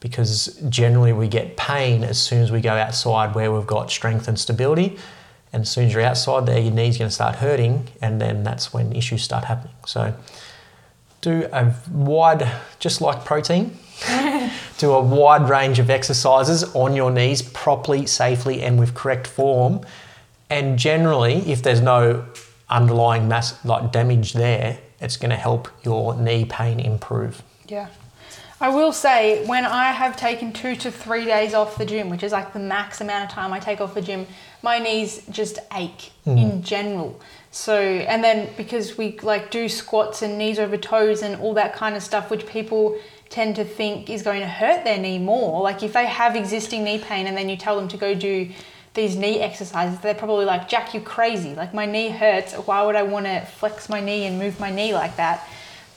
Because 0.00 0.46
generally 0.68 1.12
we 1.12 1.28
get 1.28 1.56
pain 1.56 2.04
as 2.04 2.18
soon 2.20 2.42
as 2.42 2.50
we 2.50 2.60
go 2.60 2.72
outside 2.72 3.34
where 3.34 3.52
we've 3.52 3.66
got 3.66 3.90
strength 3.90 4.28
and 4.28 4.38
stability. 4.38 4.98
And 5.54 5.62
as 5.62 5.70
soon 5.70 5.86
as 5.86 5.92
you're 5.92 6.02
outside 6.02 6.46
there, 6.46 6.58
your 6.58 6.72
knee's 6.72 6.98
going 6.98 7.08
to 7.08 7.14
start 7.14 7.36
hurting, 7.36 7.86
and 8.02 8.20
then 8.20 8.42
that's 8.42 8.72
when 8.72 8.92
issues 8.92 9.22
start 9.22 9.44
happening. 9.44 9.72
So, 9.86 10.12
do 11.20 11.48
a 11.52 11.72
wide, 11.92 12.50
just 12.80 13.00
like 13.00 13.24
protein, 13.24 13.78
do 14.78 14.90
a 14.90 15.00
wide 15.00 15.48
range 15.48 15.78
of 15.78 15.90
exercises 15.90 16.64
on 16.74 16.96
your 16.96 17.12
knees 17.12 17.40
properly, 17.40 18.04
safely, 18.04 18.62
and 18.62 18.80
with 18.80 18.94
correct 18.94 19.28
form. 19.28 19.82
And 20.50 20.76
generally, 20.76 21.36
if 21.48 21.62
there's 21.62 21.80
no 21.80 22.26
underlying 22.68 23.28
mass 23.28 23.64
like 23.64 23.92
damage 23.92 24.32
there, 24.32 24.80
it's 25.00 25.16
going 25.16 25.30
to 25.30 25.36
help 25.36 25.68
your 25.84 26.16
knee 26.16 26.46
pain 26.46 26.80
improve. 26.80 27.44
Yeah. 27.68 27.86
I 28.60 28.70
will 28.70 28.92
say, 28.92 29.46
when 29.46 29.64
I 29.64 29.92
have 29.92 30.16
taken 30.16 30.52
two 30.52 30.74
to 30.76 30.90
three 30.90 31.24
days 31.24 31.54
off 31.54 31.76
the 31.76 31.84
gym, 31.84 32.08
which 32.08 32.22
is 32.22 32.32
like 32.32 32.52
the 32.52 32.58
max 32.58 33.00
amount 33.00 33.24
of 33.24 33.30
time 33.30 33.52
I 33.52 33.60
take 33.60 33.80
off 33.80 33.94
the 33.94 34.02
gym, 34.02 34.26
my 34.64 34.80
knees 34.80 35.22
just 35.30 35.60
ache 35.72 36.10
hmm. 36.24 36.36
in 36.36 36.62
general. 36.62 37.20
So, 37.52 37.78
and 37.78 38.24
then 38.24 38.48
because 38.56 38.98
we 38.98 39.16
like 39.20 39.52
do 39.52 39.68
squats 39.68 40.22
and 40.22 40.36
knees 40.36 40.58
over 40.58 40.76
toes 40.76 41.22
and 41.22 41.40
all 41.40 41.54
that 41.54 41.74
kind 41.74 41.94
of 41.94 42.02
stuff, 42.02 42.28
which 42.28 42.46
people 42.46 42.98
tend 43.28 43.54
to 43.56 43.64
think 43.64 44.10
is 44.10 44.22
going 44.22 44.40
to 44.40 44.48
hurt 44.48 44.84
their 44.84 44.98
knee 44.98 45.18
more. 45.18 45.62
Like 45.62 45.84
if 45.84 45.92
they 45.92 46.06
have 46.06 46.34
existing 46.34 46.82
knee 46.82 46.98
pain 46.98 47.28
and 47.28 47.36
then 47.36 47.48
you 47.48 47.56
tell 47.56 47.76
them 47.76 47.86
to 47.88 47.96
go 47.96 48.14
do 48.14 48.50
these 48.94 49.16
knee 49.16 49.40
exercises, 49.40 50.00
they're 50.00 50.14
probably 50.14 50.44
like, 50.44 50.68
Jack, 50.68 50.94
you 50.94 51.00
crazy. 51.00 51.54
Like 51.54 51.72
my 51.72 51.86
knee 51.86 52.08
hurts. 52.08 52.54
Why 52.54 52.84
would 52.84 52.96
I 52.96 53.02
want 53.04 53.26
to 53.26 53.40
flex 53.42 53.88
my 53.88 54.00
knee 54.00 54.24
and 54.24 54.38
move 54.38 54.58
my 54.58 54.70
knee 54.70 54.94
like 54.94 55.16
that? 55.16 55.48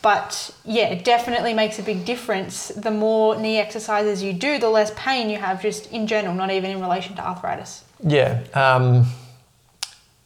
But 0.02 0.54
yeah, 0.64 0.90
it 0.90 1.04
definitely 1.04 1.54
makes 1.54 1.80
a 1.80 1.84
big 1.84 2.06
difference. 2.06 2.68
The 2.70 2.92
more 2.92 3.36
knee 3.38 3.58
exercises 3.58 4.22
you 4.22 4.34
do, 4.34 4.60
the 4.60 4.70
less 4.70 4.92
pain 4.96 5.30
you 5.30 5.38
have 5.38 5.62
just 5.62 5.92
in 5.92 6.08
general, 6.08 6.36
not 6.36 6.52
even 6.52 6.70
in 6.70 6.82
relation 6.82 7.16
to 7.16 7.26
arthritis. 7.26 7.84
Yeah, 8.04 8.44
um, 8.54 9.06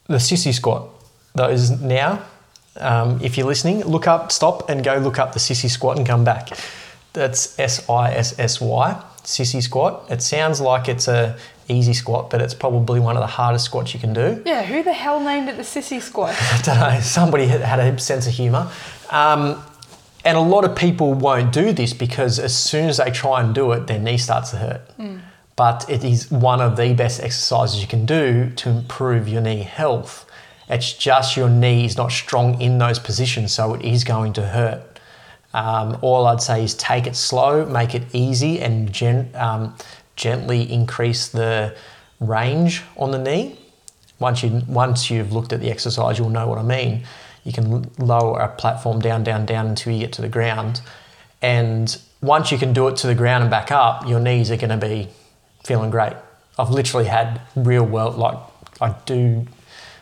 the 0.07 0.17
sissy 0.17 0.53
squat. 0.53 0.89
Those 1.35 1.71
now, 1.81 2.23
um, 2.77 3.19
if 3.21 3.37
you're 3.37 3.47
listening, 3.47 3.81
look 3.81 4.07
up, 4.07 4.31
stop, 4.31 4.69
and 4.69 4.83
go 4.83 4.97
look 4.97 5.19
up 5.19 5.33
the 5.33 5.39
sissy 5.39 5.69
squat 5.69 5.97
and 5.97 6.05
come 6.05 6.23
back. 6.23 6.49
That's 7.13 7.57
S 7.59 7.89
I 7.89 8.13
S 8.13 8.37
S 8.39 8.59
Y, 8.61 9.01
sissy 9.23 9.61
squat. 9.61 10.09
It 10.09 10.21
sounds 10.21 10.59
like 10.59 10.87
it's 10.89 11.07
a 11.07 11.37
easy 11.69 11.93
squat, 11.93 12.29
but 12.29 12.41
it's 12.41 12.53
probably 12.53 12.99
one 12.99 13.15
of 13.15 13.21
the 13.21 13.27
hardest 13.27 13.65
squats 13.65 13.93
you 13.93 13.99
can 13.99 14.13
do. 14.13 14.41
Yeah, 14.45 14.63
who 14.63 14.83
the 14.83 14.93
hell 14.93 15.19
named 15.19 15.49
it 15.49 15.57
the 15.57 15.63
sissy 15.63 16.01
squat? 16.01 16.35
I 16.39 16.61
don't 16.61 16.79
know. 16.79 16.99
Somebody 17.01 17.47
had 17.47 17.79
a 17.79 17.97
sense 17.99 18.27
of 18.27 18.33
humour. 18.33 18.69
Um, 19.09 19.63
and 20.23 20.37
a 20.37 20.41
lot 20.41 20.65
of 20.65 20.75
people 20.75 21.13
won't 21.13 21.51
do 21.51 21.73
this 21.73 21.93
because 21.93 22.37
as 22.37 22.55
soon 22.55 22.89
as 22.89 22.97
they 22.97 23.09
try 23.09 23.41
and 23.41 23.55
do 23.55 23.71
it, 23.71 23.87
their 23.87 23.99
knee 23.99 24.17
starts 24.17 24.51
to 24.51 24.57
hurt. 24.57 24.81
But 25.61 25.87
it 25.87 26.03
is 26.03 26.31
one 26.31 26.59
of 26.59 26.75
the 26.75 26.95
best 26.95 27.21
exercises 27.21 27.81
you 27.83 27.87
can 27.87 28.07
do 28.07 28.49
to 28.55 28.67
improve 28.67 29.27
your 29.27 29.43
knee 29.43 29.61
health. 29.61 30.25
It's 30.67 30.91
just 30.91 31.37
your 31.37 31.49
knee 31.49 31.85
is 31.85 31.95
not 31.95 32.11
strong 32.11 32.59
in 32.59 32.79
those 32.79 32.97
positions, 32.97 33.53
so 33.53 33.75
it 33.75 33.85
is 33.85 34.03
going 34.03 34.33
to 34.33 34.41
hurt. 34.41 34.99
Um, 35.53 35.99
all 36.01 36.25
I'd 36.25 36.41
say 36.41 36.63
is 36.63 36.73
take 36.73 37.05
it 37.05 37.15
slow, 37.15 37.63
make 37.67 37.93
it 37.93 38.05
easy, 38.11 38.59
and 38.59 38.91
gen- 38.91 39.29
um, 39.35 39.75
gently 40.15 40.63
increase 40.63 41.27
the 41.27 41.75
range 42.19 42.81
on 42.97 43.11
the 43.11 43.19
knee. 43.19 43.55
Once 44.17 44.41
you 44.41 44.63
once 44.67 45.11
you've 45.11 45.31
looked 45.31 45.53
at 45.53 45.59
the 45.59 45.69
exercise, 45.69 46.17
you'll 46.17 46.31
know 46.31 46.47
what 46.47 46.57
I 46.57 46.63
mean. 46.63 47.03
You 47.43 47.53
can 47.53 47.87
lower 47.99 48.39
a 48.39 48.47
platform 48.47 48.99
down, 48.99 49.23
down, 49.23 49.45
down 49.45 49.67
until 49.67 49.93
you 49.93 49.99
get 49.99 50.13
to 50.13 50.23
the 50.23 50.33
ground, 50.39 50.81
and 51.39 51.95
once 52.19 52.51
you 52.51 52.57
can 52.57 52.73
do 52.73 52.87
it 52.87 52.97
to 52.97 53.05
the 53.05 53.13
ground 53.13 53.43
and 53.43 53.51
back 53.51 53.71
up, 53.71 54.07
your 54.07 54.19
knees 54.19 54.49
are 54.49 54.57
going 54.57 54.79
to 54.79 54.87
be 54.87 55.07
feeling 55.63 55.89
great. 55.89 56.13
I've 56.59 56.69
literally 56.69 57.07
had 57.07 57.41
real 57.55 57.85
world 57.85 58.17
like 58.17 58.37
I 58.79 58.95
do 59.05 59.47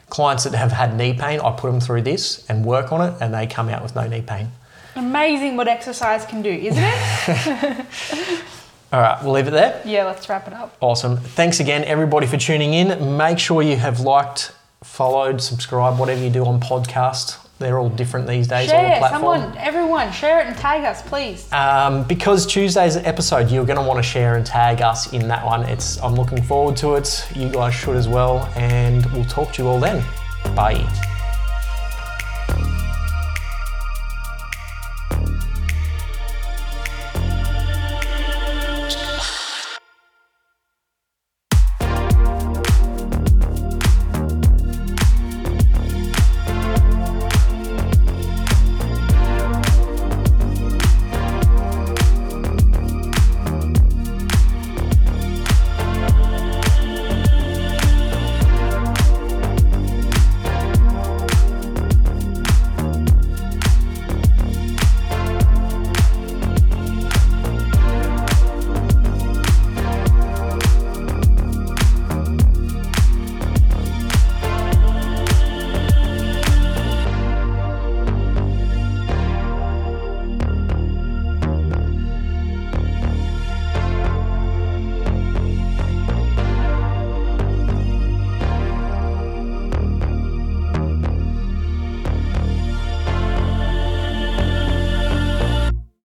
clients 0.10 0.44
that 0.46 0.54
have 0.56 0.72
had 0.72 0.96
knee 0.96 1.14
pain. 1.14 1.40
I 1.40 1.52
put 1.52 1.72
them 1.72 1.80
through 1.80 2.02
this 2.04 2.46
and 2.50 2.66
work 2.66 2.92
on 2.92 3.02
it, 3.02 3.14
and 3.22 3.34
they 3.34 3.46
come 3.48 3.70
out 3.70 3.84
with 3.84 3.96
no 3.96 4.08
knee 4.08 4.22
pain. 4.22 4.52
Amazing 4.96 5.56
what 5.56 5.68
exercise 5.68 6.26
can 6.26 6.42
do, 6.42 6.50
isn't 6.50 6.84
it? 6.84 7.86
All 8.92 9.00
right, 9.00 9.24
we'll 9.24 9.34
leave 9.34 9.48
it 9.48 9.52
there. 9.52 9.82
yeah, 9.86 10.06
let's 10.06 10.28
wrap 10.28 10.48
it 10.48 10.54
up. 10.54 10.76
Awesome. 10.82 11.18
Thanks 11.18 11.60
again, 11.60 11.84
everybody, 11.84 12.26
for 12.26 12.38
tuning 12.38 12.74
in. 12.74 13.18
Make 13.18 13.38
sure 13.38 13.62
you 13.62 13.76
have 13.76 14.00
liked, 14.00 14.52
followed, 14.84 15.42
subscribed, 15.42 16.00
whatever 16.00 16.24
you 16.24 16.32
do 16.32 16.44
on 16.46 16.60
podcast. 16.60 17.38
They're 17.60 17.78
all 17.78 17.90
different 17.90 18.26
these 18.26 18.48
days 18.48 18.72
on 18.72 18.82
the 18.84 18.90
Share, 18.90 18.98
platform. 19.00 19.42
someone, 19.42 19.58
everyone, 19.58 20.12
share 20.14 20.40
it 20.40 20.48
and 20.48 20.56
tag 20.58 20.86
us, 20.86 21.02
please. 21.02 21.52
Um, 21.52 22.04
because 22.04 22.46
Tuesday's 22.46 22.96
episode, 22.96 23.52
you're 23.52 23.66
going 23.66 23.78
to 23.80 23.84
want 23.86 23.98
to 23.98 24.04
share 24.04 24.36
and 24.38 24.46
tag 24.46 24.82
us 24.82 25.12
in 25.12 25.28
that 25.28 25.46
one. 25.46 25.64
It's 25.64 26.02
I'm 26.02 26.16
looking 26.16 26.42
forward 26.42 26.78
to 26.78 26.96
it. 26.96 27.28
You 27.36 27.50
guys 27.50 27.74
should 27.74 27.98
as 27.98 28.08
well, 28.08 28.50
and 28.56 29.06
we'll 29.12 29.26
talk 29.26 29.52
to 29.54 29.64
you 29.64 29.68
all 29.70 29.80
then. 29.80 30.04
Bye. 30.56 31.08